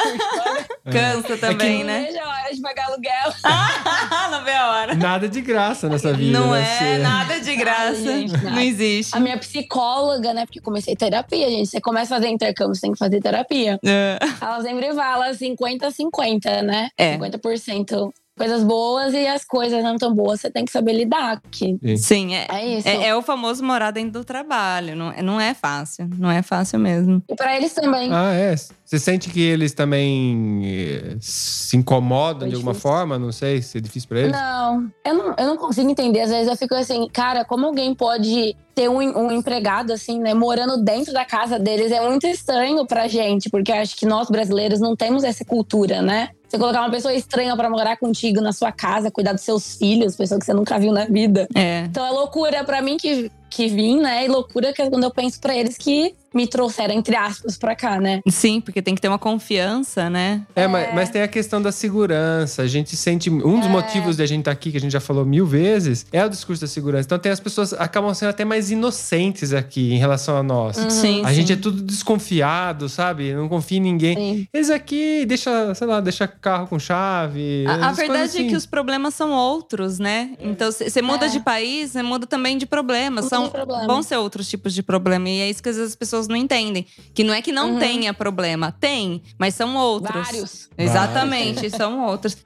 Cansa 0.91 1.37
também, 1.37 1.81
Não 1.81 1.87
né? 1.87 2.05
vejo 2.07 2.19
a 2.19 2.29
hora 2.29 2.55
de 2.55 2.61
pagar 2.61 2.87
aluguel. 2.87 3.33
Não 4.31 4.45
vê 4.45 4.53
a 4.53 4.71
hora. 4.71 4.95
Nada 4.95 5.29
de 5.29 5.41
graça 5.41 5.89
nessa 5.89 6.13
vida. 6.13 6.39
Não 6.39 6.53
né? 6.53 6.61
é 6.63 6.65
Você- 6.79 6.99
nada 6.99 7.41
de 7.41 7.57
graça. 7.57 7.91
Ai, 7.91 7.97
gente, 7.97 8.33
nada. 8.33 8.51
Não 8.51 8.61
existe. 8.61 9.17
A 9.17 9.21
minha 9.21 9.37
psicóloga, 9.39 10.33
né? 10.33 10.47
Porque 10.47 10.59
eu 10.61 10.63
comecei 10.63 10.95
terapia, 10.97 11.49
gente. 11.51 11.69
Você 11.69 11.81
começa 11.81 12.15
a 12.15 12.19
fazer 12.19 12.29
intercâmbio, 12.31 12.75
você 12.75 12.81
tem 12.83 12.93
que 12.93 12.99
fazer 12.99 13.21
terapia. 13.21 13.79
É. 13.85 14.19
Ela 14.41 14.63
sempre 14.63 14.95
fala 14.95 15.31
50-50, 15.31 16.63
né? 16.63 16.89
É. 16.97 17.17
50% 17.19 18.11
coisas 18.39 18.65
boas 18.65 19.13
e 19.13 19.27
as 19.27 19.45
coisas 19.45 19.83
não 19.83 19.97
tão 19.99 20.15
boas 20.15 20.41
você 20.41 20.51
tem 20.51 20.65
que 20.65 20.73
saber 20.73 20.95
lidar. 20.95 21.43
Que 21.51 21.77
Sim, 21.99 22.35
é, 22.35 22.47
é 22.51 22.67
isso. 22.79 22.89
é, 22.89 23.09
é 23.09 23.15
o 23.17 23.21
famoso 23.21 23.63
morar 23.63 23.91
dentro 23.91 24.13
do 24.13 24.25
trabalho. 24.25 24.97
Não, 24.97 25.13
não 25.23 25.41
é 25.41 25.53
fácil. 25.53 26.09
Não 26.19 26.31
é 26.31 26.41
fácil 26.41 26.79
mesmo. 26.79 27.23
E 27.29 27.35
pra 27.35 27.57
eles 27.57 27.75
também. 27.75 28.11
Ah, 28.13 28.33
é? 28.33 28.55
Você 28.57 28.99
sente 28.99 29.29
que 29.29 29.41
eles 29.43 29.75
também 29.75 30.63
eh, 30.65 31.17
se 31.21 31.77
incomodam 31.77 32.41
Foi 32.41 32.49
de 32.49 32.55
alguma 32.55 32.73
difícil. 32.73 32.91
forma? 32.91 33.19
Não 33.19 33.31
sei 33.33 33.61
se 33.61 33.77
é 33.77 33.81
difícil 33.83 34.09
pra 34.09 34.21
eles. 34.21 34.33
Não, 34.33 34.91
eu 35.05 35.15
não, 35.15 35.35
eu 35.37 35.47
não 35.47 35.57
consigo 35.59 35.91
entender. 35.91 36.21
Às 36.21 36.31
vezes 36.31 36.49
eu 36.49 36.57
fico 36.57 36.75
assim, 36.75 37.07
cara, 37.13 37.45
como 37.45 37.67
alguém 37.67 37.95
pode 37.95 38.57
ter 38.75 38.89
um, 38.89 38.97
um 38.97 39.33
empregado 39.33 39.93
assim, 39.93 40.21
né, 40.21 40.33
morando 40.35 40.83
dentro 40.83 41.13
da 41.13 41.25
casa 41.25 41.59
deles 41.59 41.91
é 41.91 42.01
muito 42.01 42.29
estranho 42.29 42.87
pra 42.87 43.09
gente, 43.09 43.51
porque 43.51 43.73
eu 43.73 43.77
acho 43.77 43.97
que 43.97 44.07
nós 44.07 44.31
brasileiros 44.31 44.79
não 44.79 44.95
temos 44.95 45.25
essa 45.25 45.45
cultura, 45.45 46.01
né? 46.01 46.29
Você 46.49 46.59
colocar 46.59 46.81
uma 46.81 46.91
pessoa 46.91 47.13
estranha 47.13 47.55
pra 47.55 47.69
morar 47.69 47.99
contigo 47.99 48.41
na 48.41 48.53
sua 48.53 48.73
casa, 48.73 49.11
cuidar 49.11 49.33
dos 49.33 49.43
seus 49.43 49.77
filhos, 49.77 50.17
pessoa 50.17 50.41
que 50.41 50.47
você 50.47 50.55
nunca 50.55 50.79
viu 50.79 50.93
na 50.93 51.05
vida. 51.05 51.47
É. 51.55 51.81
Então 51.81 52.07
é 52.07 52.11
loucura 52.11 52.65
pra 52.65 52.81
mim 52.81 52.97
que, 52.97 53.31
que 53.51 53.69
vim, 53.69 54.01
né? 54.01 54.25
E 54.25 54.29
loucura 54.29 54.73
que 54.73 54.81
é 54.81 54.89
quando 54.89 55.05
eu 55.05 55.11
penso 55.11 55.39
pra 55.41 55.55
eles 55.55 55.77
que 55.77 56.15
me 56.35 56.47
trouxeram, 56.47 56.95
entre 56.95 57.17
aspas, 57.17 57.57
pra 57.57 57.75
cá, 57.75 58.01
né? 58.01 58.21
Sim, 58.29 58.61
porque 58.61 58.83
tem 58.83 58.95
que 58.95 59.01
ter 59.01 59.09
uma 59.09 59.19
confiança, 59.19 60.11
né? 60.11 60.43
É, 60.55 60.67
Mas, 60.67 60.95
mas 60.95 61.11
tem 61.11 61.23
a 61.23 61.29
questão 61.29 61.61
da 61.61 61.73
segurança. 61.73 62.63
A 62.63 62.67
gente 62.67 62.97
sente. 62.97 63.31
Um 63.31 63.59
dos 63.61 63.69
motivos 63.69 64.17
de 64.17 64.23
a 64.23 64.27
gente 64.27 64.41
estar 64.41 64.51
aqui, 64.53 64.71
que 64.71 64.77
a 64.77 64.81
gente 64.81 64.93
já 64.93 65.01
falou 65.01 65.25
mil 65.25 65.47
vezes, 65.47 66.07
é 66.13 66.25
o 66.25 66.29
discurso 66.29 66.61
da 66.61 66.67
segurança. 66.69 67.07
Então 67.07 67.19
tem 67.19 67.33
as 67.33 67.41
pessoas 67.41 67.73
acabam 67.73 68.13
sendo 68.15 68.29
até 68.31 68.45
mais 68.45 68.71
inocentes 68.71 69.53
aqui 69.53 69.93
em 69.93 69.99
relação 69.99 70.37
a 70.37 70.43
nós. 70.43 70.77
Sim, 70.77 71.23
A 71.25 71.29
sim. 71.29 71.35
gente 71.35 71.53
é 71.53 71.57
tudo 71.57 71.83
desconfiado, 71.83 72.89
sabe? 72.89 73.33
Não 73.33 73.49
confia 73.49 73.79
em 73.79 73.81
ninguém. 73.81 74.17
Sim. 74.17 74.49
Eles 74.53 74.71
aqui 74.71 75.25
deixa, 75.27 75.75
sei 75.75 75.87
lá, 75.87 76.01
deixa 76.01 76.27
carro 76.27 76.67
com 76.67 76.79
chave. 76.79 77.65
A, 77.67 77.89
a 77.89 77.93
verdade 77.93 78.07
coisas 78.19 78.35
é 78.35 78.39
que 78.41 78.47
assim. 78.49 78.57
os 78.57 78.67
problemas 78.67 79.15
são 79.15 79.31
outros, 79.31 79.99
né? 79.99 80.33
Então, 80.41 80.71
você 80.71 81.01
muda 81.03 81.27
É. 81.27 81.29
de 81.29 81.41
país, 81.41 81.93
você 81.93 82.03
muda 82.03 82.27
também 82.27 82.59
de 82.59 82.67
problemas. 82.67 83.27
São, 83.27 83.45
de 83.45 83.51
problema. 83.51 83.87
vão 83.87 84.03
ser 84.03 84.17
outros 84.17 84.49
tipos 84.49 84.75
de 84.75 84.83
problema. 84.83 85.29
E 85.29 85.41
é 85.41 85.51
isso 85.51 85.63
que 85.63 85.69
às 85.69 85.77
vezes 85.77 85.93
as 85.93 85.97
pessoas 85.97 86.18
não 86.27 86.35
entendem. 86.35 86.85
Que 87.15 87.23
não 87.23 87.33
é 87.35 87.41
que 87.43 87.53
não 87.53 87.75
Uhum. 87.75 87.79
tenha 87.79 88.13
problema. 88.15 88.73
Tem, 88.81 89.23
mas 89.39 89.55
são 89.55 89.77
outros. 89.77 90.27
Vários. 90.27 90.71
Exatamente, 90.77 91.71
são 91.71 92.05
outros. 92.07 92.37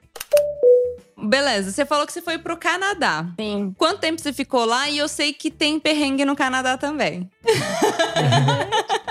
Beleza, 1.25 1.71
você 1.71 1.85
falou 1.85 2.05
que 2.05 2.11
você 2.11 2.21
foi 2.21 2.37
pro 2.37 2.57
Canadá. 2.57 3.25
Sim. 3.39 3.73
Quanto 3.77 3.99
tempo 4.01 4.19
você 4.21 4.33
ficou 4.33 4.65
lá? 4.65 4.89
E 4.89 4.97
eu 4.97 5.07
sei 5.07 5.31
que 5.31 5.49
tem 5.49 5.79
perrengue 5.79 6.25
no 6.25 6.35
Canadá 6.35 6.77
também. 6.77 7.29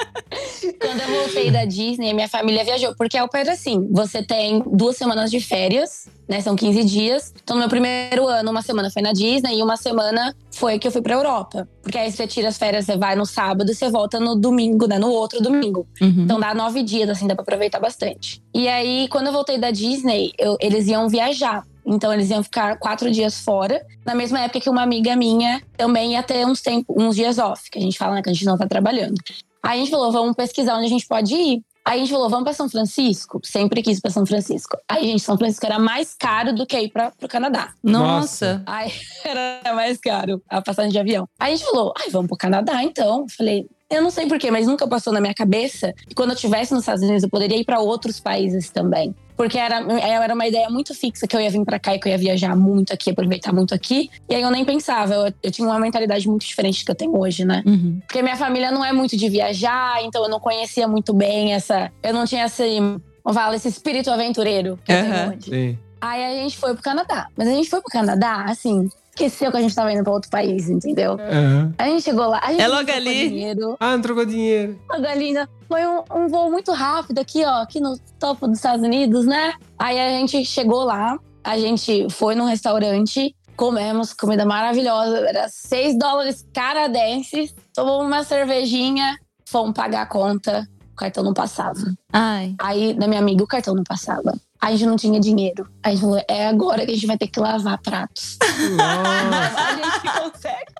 Quando 0.83 1.01
eu 1.01 1.09
voltei 1.23 1.51
da 1.51 1.65
Disney, 1.65 2.13
minha 2.13 2.29
família 2.29 2.65
viajou. 2.65 2.95
Porque 2.97 3.17
é 3.17 3.23
o 3.23 3.29
pé 3.29 3.43
assim: 3.49 3.89
você 3.91 4.23
tem 4.23 4.63
duas 4.67 4.97
semanas 4.97 5.31
de 5.31 5.41
férias, 5.41 6.09
né? 6.29 6.41
São 6.41 6.57
15 6.57 6.85
dias. 6.85 7.33
Então, 7.43 7.57
no 7.57 7.61
meu 7.61 7.69
primeiro 7.69 8.27
ano, 8.27 8.51
uma 8.51 8.63
semana 8.63 8.91
foi 8.91 9.01
na 9.03 9.13
Disney 9.13 9.59
e 9.59 9.63
uma 9.63 9.77
semana 9.77 10.35
foi 10.51 10.79
que 10.79 10.87
eu 10.87 10.93
fui 10.93 11.01
pra 11.03 11.15
Europa. 11.15 11.69
Porque 11.83 11.97
aí 11.99 12.11
você 12.11 12.27
tira 12.27 12.49
as 12.49 12.59
férias, 12.59 12.85
você 12.85 12.97
vai 12.97 13.15
no 13.17 13.25
sábado 13.25 13.71
e 13.71 13.75
você 13.75 13.89
volta 13.91 14.19
no 14.19 14.35
domingo, 14.37 14.87
né? 14.87 14.99
No 14.99 15.11
outro 15.11 15.41
domingo. 15.41 15.87
Então 16.23 16.39
dá 16.41 16.55
nove 16.55 16.83
dias, 16.83 17.09
assim, 17.09 17.27
dá 17.27 17.35
pra 17.35 17.43
aproveitar 17.43 17.79
bastante. 17.81 18.43
E 18.55 18.67
aí, 18.69 19.07
quando 19.09 19.29
eu 19.29 19.33
voltei 19.33 19.59
da 19.59 19.71
Disney, 19.71 20.33
eu- 20.39 20.57
eles 20.61 20.89
iam 20.89 21.09
viajar. 21.09 21.65
Então 21.85 22.13
eles 22.13 22.31
iam 22.31 22.43
ficar 22.45 22.77
quatro 22.79 23.11
dias 23.11 23.41
fora. 23.41 23.85
Na 24.07 24.15
mesma 24.15 24.41
época 24.41 24.61
que 24.61 24.71
uma 24.71 24.83
amiga 24.83 25.17
minha 25.17 25.61
também 25.77 26.13
ia 26.13 26.23
ter 26.23 26.47
uns, 26.47 26.61
tempo, 26.61 26.95
uns 26.97 27.17
dias 27.17 27.39
off, 27.39 27.69
que 27.71 27.79
a 27.79 27.83
gente 27.83 27.99
fala 27.99 28.15
né, 28.17 28.23
que 28.23 28.31
a 28.31 28.33
gente 28.33 28.45
não 28.45 28.57
tá 28.57 28.67
trabalhando. 28.69 29.15
Aí 29.63 29.79
a 29.79 29.85
gente 29.85 29.91
falou, 29.91 30.11
vamos 30.11 30.35
pesquisar 30.35 30.77
onde 30.77 30.87
a 30.87 30.91
gente 30.91 31.07
pode 31.07 31.35
ir. 31.35 31.63
Aí 31.85 31.99
a 31.99 31.99
gente 31.99 32.13
falou, 32.13 32.31
vamos 32.31 32.45
pra 32.45 32.53
São 32.53 32.69
Francisco? 32.69 33.41
Sempre 33.43 33.83
quis 33.83 34.01
pra 34.01 34.11
São 34.11 34.25
Francisco. 34.25 34.77
Aí, 34.89 35.05
gente, 35.05 35.23
São 35.23 35.37
Francisco 35.37 35.67
era 35.67 35.81
mais 35.81 36.15
caro 36.15 36.55
do 36.55 36.65
que 36.65 36.79
ir 36.79 36.89
pra, 36.91 37.11
pro 37.11 37.29
Canadá. 37.29 37.73
Nossa. 37.83 38.63
Aí 38.67 38.93
era 39.25 39.75
mais 39.75 39.99
caro 39.99 40.41
a 40.49 40.63
passagem 40.63 40.93
de 40.93 40.99
avião. 40.99 41.29
Aí 41.41 41.53
a 41.53 41.57
gente 41.57 41.67
falou, 41.69 41.93
ai, 41.99 42.09
vamos 42.11 42.29
pro 42.29 42.37
Canadá 42.37 42.85
então. 42.85 43.27
Falei, 43.37 43.69
eu 43.93 44.03
não 44.03 44.11
sei 44.11 44.27
porquê, 44.27 44.51
mas 44.51 44.67
nunca 44.67 44.87
passou 44.87 45.13
na 45.13 45.21
minha 45.21 45.35
cabeça 45.35 45.93
que 46.09 46.15
quando 46.15 46.31
eu 46.31 46.35
estivesse 46.35 46.73
nos 46.73 46.83
Estados 46.83 47.03
Unidos 47.03 47.23
eu 47.23 47.29
poderia 47.29 47.57
ir 47.59 47.65
pra 47.65 47.79
outros 47.79 48.19
países 48.21 48.71
também. 48.71 49.15
Porque 49.37 49.59
era, 49.59 49.77
era 50.01 50.35
uma 50.35 50.47
ideia 50.47 50.69
muito 50.71 50.95
fixa 50.95 51.27
que 51.27 51.35
eu 51.35 51.41
ia 51.41 51.51
vir 51.51 51.65
pra 51.65 51.79
cá 51.79 51.95
e 51.95 51.99
que 51.99 52.07
eu 52.07 52.13
ia 52.13 52.19
viajar 52.19 52.55
muito 52.55 52.93
aqui, 52.93 53.11
aproveitar 53.11 53.53
muito 53.53 53.75
aqui. 53.75 54.11
E 54.29 54.35
aí 54.35 54.43
eu 54.43 54.51
nem 54.51 54.65
pensava, 54.65 55.15
eu, 55.15 55.33
eu 55.43 55.51
tinha 55.51 55.67
uma 55.67 55.79
mentalidade 55.81 56.29
muito 56.29 56.47
diferente 56.47 56.85
que 56.85 56.91
eu 56.91 56.95
tenho 56.95 57.19
hoje, 57.19 57.45
né? 57.45 57.63
Uhum. 57.67 58.01
Porque 58.07 58.23
minha 58.23 58.37
família 58.37 58.71
não 58.71 58.85
é 58.85 58.93
muito 58.93 59.17
de 59.17 59.29
viajar, 59.29 60.03
então 60.05 60.23
eu 60.23 60.29
não 60.29 60.39
conhecia 60.39 60.87
muito 60.87 61.13
bem 61.13 61.55
essa. 61.55 61.91
Eu 62.03 62.13
não 62.13 62.25
tinha 62.25 62.45
esse. 62.45 62.79
Vamos 63.25 63.41
falar, 63.41 63.55
esse 63.55 63.69
espírito 63.69 64.11
aventureiro 64.11 64.79
que 64.85 64.93
eu 64.93 64.97
Aham. 64.97 65.05
tenho 65.11 65.31
hoje. 65.31 65.51
Sim. 65.51 65.79
Aí 66.01 66.25
a 66.25 66.43
gente 66.43 66.59
foi 66.59 66.75
pro 66.75 66.83
Canadá. 66.83 67.29
Mas 67.37 67.49
a 67.49 67.53
gente 67.53 67.71
foi 67.71 67.81
pro 67.81 67.91
Canadá, 67.91 68.45
assim, 68.49 68.89
esqueceu 69.15 69.51
que 69.51 69.57
a 69.59 69.61
gente 69.61 69.75
tava 69.75 69.93
indo 69.93 70.03
pra 70.03 70.13
outro 70.13 70.31
país, 70.31 70.69
entendeu? 70.69 71.13
Aham. 71.13 71.75
A 71.79 71.85
gente 71.87 72.03
chegou 72.03 72.27
lá, 72.27 72.41
a 72.43 72.51
gente 72.51 72.63
É 72.63 72.69
logo 72.69 72.91
ali. 72.91 73.29
dinheiro. 73.29 73.77
Ah, 73.79 73.93
não 73.97 74.03
trocou 74.03 74.25
dinheiro. 74.25 74.79
Logo 74.91 75.07
ali, 75.07 75.33
né? 75.33 75.47
Foi 75.69 75.87
um, 75.87 76.03
um 76.15 76.29
voo 76.29 76.51
muito 76.51 76.73
rápido 76.73 77.19
aqui, 77.19 77.45
ó, 77.45 77.63
aqui 77.63 77.79
no 77.81 77.99
topo 78.19 78.47
dos 78.49 78.57
Estados 78.57 78.85
Unidos, 78.85 79.27
né? 79.27 79.53
Aí 79.79 79.99
a 80.01 80.09
gente 80.19 80.45
chegou 80.45 80.85
lá, 80.85 81.19
a 81.45 81.59
gente 81.59 82.07
foi 82.11 82.35
num 82.35 82.47
restaurante, 82.47 83.35
comemos 83.57 84.13
comida 84.13 84.45
maravilhosa, 84.47 85.19
era 85.29 85.47
6 85.49 85.99
dólares 85.99 86.47
canadenses, 86.55 87.55
tomamos 87.75 88.07
uma 88.07 88.25
cervejinha, 88.25 89.19
fomos 89.47 89.75
pagar 89.75 90.03
a 90.03 90.07
conta, 90.07 90.67
o 90.93 90.97
cartão 90.97 91.23
não 91.23 91.35
passava. 91.35 91.81
Ai. 92.13 92.55
Aí, 92.59 92.95
da 92.95 93.07
minha 93.07 93.21
amiga, 93.21 93.45
o 93.45 93.47
cartão 93.47 93.75
não 93.75 93.85
passava. 93.85 94.33
A 94.63 94.71
gente 94.71 94.87
não 94.87 94.95
tinha 94.95 95.19
dinheiro. 95.19 95.69
Aí 95.83 95.91
a 95.91 95.95
gente 95.97 96.03
falou, 96.03 96.25
é 96.29 96.47
agora 96.47 96.87
que 96.87 96.93
a 96.93 96.95
gente 96.95 97.07
vai 97.07 97.19
ter 97.19 97.27
que 97.27 97.41
lavar 97.41 97.79
pratos. 97.83 98.39
Nossa. 98.77 99.59
a 99.59 99.75
gente 99.75 100.21
consegue. 100.21 100.73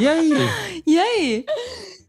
E 0.00 0.08
aí? 0.08 0.32
E 0.86 0.98
aí? 0.98 1.44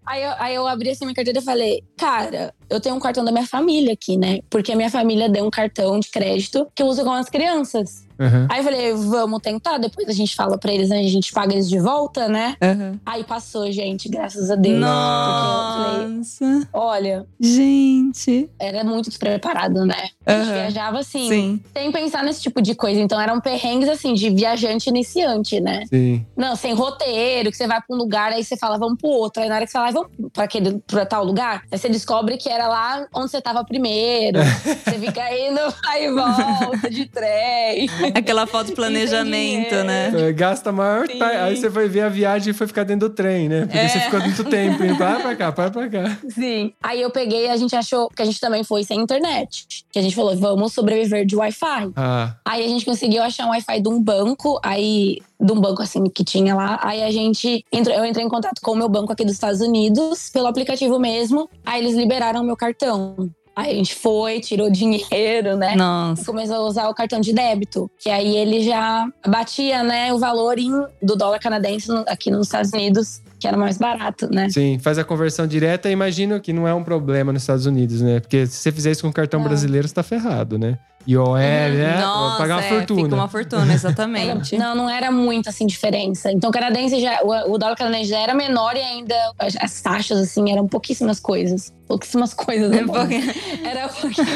Aí 0.06 0.24
eu, 0.24 0.32
aí 0.38 0.56
eu 0.56 0.66
abri 0.66 0.90
assim 0.90 1.04
minha 1.04 1.14
carteira 1.14 1.40
e 1.40 1.44
falei, 1.44 1.84
cara, 1.98 2.54
eu 2.70 2.80
tenho 2.80 2.96
um 2.96 3.00
cartão 3.00 3.26
da 3.26 3.32
minha 3.32 3.46
família 3.46 3.92
aqui, 3.92 4.16
né? 4.16 4.40
Porque 4.50 4.72
a 4.72 4.76
minha 4.78 4.90
família 4.90 5.28
deu 5.28 5.46
um 5.46 5.50
cartão 5.50 6.00
de 6.00 6.10
crédito 6.10 6.66
que 6.74 6.82
eu 6.82 6.88
uso 6.88 7.04
com 7.04 7.12
as 7.12 7.30
crianças. 7.30 8.07
Aham. 8.20 8.48
Aí 8.50 8.60
eu 8.60 8.64
falei, 8.64 8.94
vamos 8.94 9.42
tentar, 9.42 9.78
depois 9.78 10.08
a 10.08 10.14
gente 10.14 10.36
fala 10.36 10.58
pra 10.58 10.72
eles, 10.74 10.90
né? 10.90 11.00
A 11.00 11.04
gente 11.08 11.32
paga 11.32 11.54
eles 11.54 11.70
de 11.70 11.80
volta, 11.80 12.28
né? 12.28 12.56
Uhum. 12.62 13.00
Aí 13.06 13.24
passou, 13.24 13.72
gente, 13.72 14.10
graças 14.10 14.50
a 14.52 14.56
Deus. 14.56 14.76
Eu 14.78 14.82
falei, 14.82 16.08
Nossa. 16.08 16.68
olha, 16.74 17.26
Gente. 17.40 18.50
era 18.60 18.84
muito 18.84 19.10
despreparado, 19.10 19.86
né? 19.86 20.10
A 20.26 20.34
gente 20.40 20.52
viajava 20.54 21.00
assim, 21.00 21.28
Sim. 21.30 21.60
sem 21.74 21.92
pensar 21.92 22.24
nesse 22.24 22.42
tipo 22.42 22.62
de 22.62 22.76
coisa. 22.76 23.00
Então 23.00 23.20
eram 23.20 23.40
perrengues 23.40 23.90
assim 23.90 24.14
de 24.14 24.30
viajante 24.30 24.90
iniciante, 24.90 25.60
né? 25.60 25.84
Sim. 25.88 26.26
Não, 26.36 26.56
sem 26.56 26.74
roteiro, 26.74 27.50
que 27.52 27.58
você 27.58 27.68
vai 27.68 27.78
pra 27.82 27.96
um 27.96 28.00
lugar, 28.00 28.32
aí 28.32 28.44
você 28.44 28.58
fala, 28.58 28.78
vamos 28.78 28.98
pro 29.00 29.10
outro. 29.10 29.42
Aí 29.42 29.50
na 29.50 29.56
hora 29.56 29.66
que 29.66 29.72
você 29.72 29.78
fala, 29.78 29.92
vamos 29.92 30.10
pra, 30.34 30.44
aquele, 30.44 30.80
pra 30.88 31.06
tal 31.06 31.24
lugar, 31.24 31.64
aí 31.72 31.78
você 31.78 31.90
descobre 31.90 32.38
que 32.38 32.50
era 32.50 32.68
lá 32.68 33.06
onde 33.14 33.32
você 33.32 33.42
tava 33.42 33.64
primeiro. 33.64 34.40
você 34.84 35.00
fica 35.00 35.38
indo, 35.38 35.60
aí 35.86 36.12
volta 36.12 36.90
de 36.90 37.06
trem. 37.06 37.88
Aquela 38.16 38.46
foto 38.48 38.68
de 38.68 38.74
planejamento, 38.74 39.76
né? 39.84 40.12
É, 40.30 40.32
Gasta 40.32 40.72
maior. 40.72 41.08
Ta- 41.08 41.46
Aí 41.46 41.56
você 41.58 41.70
foi 41.70 41.88
ver 41.88 42.02
a 42.02 42.10
viagem 42.10 42.52
e 42.52 42.54
foi 42.54 42.68
ficar 42.68 42.84
dentro 42.84 43.10
do 43.10 43.14
trem, 43.16 43.48
né? 43.50 43.62
Porque 43.62 43.78
É. 43.78 43.88
você 43.90 44.00
ficou 44.00 44.20
muito 44.22 44.44
tempo 44.44 44.84
indo 44.84 44.96
para 44.98 45.20
pra 45.20 45.36
cá, 45.36 45.52
para 45.52 45.70
pra 45.72 45.90
cá. 45.90 46.18
Sim. 46.30 46.74
Aí 46.82 47.02
eu 47.02 47.10
peguei, 47.10 47.50
a 47.50 47.58
gente 47.58 47.76
achou, 47.76 48.10
que 48.10 48.22
a 48.22 48.26
gente 48.26 48.40
também 48.40 48.64
foi 48.64 48.84
sem 48.84 49.00
internet. 49.00 49.66
Que 49.92 50.00
a 50.00 50.02
gente 50.02 50.16
falou, 50.16 50.36
vamos 50.36 50.74
sobreviver 50.74 51.26
de 51.26 51.36
Wi-Fi. 51.36 51.92
Ah, 51.96 52.36
Aí 52.46 52.66
a 52.66 52.68
gente 52.68 52.86
conseguiu 52.86 53.22
achar 53.24 53.46
um 53.46 53.50
Wi-Fi 53.50 53.82
de 53.82 53.90
um 53.90 54.02
banco, 54.02 54.60
aí 54.64 55.18
de 55.40 55.52
um 55.54 55.60
banco 55.62 55.82
assim 55.84 56.04
que 56.06 56.24
tinha 56.24 56.56
lá. 56.56 56.80
Aí 56.82 57.04
a 57.04 57.12
gente 57.12 57.64
entrou, 57.72 57.96
eu 57.96 58.06
entrei 58.06 58.26
em 58.26 58.30
contato 58.30 58.60
com 58.62 58.72
o 58.72 58.76
meu 58.76 58.90
banco 58.90 59.12
aqui 59.14 59.24
dos 59.24 59.34
Estados 59.34 59.62
Unidos, 59.62 60.30
pelo 60.32 60.48
aplicativo 60.48 61.00
mesmo. 61.00 61.50
Aí 61.66 61.82
eles 61.82 61.96
liberaram 61.96 62.42
o 62.42 62.44
meu 62.44 62.56
cartão. 62.58 63.30
Aí 63.58 63.72
a 63.72 63.74
gente 63.74 63.96
foi, 63.96 64.40
tirou 64.40 64.70
dinheiro, 64.70 65.58
né? 65.58 65.76
Nossa. 65.76 66.24
Começou 66.24 66.58
a 66.58 66.60
usar 66.60 66.90
o 66.90 66.94
cartão 66.94 67.20
de 67.20 67.34
débito, 67.34 67.90
que 67.98 68.08
aí 68.08 68.38
ele 68.38 68.62
já 68.62 69.12
batia, 69.26 69.82
né, 69.82 70.14
o 70.14 70.20
valor 70.20 70.60
em, 70.60 70.70
do 71.02 71.16
dólar 71.16 71.40
canadense 71.40 71.90
aqui 72.06 72.30
nos 72.30 72.46
Estados 72.46 72.72
Unidos, 72.72 73.20
que 73.40 73.48
era 73.48 73.58
mais 73.58 73.78
barato, 73.78 74.28
né? 74.32 74.50
sim, 74.50 74.80
faz 74.80 74.98
a 74.98 75.04
conversão 75.04 75.46
direta 75.48 75.90
e 75.90 75.92
imagino 75.92 76.40
que 76.40 76.52
não 76.52 76.68
é 76.68 76.74
um 76.74 76.84
problema 76.84 77.32
nos 77.32 77.44
Estados 77.44 77.66
Unidos, 77.66 78.02
né? 78.02 78.20
Porque 78.20 78.46
se 78.48 78.58
você 78.58 78.72
fizer 78.72 78.92
isso 78.92 79.04
com 79.04 79.12
cartão 79.12 79.40
Não. 79.40 79.48
brasileiro, 79.48 79.88
você 79.88 79.94
tá 79.94 80.04
ferrado, 80.04 80.58
né? 80.58 80.78
IOL, 81.08 81.38
né? 81.38 81.70
Vai 81.72 82.02
Nossa, 82.02 82.38
pagar 82.38 82.56
uma 82.56 82.66
é, 82.66 82.70
fortuna. 82.70 83.04
Fica 83.04 83.16
uma 83.16 83.28
fortuna, 83.30 83.74
exatamente. 83.74 84.56
Era- 84.56 84.66
não, 84.68 84.76
não 84.76 84.90
era 84.90 85.10
muito 85.10 85.48
assim 85.48 85.66
diferença. 85.66 86.30
Então, 86.34 86.50
o 86.50 86.54
canadense 86.54 87.00
já, 87.00 87.22
o, 87.24 87.54
o 87.54 87.58
dólar 87.58 87.78
canadense 87.78 88.10
já 88.10 88.20
era 88.20 88.34
menor 88.34 88.76
e 88.76 88.82
ainda 88.82 89.16
as, 89.40 89.56
as 89.56 89.82
taxas 89.82 90.18
assim 90.20 90.52
eram 90.52 90.68
pouquíssimas 90.68 91.18
coisas. 91.18 91.72
Pouquíssimas 91.88 92.34
coisas. 92.34 92.70
né? 92.70 92.82
Era 93.64 93.88
pouquinho, 93.88 94.28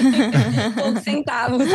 poucos 0.82 1.04
centavos. 1.04 1.68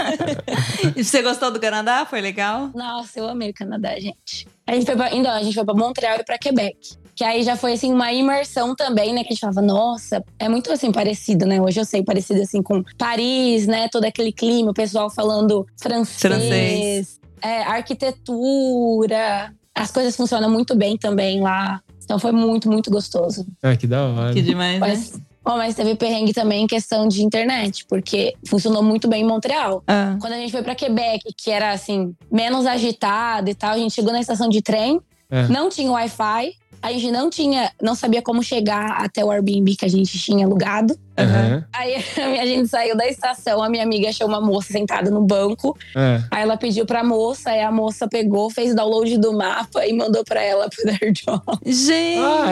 E 0.96 1.04
você 1.04 1.20
gostou 1.20 1.50
do 1.50 1.60
Canadá? 1.60 2.06
Foi 2.06 2.22
legal? 2.22 2.70
Nossa, 2.74 3.18
eu 3.18 3.28
amei 3.28 3.50
o 3.50 3.54
Canadá, 3.54 4.00
gente. 4.00 4.48
A 4.66 4.72
gente 4.72 4.86
foi 4.86 4.96
pra, 4.96 5.14
então, 5.14 5.30
a 5.30 5.42
gente 5.42 5.54
foi 5.54 5.64
pra 5.64 5.74
Montreal 5.74 6.16
e 6.18 6.24
pra 6.24 6.38
Quebec. 6.38 6.96
Que 7.16 7.24
aí 7.24 7.42
já 7.42 7.56
foi, 7.56 7.72
assim, 7.72 7.92
uma 7.92 8.12
imersão 8.12 8.74
também, 8.76 9.14
né? 9.14 9.22
Que 9.22 9.28
a 9.28 9.32
gente 9.32 9.40
falava, 9.40 9.62
nossa, 9.62 10.22
é 10.38 10.48
muito, 10.50 10.70
assim, 10.70 10.92
parecido, 10.92 11.46
né? 11.46 11.60
Hoje 11.60 11.80
eu 11.80 11.84
sei, 11.86 12.02
parecido, 12.04 12.42
assim, 12.42 12.62
com 12.62 12.84
Paris, 12.98 13.66
né? 13.66 13.88
Todo 13.88 14.04
aquele 14.04 14.30
clima, 14.30 14.70
o 14.70 14.74
pessoal 14.74 15.08
falando 15.08 15.66
francês. 15.80 16.20
Francês. 16.20 17.20
é, 17.42 17.62
arquitetura. 17.62 19.52
As 19.74 19.90
coisas 19.90 20.16
funcionam 20.16 20.50
muito 20.50 20.74
bem 20.74 20.96
também 20.96 21.40
lá. 21.40 21.80
Então 22.04 22.18
foi 22.18 22.32
muito, 22.32 22.70
muito 22.70 22.90
gostoso. 22.90 23.46
Ah, 23.62 23.76
que 23.76 23.86
da 23.86 24.04
hora. 24.06 24.32
Que 24.32 24.42
demais, 24.42 24.80
né? 24.80 24.86
Mas, 24.86 25.12
Bom, 25.42 25.56
mas 25.58 25.76
teve 25.76 25.94
perrengue 25.94 26.32
também 26.32 26.64
em 26.64 26.66
questão 26.66 27.06
de 27.06 27.22
internet, 27.22 27.84
porque 27.88 28.34
funcionou 28.48 28.82
muito 28.82 29.06
bem 29.06 29.22
em 29.22 29.26
Montreal. 29.26 29.80
Ah. 29.86 30.16
Quando 30.20 30.32
a 30.32 30.36
gente 30.36 30.50
foi 30.50 30.60
pra 30.60 30.74
Quebec, 30.74 31.22
que 31.36 31.52
era 31.52 31.70
assim, 31.70 32.14
menos 32.32 32.66
agitado 32.66 33.48
e 33.48 33.54
tal, 33.54 33.70
a 33.74 33.78
gente 33.78 33.94
chegou 33.94 34.12
na 34.12 34.18
estação 34.20 34.48
de 34.48 34.60
trem, 34.60 35.00
É. 35.30 35.46
não 35.46 35.68
tinha 35.68 35.88
Wi-Fi, 35.92 36.50
a 36.82 36.92
gente 36.92 37.10
não 37.10 37.28
tinha, 37.30 37.70
não 37.80 37.94
sabia 37.94 38.22
como 38.22 38.42
chegar 38.42 38.96
até 39.02 39.24
o 39.24 39.30
Airbnb 39.30 39.76
que 39.76 39.84
a 39.84 39.88
gente 39.88 40.18
tinha 40.18 40.46
alugado. 40.46 40.96
Aham. 41.18 41.64
Aí 41.72 41.94
a 42.40 42.44
gente 42.46 42.68
saiu 42.68 42.94
da 42.96 43.06
estação, 43.06 43.62
a 43.62 43.68
minha 43.70 43.82
amiga 43.82 44.08
achou 44.10 44.26
uma 44.26 44.40
moça 44.40 44.70
sentada 44.72 45.10
no 45.10 45.22
banco. 45.24 45.76
É. 45.96 46.20
Aí 46.30 46.42
ela 46.42 46.56
pediu 46.58 46.84
pra 46.84 47.02
moça, 47.02 47.50
aí 47.50 47.62
a 47.62 47.72
moça 47.72 48.06
pegou, 48.06 48.50
fez 48.50 48.74
download 48.74 49.16
do 49.18 49.32
mapa 49.32 49.86
e 49.86 49.92
mandou 49.94 50.22
pra 50.24 50.42
ela 50.42 50.68
pro 50.68 50.90
AirDrop. 50.90 51.42
Gente! 51.64 52.18
Ah, 52.20 52.50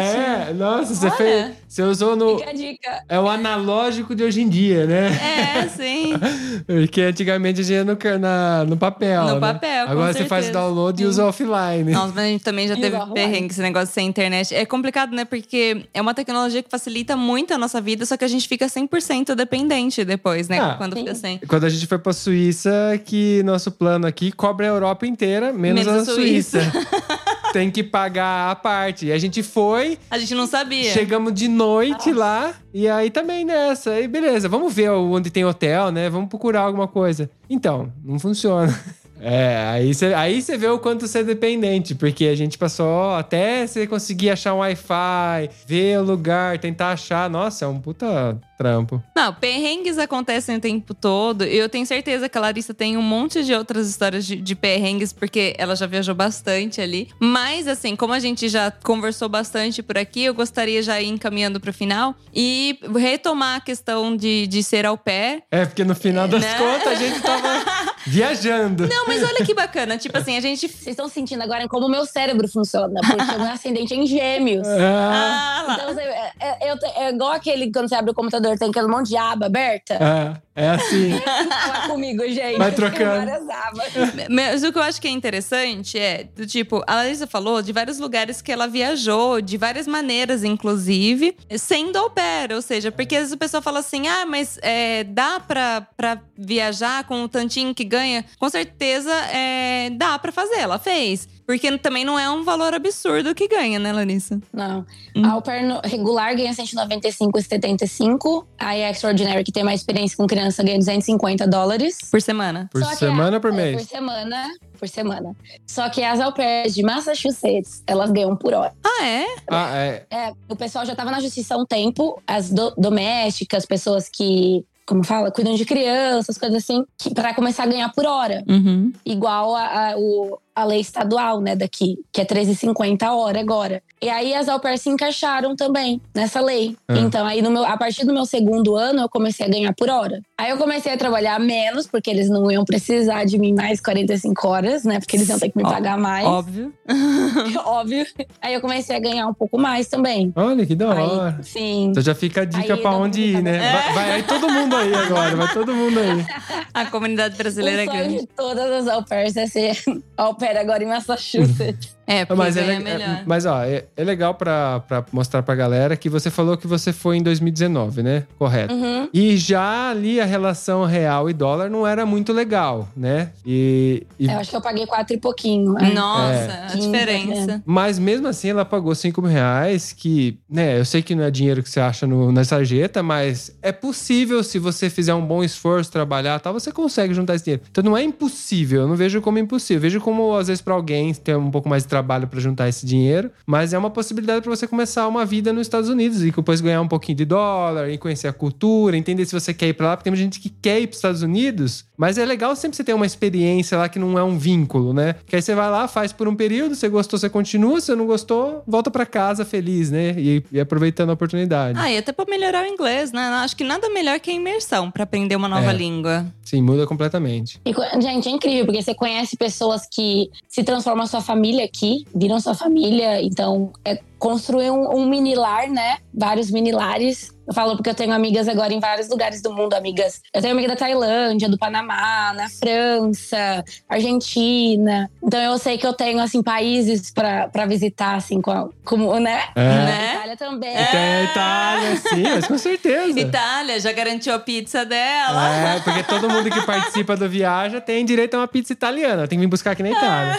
é? 0.48 0.52
Nossa, 0.54 0.94
você 0.94 1.06
Olha. 1.06 1.16
fez. 1.16 1.52
Você 1.68 1.82
usou 1.82 2.14
no. 2.16 2.38
Fica 2.38 2.50
a 2.50 2.54
dica. 2.54 3.02
É 3.08 3.18
o 3.18 3.28
analógico 3.28 4.14
de 4.14 4.22
hoje 4.22 4.40
em 4.40 4.48
dia, 4.48 4.86
né? 4.86 5.08
É, 5.08 5.68
sim. 5.68 6.12
Porque 6.66 7.00
antigamente 7.02 7.60
a 7.60 7.64
gente 7.64 7.72
ia 7.74 7.84
no, 7.84 7.98
na- 8.20 8.64
no 8.64 8.76
papel. 8.76 9.24
No 9.24 9.34
né? 9.34 9.40
papel, 9.40 9.86
com 9.86 9.92
Agora 9.92 10.12
você 10.12 10.24
faz 10.24 10.46
certeza. 10.46 10.52
download 10.64 11.02
e 11.02 11.06
usa 11.06 11.26
offline. 11.26 11.90
Nossa, 11.92 12.12
mas 12.14 12.18
a 12.24 12.28
gente 12.28 12.44
também 12.44 12.68
já 12.68 12.74
E 12.74 12.80
teve 12.80 12.96
perrengue 13.12 13.46
esse 13.52 13.60
negócio 13.60 13.92
sem 13.92 14.12
internet. 14.22 14.54
É 14.54 14.64
complicado, 14.64 15.14
né? 15.14 15.24
Porque 15.24 15.86
é 15.92 16.00
uma 16.00 16.14
tecnologia 16.14 16.62
que 16.62 16.70
facilita 16.70 17.16
muito 17.16 17.52
a 17.52 17.58
nossa 17.58 17.80
vida, 17.80 18.06
só 18.06 18.16
que 18.16 18.24
a 18.24 18.28
gente 18.28 18.46
fica 18.48 18.66
100% 18.66 19.34
dependente 19.34 20.04
depois, 20.04 20.48
né? 20.48 20.58
Ah, 20.60 20.74
Quando 20.78 20.94
sim. 20.94 21.00
fica 21.00 21.14
sem. 21.14 21.38
Quando 21.46 21.64
a 21.64 21.68
gente 21.68 21.86
foi 21.86 21.98
pra 21.98 22.12
Suíça, 22.12 22.70
que 23.04 23.42
nosso 23.44 23.70
plano 23.70 24.06
aqui 24.06 24.30
cobre 24.32 24.66
a 24.66 24.68
Europa 24.70 25.06
inteira, 25.06 25.52
menos, 25.52 25.84
Menos 25.84 26.08
a 26.08 26.12
a 26.12 26.14
Suíça. 26.14 26.60
Suíça. 26.60 26.88
Tem 27.52 27.70
que 27.70 27.84
pagar 27.84 28.50
a 28.50 28.56
parte. 28.56 29.06
E 29.06 29.12
a 29.12 29.18
gente 29.18 29.40
foi, 29.40 29.96
A 30.10 30.18
gente 30.18 30.34
não 30.34 30.44
sabia. 30.46 30.90
chegamos 30.92 31.32
de 31.32 31.46
noite 31.46 32.12
lá, 32.12 32.52
e 32.72 32.88
aí 32.88 33.10
também 33.10 33.44
nessa. 33.44 33.90
Aí 33.92 34.08
beleza, 34.08 34.48
vamos 34.48 34.74
ver 34.74 34.90
onde 34.90 35.30
tem 35.30 35.44
hotel, 35.44 35.92
né? 35.92 36.10
Vamos 36.10 36.28
procurar 36.28 36.62
alguma 36.62 36.88
coisa. 36.88 37.30
Então, 37.48 37.92
não 38.04 38.18
funciona. 38.18 38.74
É, 39.20 39.64
aí 39.68 39.94
você 39.94 40.12
aí 40.14 40.40
vê 40.40 40.68
o 40.68 40.78
quanto 40.78 41.06
você 41.06 41.20
é 41.20 41.24
dependente, 41.24 41.94
porque 41.94 42.26
a 42.26 42.34
gente 42.34 42.58
passou 42.58 43.14
até 43.14 43.66
você 43.66 43.86
conseguir 43.86 44.30
achar 44.30 44.54
um 44.54 44.58
Wi-Fi, 44.58 45.50
ver 45.66 45.98
o 45.98 46.02
lugar, 46.02 46.58
tentar 46.58 46.92
achar. 46.92 47.28
Nossa, 47.30 47.64
é 47.64 47.68
um 47.68 47.80
puta 47.80 48.38
trampo. 48.58 49.02
Não, 49.16 49.32
perrengues 49.34 49.98
acontecem 49.98 50.56
o 50.56 50.60
tempo 50.60 50.94
todo. 50.94 51.44
E 51.44 51.56
eu 51.56 51.68
tenho 51.68 51.84
certeza 51.86 52.28
que 52.28 52.38
a 52.38 52.40
Larissa 52.40 52.72
tem 52.72 52.96
um 52.96 53.02
monte 53.02 53.42
de 53.44 53.52
outras 53.54 53.88
histórias 53.88 54.24
de, 54.24 54.36
de 54.36 54.54
perrengues, 54.54 55.12
porque 55.12 55.54
ela 55.58 55.74
já 55.74 55.86
viajou 55.86 56.14
bastante 56.14 56.80
ali. 56.80 57.08
Mas, 57.18 57.66
assim, 57.66 57.96
como 57.96 58.12
a 58.12 58.18
gente 58.18 58.48
já 58.48 58.70
conversou 58.70 59.28
bastante 59.28 59.82
por 59.82 59.98
aqui, 59.98 60.24
eu 60.24 60.34
gostaria 60.34 60.82
já 60.82 61.00
ir 61.00 61.08
encaminhando 61.08 61.58
pro 61.60 61.72
final 61.72 62.14
e 62.34 62.78
retomar 62.96 63.56
a 63.56 63.60
questão 63.60 64.16
de, 64.16 64.46
de 64.46 64.62
ser 64.62 64.86
au 64.86 64.96
pair. 64.96 65.42
É, 65.50 65.64
porque 65.66 65.84
no 65.84 65.94
final 65.94 66.28
das 66.28 66.42
Né? 66.42 66.58
contas 66.58 66.86
a 66.88 66.94
gente 66.94 67.20
tava 67.20 67.48
viajando. 68.06 68.86
Não, 68.88 69.06
mas 69.06 69.22
olha 69.22 69.44
que 69.44 69.54
bacana. 69.54 69.96
Tipo 69.98 70.18
assim, 70.18 70.36
a 70.36 70.40
gente. 70.40 70.68
Vocês 70.68 70.88
estão 70.88 71.08
sentindo 71.08 71.42
agora 71.42 71.66
como 71.68 71.86
o 71.86 71.90
meu 71.90 72.04
cérebro 72.06 72.48
funciona, 72.48 73.00
porque 73.00 73.34
o 73.34 73.40
meu 73.40 73.50
ascendente 73.52 73.92
é 73.94 73.96
em 73.96 74.06
gêmeos. 74.06 74.66
Ah, 74.66 75.54
Ah, 75.60 75.62
lá. 75.68 75.74
Então, 75.74 75.94
você, 75.94 76.00
é, 76.02 76.32
é- 76.40 76.72
eu 76.72 76.76
é 76.96 77.10
igual 77.10 77.32
aquele 77.32 77.70
quando 77.72 77.88
você 77.88 77.94
abre 77.94 78.10
o 78.10 78.14
computador, 78.14 78.58
tem 78.58 78.70
aquele 78.70 78.86
monte 78.88 79.08
de 79.08 79.16
aba 79.16 79.46
aberta. 79.46 79.98
ah, 80.00 80.40
é 80.56 80.68
assim. 80.68 81.10
Fala 81.20 81.88
comigo, 81.88 82.22
gente. 82.28 82.58
Vai 82.58 82.72
trocando. 82.72 83.26
várias 83.26 83.48
abas. 83.48 84.28
Mas 84.30 84.62
o 84.62 84.72
que 84.72 84.78
eu 84.78 84.82
acho 84.82 85.00
que 85.00 85.08
é 85.08 85.10
interessante 85.10 85.98
é, 85.98 86.24
do 86.24 86.46
tipo, 86.46 86.82
a 86.86 86.94
Larissa 86.96 87.26
falou 87.26 87.60
de 87.60 87.72
vários 87.72 87.98
lugares 87.98 88.40
que 88.40 88.52
ela 88.52 88.68
viajou, 88.68 89.40
de 89.40 89.56
várias 89.56 89.86
maneiras, 89.86 90.44
inclusive, 90.44 91.36
sendo 91.58 91.96
au 91.96 92.08
pair. 92.10 92.52
Ou 92.52 92.62
seja, 92.62 92.92
porque 92.92 93.16
às 93.16 93.22
vezes 93.22 93.34
o 93.34 93.38
pessoal 93.38 93.62
fala 93.62 93.80
assim: 93.80 94.06
ah, 94.06 94.24
mas 94.26 94.58
é, 94.62 95.02
dá 95.04 95.40
pra, 95.40 95.86
pra 95.96 96.20
viajar 96.38 97.04
com 97.04 97.24
o 97.24 97.28
tantinho 97.28 97.74
que 97.74 97.84
ganha? 97.84 98.24
Com 98.38 98.48
certeza 98.48 99.12
é, 99.32 99.90
dá 99.90 100.18
pra 100.18 100.30
fazer, 100.30 100.58
ela 100.58 100.78
fez. 100.78 101.28
Porque 101.46 101.76
também 101.78 102.04
não 102.04 102.18
é 102.18 102.30
um 102.30 102.42
valor 102.42 102.72
absurdo 102.72 103.34
que 103.34 103.46
ganha, 103.46 103.78
né, 103.78 103.92
Larissa? 103.92 104.40
Não. 104.52 104.84
Hum. 105.14 105.24
A 105.26 105.32
au 105.32 105.42
pair 105.42 105.62
no- 105.62 105.80
regular 105.84 106.34
ganha 106.34 106.52
195,75. 106.54 108.46
A 108.58 108.76
extraordinary, 108.78 109.44
que 109.44 109.52
tem 109.52 109.62
mais 109.64 109.80
experiência 109.80 110.16
com 110.16 110.26
criança, 110.26 110.62
ganha 110.62 110.78
250 110.78 111.46
dólares. 111.46 111.98
Por 112.10 112.20
semana. 112.22 112.68
Por 112.72 112.82
Só 112.82 112.94
semana 112.94 113.36
ou 113.36 113.40
por 113.40 113.52
é, 113.52 113.56
mês? 113.56 113.82
Por 113.82 113.88
semana. 113.88 114.46
Por 114.78 114.88
semana. 114.88 115.36
Só 115.66 115.88
que 115.88 116.02
as 116.02 116.20
au 116.20 116.32
pairs 116.32 116.74
de 116.74 116.82
Massachusetts, 116.82 117.82
elas 117.86 118.10
ganham 118.10 118.36
por 118.36 118.52
hora. 118.54 118.72
Ah, 118.84 119.06
é? 119.06 119.26
Ah, 119.50 119.76
é. 119.76 120.06
É, 120.10 120.32
o 120.48 120.56
pessoal 120.56 120.84
já 120.84 120.94
tava 120.94 121.10
na 121.10 121.20
justiça 121.20 121.54
há 121.54 121.58
um 121.58 121.64
tempo. 121.66 122.20
As 122.26 122.50
do- 122.50 122.74
domésticas, 122.76 123.66
pessoas 123.66 124.08
que, 124.08 124.64
como 124.86 125.04
fala, 125.04 125.30
cuidam 125.30 125.54
de 125.54 125.64
crianças, 125.64 126.36
coisas 126.38 126.58
assim, 126.64 126.84
pra 127.14 127.34
começar 127.34 127.64
a 127.64 127.66
ganhar 127.66 127.90
por 127.92 128.04
hora. 128.06 128.42
Uhum. 128.48 128.92
Igual 129.06 129.54
a, 129.54 129.92
a, 129.92 129.96
o- 129.96 130.38
a 130.54 130.64
lei 130.64 130.80
estadual, 130.80 131.40
né, 131.40 131.56
daqui, 131.56 131.98
que 132.12 132.20
é 132.20 132.24
13,50 132.24 133.02
a 133.02 133.14
hora 133.14 133.40
agora. 133.40 133.82
E 134.00 134.08
aí 134.08 134.34
as 134.34 134.48
au 134.48 134.60
pairs 134.60 134.82
se 134.82 134.90
encaixaram 134.90 135.56
também 135.56 136.00
nessa 136.14 136.40
lei. 136.40 136.76
Ah. 136.86 136.98
Então, 136.98 137.26
aí 137.26 137.40
no 137.40 137.50
meu, 137.50 137.64
a 137.64 137.76
partir 137.76 138.04
do 138.04 138.12
meu 138.12 138.26
segundo 138.26 138.76
ano, 138.76 139.00
eu 139.00 139.08
comecei 139.08 139.46
a 139.46 139.48
ganhar 139.48 139.72
por 139.74 139.88
hora. 139.88 140.20
Aí 140.36 140.50
eu 140.50 140.58
comecei 140.58 140.92
a 140.92 140.96
trabalhar 140.96 141.40
menos, 141.40 141.86
porque 141.86 142.10
eles 142.10 142.28
não 142.28 142.50
iam 142.50 142.64
precisar 142.64 143.24
de 143.24 143.38
mim 143.38 143.54
mais 143.54 143.80
45 143.80 144.46
horas, 144.46 144.84
né? 144.84 144.98
Porque 145.00 145.16
eles 145.16 145.28
iam 145.28 145.38
ter 145.38 145.48
que 145.50 145.56
me 145.56 145.64
Ó, 145.64 145.70
pagar 145.70 145.96
mais. 145.96 146.26
Óbvio. 146.26 146.72
Óbvio. 147.64 148.06
Aí 148.42 148.52
eu 148.54 148.60
comecei 148.60 148.94
a 148.94 149.00
ganhar 149.00 149.26
um 149.26 149.34
pouco 149.34 149.58
mais 149.58 149.88
também. 149.88 150.32
Olha 150.36 150.66
que 150.66 150.74
da 150.74 150.88
hora. 150.88 151.36
Aí, 151.38 151.44
sim. 151.44 151.84
Então 151.86 152.02
já 152.02 152.14
fica 152.14 152.42
a 152.42 152.44
dica 152.44 152.74
Aí 152.74 152.80
pra 152.80 152.90
onde 152.90 153.22
ir, 153.22 153.42
né? 153.42 153.58
Vai, 153.58 153.94
vai 153.94 154.12
aí 154.12 154.22
todo 154.22 154.48
mundo 154.48 154.76
aí 154.76 154.94
agora, 154.94 155.36
vai 155.36 155.52
todo 155.54 155.74
mundo 155.74 155.98
aí. 155.98 156.26
A 156.74 156.86
comunidade 156.86 157.36
brasileira 157.36 157.82
é 157.82 157.86
o 157.86 157.88
sonho 157.88 158.00
grande. 158.04 158.20
de 158.20 158.26
todas 158.26 158.70
as 158.70 158.88
au 158.88 159.04
pairs 159.04 159.36
é 159.36 159.46
ser 159.46 159.80
au 160.16 160.34
pair 160.46 160.58
agora 160.58 160.82
em 160.82 160.86
Massachusetts. 160.86 161.94
É, 162.06 162.22
porque 162.26 162.38
Mas, 162.42 162.54
é, 162.54 162.62
ganha 162.66 162.78
le- 162.80 162.84
melhor. 162.84 163.22
mas 163.24 163.46
ó, 163.46 163.62
é, 163.64 163.86
é 163.96 164.04
legal 164.04 164.34
pra, 164.34 164.80
pra 164.80 165.02
mostrar 165.10 165.42
pra 165.42 165.54
galera 165.54 165.96
que 165.96 166.10
você 166.10 166.30
falou 166.30 166.54
que 166.54 166.66
você 166.66 166.92
foi 166.92 167.16
em 167.16 167.22
2019, 167.22 168.02
né? 168.02 168.26
Correto. 168.38 168.74
Uhum. 168.74 169.08
E 169.10 169.38
já 169.38 169.88
ali 169.88 170.20
a 170.20 170.26
relação 170.26 170.84
real 170.84 171.30
e 171.30 171.32
dólar 171.32 171.70
não 171.70 171.86
era 171.86 172.04
muito 172.04 172.30
legal, 172.30 172.86
né? 172.94 173.30
E, 173.46 174.06
e- 174.20 174.26
Eu 174.26 174.38
acho 174.38 174.50
que 174.50 174.56
eu 174.56 174.60
paguei 174.60 174.86
quatro 174.86 175.16
e 175.16 175.18
pouquinho. 175.18 175.72
né? 175.72 175.92
Nossa, 175.94 176.34
É. 176.34 176.66
a 176.72 176.76
diferença. 176.76 177.62
Mas 177.64 177.98
mesmo 177.98 178.28
assim 178.28 178.50
ela 178.50 178.66
pagou 178.66 178.94
5 178.94 179.22
mil 179.22 179.30
reais, 179.30 179.94
que, 179.94 180.38
né, 180.46 180.78
eu 180.78 180.84
sei 180.84 181.00
que 181.00 181.14
não 181.14 181.24
é 181.24 181.30
dinheiro 181.30 181.62
que 181.62 181.70
você 181.70 181.80
acha 181.80 182.06
no- 182.06 182.30
na 182.30 182.44
sarjeta, 182.44 183.02
mas 183.02 183.56
é 183.62 183.72
possível 183.72 184.44
se 184.44 184.58
você 184.58 184.90
fizer 184.90 185.14
um 185.14 185.24
bom 185.24 185.42
esforço, 185.42 185.90
trabalhar 185.90 186.38
e 186.38 186.42
tal, 186.42 186.52
você 186.52 186.70
consegue 186.70 187.14
juntar 187.14 187.34
esse 187.36 187.44
dinheiro. 187.44 187.62
Então 187.70 187.82
não 187.82 187.96
é 187.96 188.02
impossível, 188.02 188.82
eu 188.82 188.88
não 188.88 188.94
vejo 188.94 189.22
como 189.22 189.38
impossível. 189.38 189.78
Eu 189.78 189.80
vejo 189.80 190.00
como, 190.02 190.33
às 190.38 190.48
vezes, 190.48 190.60
pra 190.60 190.74
alguém 190.74 191.12
ter 191.14 191.36
um 191.36 191.50
pouco 191.50 191.68
mais 191.68 191.82
de 191.82 191.88
trabalho 191.88 192.26
pra 192.26 192.40
juntar 192.40 192.68
esse 192.68 192.84
dinheiro, 192.86 193.30
mas 193.46 193.72
é 193.72 193.78
uma 193.78 193.90
possibilidade 193.90 194.42
pra 194.42 194.54
você 194.54 194.66
começar 194.66 195.06
uma 195.08 195.24
vida 195.24 195.52
nos 195.52 195.62
Estados 195.66 195.88
Unidos 195.88 196.22
e 196.22 196.30
depois 196.30 196.60
ganhar 196.60 196.80
um 196.80 196.88
pouquinho 196.88 197.18
de 197.18 197.24
dólar 197.24 197.90
e 197.90 197.98
conhecer 197.98 198.28
a 198.28 198.32
cultura, 198.32 198.96
entender 198.96 199.24
se 199.26 199.32
você 199.32 199.54
quer 199.54 199.68
ir 199.68 199.74
pra 199.74 199.88
lá, 199.88 199.96
porque 199.96 200.10
tem 200.10 200.16
gente 200.16 200.40
que 200.40 200.50
quer 200.50 200.80
ir 200.80 200.86
pros 200.86 200.98
Estados 200.98 201.22
Unidos, 201.22 201.84
mas 201.96 202.18
é 202.18 202.24
legal 202.24 202.54
sempre 202.56 202.76
você 202.76 202.84
ter 202.84 202.94
uma 202.94 203.06
experiência 203.06 203.78
lá 203.78 203.88
que 203.88 203.98
não 203.98 204.18
é 204.18 204.22
um 204.24 204.36
vínculo, 204.38 204.92
né? 204.92 205.14
Que 205.26 205.36
aí 205.36 205.42
você 205.42 205.54
vai 205.54 205.70
lá, 205.70 205.86
faz 205.88 206.12
por 206.12 206.26
um 206.28 206.34
período, 206.34 206.74
você 206.74 206.88
gostou, 206.88 207.18
você 207.18 207.28
continua, 207.28 207.80
se 207.80 207.94
não 207.94 208.06
gostou, 208.06 208.62
volta 208.66 208.90
pra 208.90 209.06
casa 209.06 209.44
feliz, 209.44 209.90
né? 209.90 210.14
E, 210.16 210.42
e 210.52 210.60
aproveitando 210.60 211.10
a 211.10 211.12
oportunidade. 211.12 211.78
Ah, 211.80 211.90
e 211.90 211.98
até 211.98 212.12
pra 212.12 212.24
melhorar 212.28 212.64
o 212.64 212.66
inglês, 212.66 213.12
né? 213.12 213.20
Acho 213.44 213.56
que 213.56 213.64
nada 213.64 213.88
melhor 213.90 214.18
que 214.20 214.30
a 214.30 214.34
imersão 214.34 214.90
pra 214.90 215.04
aprender 215.04 215.36
uma 215.36 215.48
nova 215.48 215.70
É. 215.70 215.72
língua. 215.72 216.26
Sim, 216.44 216.62
muda 216.62 216.86
completamente. 216.86 217.60
E, 217.64 217.72
gente, 218.02 218.28
é 218.28 218.32
incrível, 218.32 218.66
porque 218.66 218.82
você 218.82 218.94
conhece 218.94 219.36
pessoas 219.36 219.86
que 219.90 220.30
se 220.48 220.62
transformam 220.62 221.04
a 221.04 221.06
sua 221.06 221.20
família 221.20 221.64
aqui, 221.64 222.04
viram 222.14 222.38
sua 222.40 222.54
família. 222.54 223.22
Então, 223.22 223.72
é 223.84 223.98
construir 224.24 224.70
um, 224.70 224.96
um 224.96 225.06
mini 225.06 225.34
lar, 225.34 225.68
né? 225.68 225.98
Vários 226.14 226.50
mini 226.50 226.72
lares. 226.72 227.30
Eu 227.46 227.52
falo 227.52 227.76
porque 227.76 227.90
eu 227.90 227.94
tenho 227.94 228.10
amigas 228.10 228.48
agora 228.48 228.72
em 228.72 228.80
vários 228.80 229.10
lugares 229.10 229.42
do 229.42 229.52
mundo, 229.52 229.74
amigas. 229.74 230.22
Eu 230.32 230.40
tenho 230.40 230.54
amiga 230.54 230.68
da 230.68 230.76
Tailândia, 230.76 231.46
do 231.46 231.58
Panamá, 231.58 232.32
na 232.34 232.48
França, 232.48 233.62
Argentina. 233.86 235.10
Então 235.22 235.38
eu 235.38 235.58
sei 235.58 235.76
que 235.76 235.86
eu 235.86 235.92
tenho, 235.92 236.20
assim, 236.20 236.42
países 236.42 237.10
pra 237.12 237.48
pra 237.48 237.66
visitar, 237.66 238.14
assim, 238.14 238.40
com, 238.40 238.70
como, 238.82 239.20
né? 239.20 239.42
É. 239.54 239.60
Né? 239.60 240.14
Itália 240.14 240.36
também. 240.38 240.74
Tem 240.74 241.00
a 241.00 241.24
Itália, 241.24 241.96
sim, 241.96 242.22
mas 242.22 242.46
com 242.46 242.56
certeza. 242.56 243.20
Itália 243.20 243.78
já 243.78 243.92
garantiu 243.92 244.32
a 244.32 244.38
pizza 244.38 244.86
dela. 244.86 245.74
É, 245.74 245.80
porque 245.80 246.02
todo 246.02 246.30
mundo 246.30 246.50
que 246.50 246.62
participa 246.62 247.14
do 247.14 247.28
Viaja 247.28 247.78
tem 247.78 248.06
direito 248.06 248.34
a 248.34 248.38
uma 248.38 248.48
pizza 248.48 248.72
italiana. 248.72 249.28
Tem 249.28 249.38
que 249.38 249.44
vir 249.44 249.50
buscar 249.50 249.72
aqui 249.72 249.82
na 249.82 249.90
Itália. 249.90 250.38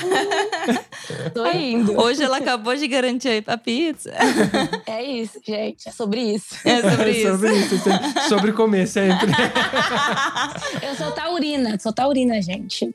Tô 1.36 1.46
indo. 1.52 2.02
Hoje 2.02 2.24
ela 2.24 2.38
acabou 2.38 2.76
de 2.76 2.88
garantir 2.88 3.44
a 3.46 3.58
pizza. 3.58 3.75
É 4.88 5.04
isso, 5.04 5.40
gente. 5.46 5.88
É 5.88 5.92
sobre 5.92 6.22
isso. 6.22 6.56
É 6.64 6.82
sobre 6.82 7.12
isso. 7.12 7.32
sobre 7.38 7.54
isso. 7.56 7.78
sempre- 7.80 8.22
Sobre 8.30 8.52
comer 8.54 8.88
sempre. 8.88 9.28
Eu 10.82 10.96
sou 10.96 11.12
taurina, 11.12 11.78
sou 11.80 11.92
taurina, 11.94 12.42
gente. 12.42 12.94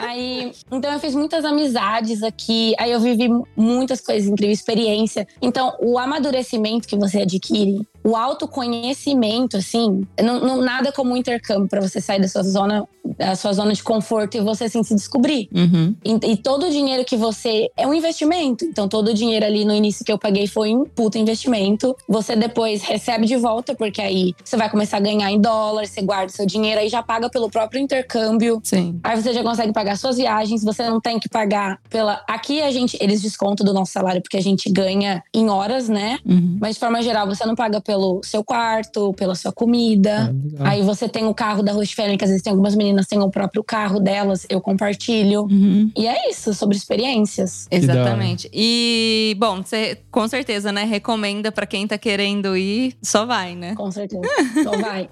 Aí, 0.00 0.52
então 0.70 0.92
eu 0.92 1.00
fiz 1.00 1.14
muitas 1.14 1.44
amizades 1.44 2.22
aqui, 2.22 2.74
aí 2.78 2.90
eu 2.92 3.00
vivi 3.00 3.28
muitas 3.56 4.00
coisas 4.00 4.28
incríveis, 4.28 4.58
experiência. 4.58 5.26
Então, 5.42 5.74
o 5.80 5.98
amadurecimento 5.98 6.86
que 6.88 6.96
você 6.96 7.18
adquire, 7.22 7.86
o 8.04 8.14
autoconhecimento, 8.14 9.56
assim, 9.56 10.06
não, 10.22 10.40
não- 10.40 10.60
nada 10.60 10.92
como 10.92 11.12
um 11.12 11.16
intercâmbio 11.16 11.68
para 11.68 11.80
você 11.80 12.00
sair 12.00 12.20
da 12.20 12.28
sua 12.28 12.42
zona, 12.42 12.86
da 13.18 13.34
sua 13.34 13.52
zona 13.52 13.72
de 13.72 13.82
conforto 13.82 14.36
e 14.36 14.40
você 14.40 14.64
assim 14.64 14.82
se 14.82 14.94
descobrir. 14.94 15.48
Uhum. 15.54 15.94
E, 16.04 16.32
e 16.32 16.36
todo 16.36 16.66
o 16.66 16.70
dinheiro 16.70 17.04
que 17.04 17.16
você. 17.16 17.70
É 17.76 17.86
um 17.86 17.94
investimento. 17.94 18.64
Então, 18.64 18.88
todo 18.88 19.08
o 19.08 19.14
dinheiro 19.14 19.44
ali 19.46 19.64
no 19.64 19.74
início 19.74 20.04
que 20.04 20.12
eu 20.12 20.18
paguei 20.18 20.46
foi 20.46 20.74
um 20.74 20.84
puta 20.84 21.18
investimento. 21.18 21.96
Você 22.08 22.36
depois 22.36 22.82
recebe 22.82 23.26
de 23.26 23.36
volta, 23.36 23.74
porque 23.74 24.00
aí 24.02 24.34
você 24.44 24.56
vai 24.56 24.68
começar 24.70 24.98
a 24.98 25.00
ganhar 25.00 25.30
em 25.30 25.40
dólar, 25.40 25.86
você 25.86 26.02
guarda 26.02 26.30
seu 26.30 26.44
dinheiro, 26.46 26.80
aí 26.80 26.88
já 26.88 27.02
paga 27.02 27.30
pelo 27.30 27.48
próprio 27.50 27.80
intercâmbio. 27.80 28.60
Sim. 28.62 29.00
Aí 29.02 29.20
você 29.20 29.32
já 29.32 29.42
consegue 29.42 29.72
pagar 29.72 29.96
suas 29.96 30.16
viagens, 30.16 30.62
você 30.62 30.88
não 30.88 31.00
tem 31.00 31.18
que 31.18 31.28
pagar 31.28 31.80
pela. 31.88 32.22
Aqui 32.28 32.60
a 32.60 32.70
gente. 32.70 32.98
Eles 33.00 33.22
descontam 33.22 33.64
do 33.64 33.72
nosso 33.72 33.92
salário 33.92 34.20
porque 34.20 34.36
a 34.36 34.42
gente 34.42 34.70
ganha 34.70 35.22
em 35.32 35.48
horas, 35.48 35.88
né? 35.88 36.18
Uhum. 36.26 36.58
Mas 36.60 36.74
de 36.74 36.80
forma 36.80 37.02
geral, 37.02 37.26
você 37.26 37.44
não 37.46 37.54
paga 37.54 37.80
pelo 37.94 38.20
seu 38.24 38.42
quarto, 38.42 39.14
pela 39.14 39.36
sua 39.36 39.52
comida. 39.52 40.34
legal. 40.44 40.66
Aí 40.66 40.82
você 40.82 41.08
tem 41.08 41.26
o 41.26 41.34
carro 41.34 41.62
da 41.62 41.72
Family, 41.72 42.16
que 42.16 42.24
às 42.24 42.30
vezes 42.30 42.42
tem 42.42 42.50
algumas 42.50 42.74
meninas 42.74 43.06
que 43.06 43.10
têm 43.10 43.20
o 43.20 43.30
próprio 43.30 43.62
carro 43.62 44.00
delas, 44.00 44.46
eu 44.48 44.60
compartilho. 44.60 45.42
Uhum. 45.42 45.90
E 45.96 46.06
é 46.06 46.28
isso, 46.30 46.52
sobre 46.54 46.76
experiências. 46.76 47.68
Exatamente. 47.70 48.50
E, 48.52 49.36
bom, 49.38 49.62
você 49.62 49.98
com 50.10 50.26
certeza, 50.26 50.72
né, 50.72 50.84
recomenda 50.84 51.52
pra 51.52 51.66
quem 51.66 51.86
tá 51.86 51.96
querendo 51.98 52.56
ir, 52.56 52.96
só 53.02 53.24
vai, 53.24 53.54
né? 53.54 53.74
Com 53.76 53.90
certeza. 53.90 54.22
Então 54.64 54.80
vai. 54.80 55.08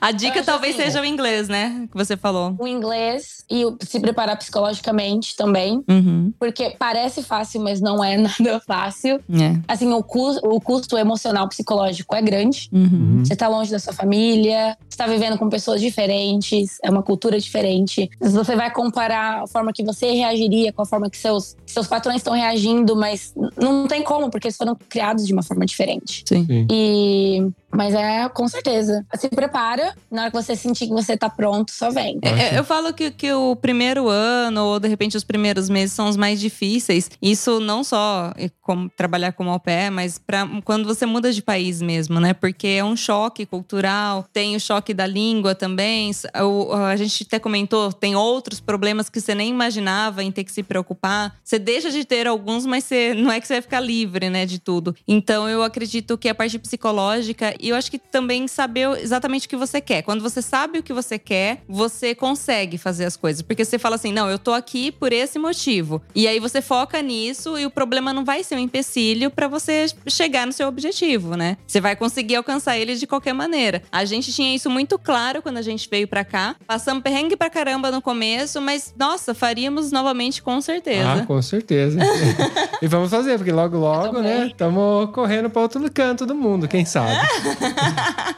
A 0.00 0.12
dica 0.12 0.42
talvez 0.42 0.74
assim, 0.74 0.84
seja 0.84 1.02
o 1.02 1.04
inglês, 1.04 1.48
né? 1.48 1.86
Que 1.90 1.96
você 1.96 2.16
falou. 2.16 2.54
O 2.58 2.66
inglês 2.66 3.44
e 3.50 3.64
se 3.80 4.00
preparar 4.00 4.38
psicologicamente 4.38 5.36
também. 5.36 5.82
Uhum. 5.88 6.32
Porque 6.38 6.74
parece 6.78 7.22
fácil, 7.22 7.60
mas 7.60 7.80
não 7.80 8.02
é 8.02 8.16
nada 8.18 8.60
fácil. 8.66 9.16
É. 9.30 9.60
Assim, 9.66 9.92
o 9.92 10.02
custo, 10.02 10.46
o 10.46 10.60
custo 10.60 10.96
emocional 10.96 11.48
psicológico 11.48 12.07
é 12.16 12.22
grande. 12.22 12.68
Uhum. 12.72 13.22
Você 13.24 13.36
tá 13.36 13.48
longe 13.48 13.70
da 13.70 13.78
sua 13.78 13.92
família, 13.92 14.76
você 14.88 14.96
tá 14.96 15.06
vivendo 15.06 15.38
com 15.38 15.48
pessoas 15.48 15.80
diferentes, 15.80 16.78
é 16.82 16.90
uma 16.90 17.02
cultura 17.02 17.38
diferente. 17.38 18.10
Você 18.20 18.56
vai 18.56 18.70
comparar 18.72 19.42
a 19.42 19.46
forma 19.46 19.72
que 19.72 19.84
você 19.84 20.12
reagiria 20.12 20.72
com 20.72 20.82
a 20.82 20.86
forma 20.86 21.10
que 21.10 21.16
seus, 21.16 21.56
seus 21.66 21.86
patrões 21.86 22.18
estão 22.18 22.34
reagindo, 22.34 22.96
mas 22.96 23.34
não 23.56 23.86
tem 23.86 24.02
como, 24.02 24.30
porque 24.30 24.48
eles 24.48 24.56
foram 24.56 24.76
criados 24.88 25.26
de 25.26 25.32
uma 25.32 25.42
forma 25.42 25.64
diferente. 25.66 26.24
Sim. 26.26 26.46
Sim. 26.46 26.66
E. 26.70 27.46
Mas 27.70 27.94
é, 27.94 28.28
com 28.28 28.48
certeza. 28.48 29.04
Se 29.16 29.28
prepara, 29.28 29.94
na 30.10 30.22
hora 30.22 30.30
que 30.30 30.36
você 30.36 30.56
sentir 30.56 30.86
que 30.86 30.92
você 30.92 31.16
tá 31.16 31.28
pronto, 31.28 31.70
só 31.70 31.90
vem. 31.90 32.18
É, 32.22 32.54
é, 32.54 32.58
Eu 32.58 32.64
falo 32.64 32.92
que, 32.92 33.10
que 33.10 33.32
o 33.32 33.54
primeiro 33.54 34.08
ano, 34.08 34.64
ou 34.64 34.80
de 34.80 34.88
repente 34.88 35.16
os 35.16 35.24
primeiros 35.24 35.68
meses, 35.68 35.94
são 35.94 36.08
os 36.08 36.16
mais 36.16 36.40
difíceis. 36.40 37.10
Isso 37.20 37.60
não 37.60 37.84
só 37.84 38.32
é 38.36 38.50
como 38.62 38.88
trabalhar 38.90 39.32
como 39.32 39.50
au 39.50 39.60
pair, 39.60 39.90
mas 39.90 40.18
pra, 40.18 40.48
quando 40.64 40.86
você 40.86 41.04
muda 41.06 41.32
de 41.32 41.42
país 41.42 41.80
mesmo, 41.82 42.18
né? 42.20 42.32
Porque 42.34 42.66
é 42.68 42.84
um 42.84 42.96
choque 42.96 43.44
cultural, 43.46 44.26
tem 44.32 44.56
o 44.56 44.60
choque 44.60 44.92
da 44.94 45.06
língua 45.06 45.54
também. 45.54 46.10
O- 46.42 46.72
a 46.72 46.96
gente 46.96 47.24
até 47.24 47.38
comentou, 47.38 47.92
tem 47.92 48.16
outros 48.16 48.60
problemas 48.60 49.08
que 49.08 49.20
você 49.20 49.34
nem 49.34 49.50
imaginava 49.50 50.22
em 50.24 50.30
ter 50.32 50.44
que 50.44 50.52
se 50.52 50.62
preocupar. 50.62 51.34
Você 51.44 51.58
deixa 51.58 51.90
de 51.90 52.04
ter 52.04 52.26
alguns, 52.26 52.64
mas 52.66 52.84
você, 52.84 53.14
não 53.14 53.30
é 53.30 53.40
que 53.40 53.46
você 53.46 53.54
vai 53.54 53.62
ficar 53.62 53.80
livre, 53.80 54.30
né, 54.30 54.46
de 54.46 54.58
tudo. 54.58 54.94
Então 55.06 55.48
eu 55.48 55.62
acredito 55.62 56.16
que 56.18 56.28
a 56.28 56.34
parte 56.34 56.58
psicológica, 56.58 57.54
e 57.60 57.68
eu 57.68 57.76
acho 57.76 57.90
que 57.90 57.98
também 57.98 58.46
saber 58.48 58.88
exatamente 59.00 59.46
o 59.46 59.50
que 59.50 59.56
você 59.56 59.80
quer. 59.80 60.02
Quando 60.02 60.22
você 60.22 60.40
sabe 60.42 60.78
o 60.78 60.82
que 60.82 60.92
você 60.92 61.18
quer, 61.18 61.62
você 61.68 62.14
consegue 62.14 62.78
fazer 62.78 63.04
as 63.04 63.16
coisas. 63.16 63.42
Porque 63.42 63.64
você 63.64 63.78
fala 63.78 63.96
assim: 63.96 64.12
não, 64.12 64.28
eu 64.28 64.38
tô 64.38 64.52
aqui 64.52 64.90
por 64.92 65.12
esse 65.12 65.38
motivo. 65.38 66.02
E 66.14 66.26
aí 66.26 66.38
você 66.38 66.60
foca 66.60 67.00
nisso 67.02 67.58
e 67.58 67.66
o 67.66 67.70
problema 67.70 68.12
não 68.12 68.24
vai 68.24 68.42
ser 68.42 68.56
um 68.56 68.58
empecilho 68.58 69.30
pra 69.30 69.48
você 69.48 69.86
chegar 70.06 70.46
no 70.46 70.52
seu 70.52 70.68
objetivo, 70.68 71.36
né? 71.36 71.56
Você 71.66 71.80
vai 71.80 71.96
conseguir 71.96 72.36
alcançar 72.36 72.78
ele 72.78 72.94
de 72.94 73.06
qualquer 73.06 73.32
maneira. 73.32 73.82
A 73.90 74.04
gente 74.04 74.32
tinha 74.32 74.54
isso 74.54 74.70
muito 74.70 74.98
claro 74.98 75.42
quando 75.42 75.58
a 75.58 75.62
gente 75.62 75.88
veio 75.90 76.06
pra 76.06 76.24
cá. 76.24 76.56
Passamos 76.66 77.02
perrengue 77.02 77.36
pra 77.36 77.50
caramba 77.50 77.90
no 77.90 78.02
começo, 78.02 78.60
mas 78.60 78.94
nossa, 78.98 79.34
faríamos 79.34 79.90
novamente 79.90 80.42
com 80.42 80.60
certeza. 80.60 81.22
Ah, 81.22 81.26
com 81.26 81.40
certeza. 81.42 81.98
e 82.82 82.86
vamos 82.86 83.10
fazer, 83.10 83.36
porque 83.36 83.52
logo, 83.52 83.76
logo, 83.78 84.20
né? 84.20 84.48
Estamos 84.48 85.10
correndo 85.10 85.50
para 85.50 85.62
outro 85.62 85.90
canto 85.92 86.26
do 86.26 86.34
mundo, 86.34 86.68
quem 86.68 86.84
sabe? 86.84 87.16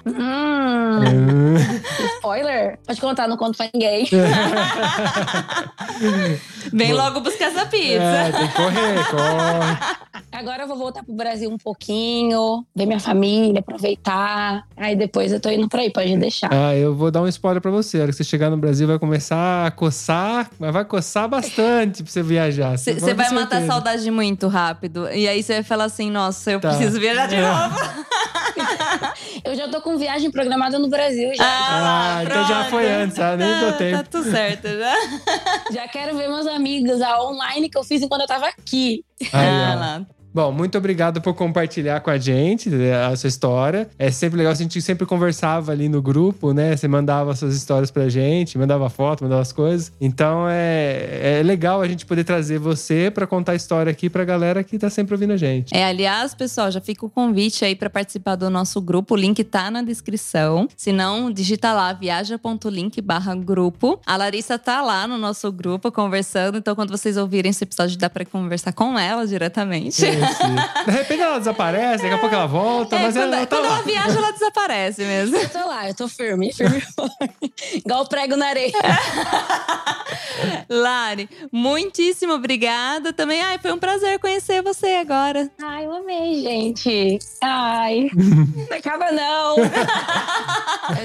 Hum, 0.06 1.54
spoiler? 2.16 2.78
Pode 2.86 3.00
contar, 3.00 3.28
não 3.28 3.36
conto 3.36 3.56
pra 3.56 3.68
ninguém. 3.72 4.08
Vem 6.72 6.92
logo 6.92 7.20
buscar 7.20 7.46
essa 7.46 7.66
pizza. 7.66 8.02
É, 8.02 8.30
tem 8.32 8.48
que 8.48 8.54
correr, 8.54 9.04
corre. 9.10 9.78
Agora 10.32 10.62
eu 10.62 10.68
vou 10.68 10.76
voltar 10.76 11.02
pro 11.02 11.12
Brasil 11.14 11.50
um 11.50 11.58
pouquinho, 11.58 12.64
ver 12.74 12.86
minha 12.86 13.00
família, 13.00 13.60
aproveitar. 13.60 14.62
Aí 14.76 14.94
depois 14.96 15.32
eu 15.32 15.40
tô 15.40 15.50
indo 15.50 15.68
pra 15.68 15.80
aí, 15.82 15.90
pode 15.92 16.16
deixar. 16.16 16.48
Ah, 16.52 16.74
eu 16.74 16.94
vou 16.94 17.10
dar 17.10 17.20
um 17.22 17.28
spoiler 17.28 17.60
pra 17.60 17.70
você. 17.70 17.98
A 17.98 18.02
hora 18.02 18.10
que 18.10 18.16
você 18.16 18.24
chegar 18.24 18.48
no 18.50 18.56
Brasil, 18.56 18.86
vai 18.86 18.98
começar 18.98 19.66
a 19.66 19.70
coçar, 19.70 20.50
mas 20.58 20.72
vai 20.72 20.84
coçar 20.84 21.28
bastante 21.28 22.02
pra 22.02 22.12
você 22.12 22.22
viajar. 22.22 22.78
Você 22.78 23.14
vai 23.14 23.30
matar 23.30 23.62
a 23.62 23.66
saudade 23.66 24.10
muito 24.10 24.48
rápido. 24.48 25.08
E 25.10 25.28
aí 25.28 25.42
você 25.42 25.54
vai 25.54 25.62
falar 25.62 25.84
assim: 25.84 26.10
nossa, 26.10 26.50
eu 26.52 26.60
Tá. 26.60 26.68
preciso 26.70 26.98
viajar 27.00 27.26
de 27.26 27.34
É. 27.36 27.40
novo. 27.42 27.76
Eu 29.44 29.54
já 29.54 29.68
tô 29.68 29.80
com 29.80 29.96
viagem 29.96 30.30
programada 30.30 30.78
no 30.78 30.88
Brasil 30.88 31.34
já. 31.34 31.44
Ah, 31.44 32.22
então 32.24 32.46
já 32.46 32.64
foi 32.64 32.90
antes, 32.90 33.18
ah, 33.18 33.36
nem 33.36 33.58
deu 33.58 33.72
Tá- 33.72 33.78
tempo. 33.78 33.96
Tá 33.98 34.04
tudo 34.10 34.30
certo 34.30 34.68
já. 34.68 34.94
Já 35.72 35.88
quero 35.88 36.16
ver 36.16 36.28
meus 36.28 36.46
amigos, 36.46 37.00
a 37.00 37.22
online 37.22 37.68
que 37.68 37.78
eu 37.78 37.84
fiz 37.84 38.02
enquanto 38.02 38.22
eu 38.22 38.26
tava 38.26 38.46
aqui. 38.48 39.04
Aí, 39.32 39.48
ah, 39.48 39.74
lá. 39.74 40.06
Bom, 40.32 40.52
muito 40.52 40.78
obrigado 40.78 41.20
por 41.20 41.34
compartilhar 41.34 42.00
com 42.00 42.10
a 42.10 42.18
gente 42.18 42.70
né, 42.70 43.04
a 43.04 43.16
sua 43.16 43.28
história. 43.28 43.88
É 43.98 44.10
sempre 44.10 44.38
legal, 44.38 44.52
a 44.52 44.56
gente 44.56 44.80
sempre 44.80 45.04
conversava 45.04 45.72
ali 45.72 45.88
no 45.88 46.00
grupo, 46.00 46.52
né? 46.52 46.76
Você 46.76 46.86
mandava 46.86 47.34
suas 47.34 47.56
histórias 47.56 47.90
pra 47.90 48.08
gente, 48.08 48.56
mandava 48.56 48.88
foto, 48.88 49.24
mandava 49.24 49.42
as 49.42 49.52
coisas. 49.52 49.92
Então 50.00 50.46
é, 50.48 51.38
é 51.40 51.42
legal 51.42 51.80
a 51.80 51.88
gente 51.88 52.06
poder 52.06 52.22
trazer 52.22 52.58
você 52.58 53.10
pra 53.10 53.26
contar 53.26 53.52
a 53.52 53.54
história 53.56 53.90
aqui 53.90 54.08
pra 54.08 54.24
galera 54.24 54.62
que 54.62 54.78
tá 54.78 54.88
sempre 54.88 55.14
ouvindo 55.14 55.32
a 55.32 55.36
gente. 55.36 55.74
É, 55.74 55.84
aliás, 55.84 56.34
pessoal, 56.34 56.70
já 56.70 56.80
fica 56.80 57.04
o 57.04 57.10
convite 57.10 57.64
aí 57.64 57.74
pra 57.74 57.90
participar 57.90 58.36
do 58.36 58.48
nosso 58.48 58.80
grupo. 58.80 59.14
O 59.14 59.16
link 59.16 59.42
tá 59.42 59.70
na 59.70 59.82
descrição. 59.82 60.68
Se 60.76 60.92
não, 60.92 61.30
digita 61.30 61.72
lá 61.72 61.92
viaja.link 61.92 63.00
barra 63.00 63.34
grupo. 63.34 64.00
A 64.06 64.16
Larissa 64.16 64.58
tá 64.58 64.80
lá 64.80 65.08
no 65.08 65.18
nosso 65.18 65.50
grupo 65.50 65.90
conversando. 65.90 66.58
Então, 66.58 66.74
quando 66.76 66.90
vocês 66.90 67.16
ouvirem 67.16 67.50
esse 67.50 67.64
episódio, 67.64 67.98
dá 67.98 68.08
pra 68.08 68.24
conversar 68.24 68.72
com 68.72 68.98
ela 68.98 69.26
diretamente. 69.26 70.00
De 70.84 70.90
repente 70.90 71.20
ela 71.22 71.38
desaparece, 71.38 72.02
daqui 72.02 72.14
a 72.14 72.18
pouco 72.18 72.34
ela 72.34 72.46
volta, 72.46 72.96
É, 72.96 73.02
mas 73.02 73.14
quando, 73.14 73.32
ela 73.34 73.46
tá 73.46 73.56
quando 73.56 73.68
lá. 73.68 73.74
ela 73.76 73.82
viaja, 73.84 74.18
ela 74.18 74.30
desaparece 74.32 75.02
mesmo. 75.04 75.36
Eu 75.36 75.48
tô 75.48 75.58
lá, 75.66 75.88
eu 75.88 75.94
tô 75.94 76.08
firme, 76.08 76.52
firme. 76.52 76.82
Igual 77.84 78.06
prego 78.08 78.36
na 78.36 78.46
areia. 78.48 78.72
Lari, 80.68 81.28
muitíssimo 81.52 82.32
obrigada 82.34 83.12
também. 83.12 83.40
Ai, 83.42 83.58
foi 83.58 83.72
um 83.72 83.78
prazer 83.78 84.18
conhecer 84.18 84.62
você 84.62 84.86
agora. 84.94 85.50
Ai, 85.62 85.84
eu 85.86 85.92
amei, 85.92 86.42
gente. 86.42 87.18
Ai, 87.42 88.08
não 88.14 88.48
acaba 88.76 89.10
não. 89.12 89.56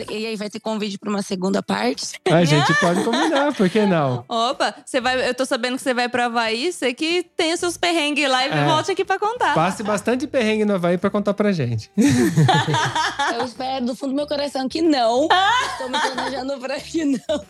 e 0.10 0.26
aí, 0.28 0.36
vai 0.36 0.50
ter 0.50 0.60
convite 0.60 0.98
pra 0.98 1.10
uma 1.10 1.22
segunda 1.22 1.62
parte? 1.64 2.20
A 2.30 2.44
gente 2.46 2.74
pode 2.76 3.04
combinar, 3.04 3.54
por 3.54 3.70
que 3.70 3.86
não? 3.86 4.24
Opa, 4.28 4.74
você 4.86 5.02
vai, 5.02 5.28
eu 5.30 5.34
tô 5.34 5.46
sabendo 5.46 5.76
que 5.78 5.82
você 5.84 5.94
vai 5.94 6.08
pro 6.10 6.24
Havaí, 6.24 6.72
você 6.72 6.94
que 6.94 7.24
tem 7.36 7.54
os 7.54 7.60
seus 7.60 7.78
perrengues 7.78 8.30
lá 8.30 8.46
e 8.46 8.50
É. 8.50 8.66
volte 8.66 8.92
aqui 8.92 9.04
pra 9.06 9.20
contar. 9.20 9.54
Passe 9.54 9.84
bastante 9.84 10.28
perrengue 10.28 10.66
no 10.66 10.76
Havaí 10.76 10.98
pra 10.98 11.10
contar 11.10 11.34
pra 11.34 11.52
gente. 11.52 11.90
Eu 13.38 13.46
espero 13.46 13.86
do 13.86 13.96
fundo 13.96 14.12
do 14.12 14.16
meu 14.16 14.28
coração 14.28 14.68
que 14.68 14.82
não. 14.82 15.28
Estou 15.72 15.90
me 15.90 16.00
planejando 16.00 16.58
pra 16.60 16.80
que 16.80 17.06
não. 17.06 17.20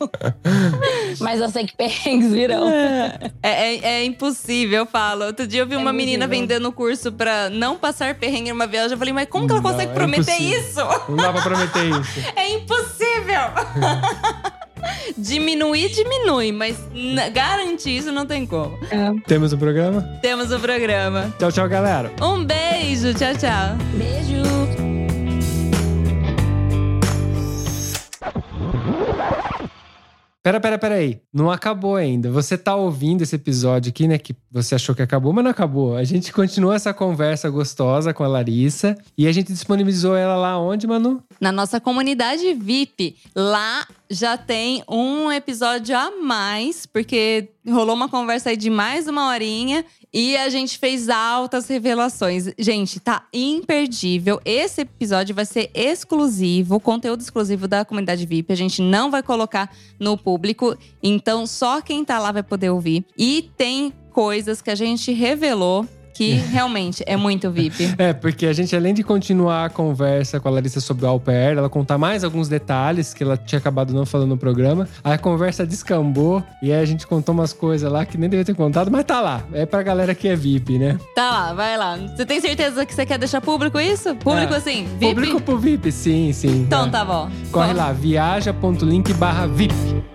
Mas 1.20 1.40
eu 1.40 1.50
sei 1.50 1.66
que 1.66 1.76
perrengues 1.76 2.32
virão. 2.32 2.70
É, 2.70 3.32
é- 3.44 3.86
é 4.00 4.06
impossível, 4.06 4.80
eu 4.80 4.86
falo. 4.86 5.26
Outro 5.26 5.48
dia 5.48 5.62
eu 5.62 5.68
vi 5.68 5.76
É 5.76 5.78
uma 5.78 5.94
menina 5.94 6.26
bom. 6.28 6.32
vendendo 6.32 6.72
curso 6.72 7.12
pra 7.12 7.50
não 7.50 7.78
passar 7.78 8.16
perrengue 8.16 8.52
numa 8.52 8.68
viagem. 8.68 8.92
Eu 8.94 8.98
falei, 8.98 9.14
mas 9.14 9.28
como 9.30 9.46
que 9.48 9.54
ela 9.54 9.62
Não, 9.62 9.72
consegue 9.72 9.92
é 9.92 9.96
prometer 9.96 10.32
impossível. 10.42 10.60
isso? 10.60 10.80
Não 11.10 11.16
dá 11.18 11.32
pra 11.34 11.42
prometer 11.42 11.86
isso. 11.86 12.20
É 12.36 12.50
impossível! 12.54 14.55
Diminuir, 15.18 15.90
diminui, 15.90 16.52
mas 16.52 16.78
garantir 17.34 17.98
isso 17.98 18.12
não 18.12 18.26
tem 18.26 18.46
como. 18.46 18.78
Temos 19.28 19.54
um 19.54 19.58
programa? 19.58 20.02
Temos 20.22 20.52
o 20.52 20.60
programa. 20.60 21.34
Tchau, 21.40 21.52
tchau, 21.52 21.70
galera. 21.70 22.12
Um 22.22 22.44
beijo, 22.44 23.14
tchau, 23.14 23.34
tchau. 23.36 23.78
Beijo. 23.98 24.95
Pera, 30.46 30.60
pera, 30.60 30.78
pera 30.78 30.94
aí. 30.94 31.20
Não 31.34 31.50
acabou 31.50 31.96
ainda. 31.96 32.30
Você 32.30 32.56
tá 32.56 32.76
ouvindo 32.76 33.24
esse 33.24 33.36
episódio 33.36 33.90
aqui, 33.90 34.08
né? 34.08 34.20
Que 34.20 34.36
você 34.52 34.76
achou 34.76 34.94
que 34.94 35.02
acabou, 35.02 35.34
mas 35.34 35.44
não 35.44 35.50
acabou. 35.50 35.98
A 35.98 36.04
gente 36.04 36.32
continua 36.32 36.76
essa 36.76 36.94
conversa 36.94 37.50
gostosa 37.50 38.14
com 38.14 38.24
a 38.24 38.28
Larissa 38.28 38.96
e 39.18 39.26
a 39.26 39.32
gente 39.32 39.52
disponibilizou 39.52 40.16
ela 40.16 40.36
lá 40.36 40.60
onde, 40.60 40.86
Manu? 40.86 41.24
Na 41.42 41.52
nossa 41.52 41.82
comunidade 41.82 42.54
VIP. 42.54 43.16
Lá 43.36 43.88
já 44.08 44.38
tem 44.38 44.84
um 44.88 45.32
episódio 45.32 45.98
a 45.98 46.12
mais, 46.22 46.86
porque 46.86 47.50
rolou 47.68 47.96
uma 47.96 48.08
conversa 48.08 48.52
aí 48.52 48.58
de 48.58 48.70
mais 48.70 49.08
uma 49.08 49.30
horinha 49.30 49.84
e 50.16 50.38
a 50.38 50.48
gente 50.48 50.80
fez 50.80 51.10
altas 51.10 51.68
revelações. 51.68 52.50
Gente, 52.58 53.02
tá 53.02 53.28
imperdível. 53.34 54.40
Esse 54.46 54.82
episódio 54.82 55.36
vai 55.36 55.44
ser 55.44 55.70
exclusivo, 55.74 56.80
conteúdo 56.80 57.20
exclusivo 57.20 57.68
da 57.68 57.84
comunidade 57.84 58.26
VIP. 58.26 58.54
A 58.54 58.56
gente 58.56 58.82
não 58.82 59.12
vai 59.12 59.22
colocar 59.22 59.70
no 60.00 60.18
público, 60.18 60.78
então 61.04 61.46
só 61.46 61.82
quem 61.82 62.06
tá 62.06 62.18
lá 62.18 62.32
vai 62.32 62.44
poder 62.44 62.70
ouvir. 62.70 63.06
E 63.18 63.52
tem 63.58 63.92
coisas 64.14 64.62
que 64.62 64.72
a 64.72 64.76
gente 64.76 65.12
revelou 65.12 65.86
que 66.16 66.32
realmente 66.36 67.04
é 67.06 67.16
muito 67.18 67.52
VIP. 67.52 67.94
É, 68.00 68.14
porque 68.14 68.46
a 68.48 68.54
gente, 68.54 68.76
além 68.76 68.94
de 68.94 69.04
continuar 69.04 69.66
a 69.66 69.70
conversa 69.70 70.40
com 70.40 70.48
a 70.48 70.52
Larissa 70.52 70.80
sobre 70.80 71.06
o 71.06 71.10
au 71.10 71.20
pair, 71.20 71.58
ela 71.58 71.70
contar 71.70 71.98
mais 71.98 72.24
alguns 72.24 72.48
detalhes 72.48 73.14
que 73.14 73.24
ela 73.24 73.36
tinha 73.38 73.60
acabado 73.60 73.94
não 73.94 74.06
falando 74.06 74.30
no 74.30 74.38
programa, 74.38 74.88
a 75.04 75.18
conversa 75.18 75.66
descambou 75.66 76.42
e 76.62 76.72
aí 76.72 76.82
a 76.82 76.86
gente 76.86 77.06
contou 77.06 77.34
umas 77.36 77.52
coisas 77.54 77.92
lá 77.92 78.06
que 78.06 78.18
nem 78.18 78.30
devia 78.30 78.46
ter 78.46 78.56
contado, 78.56 78.90
mas 78.90 79.04
tá 79.04 79.20
lá. 79.22 79.44
É 79.54 79.66
pra 79.66 79.84
galera 79.84 80.16
que 80.16 80.28
é 80.28 80.36
VIP, 80.36 80.78
né? 80.80 80.98
Tá 81.16 81.30
lá, 81.30 81.54
vai 81.54 81.78
lá. 81.78 81.98
Você 81.98 82.26
tem 82.26 82.40
certeza 82.40 82.86
que 82.86 82.94
você 82.94 83.06
quer 83.06 83.18
deixar 83.18 83.42
público 83.42 83.80
isso? 83.80 84.16
Público 84.16 84.54
É. 84.54 84.58
assim, 84.58 84.86
VIP? 85.00 85.16
Público 85.16 85.42
pro 85.42 85.58
VIP, 85.58 85.92
sim, 85.92 86.32
sim. 86.32 86.62
Então 86.62 86.86
É. 86.86 86.90
tá 86.90 87.04
bom. 87.04 87.30
Corre 87.52 87.68
Vamos. 87.74 87.78
lá, 87.82 87.92
viaja.link 87.92 89.14
barra 89.14 89.48
VIP. 89.48 90.15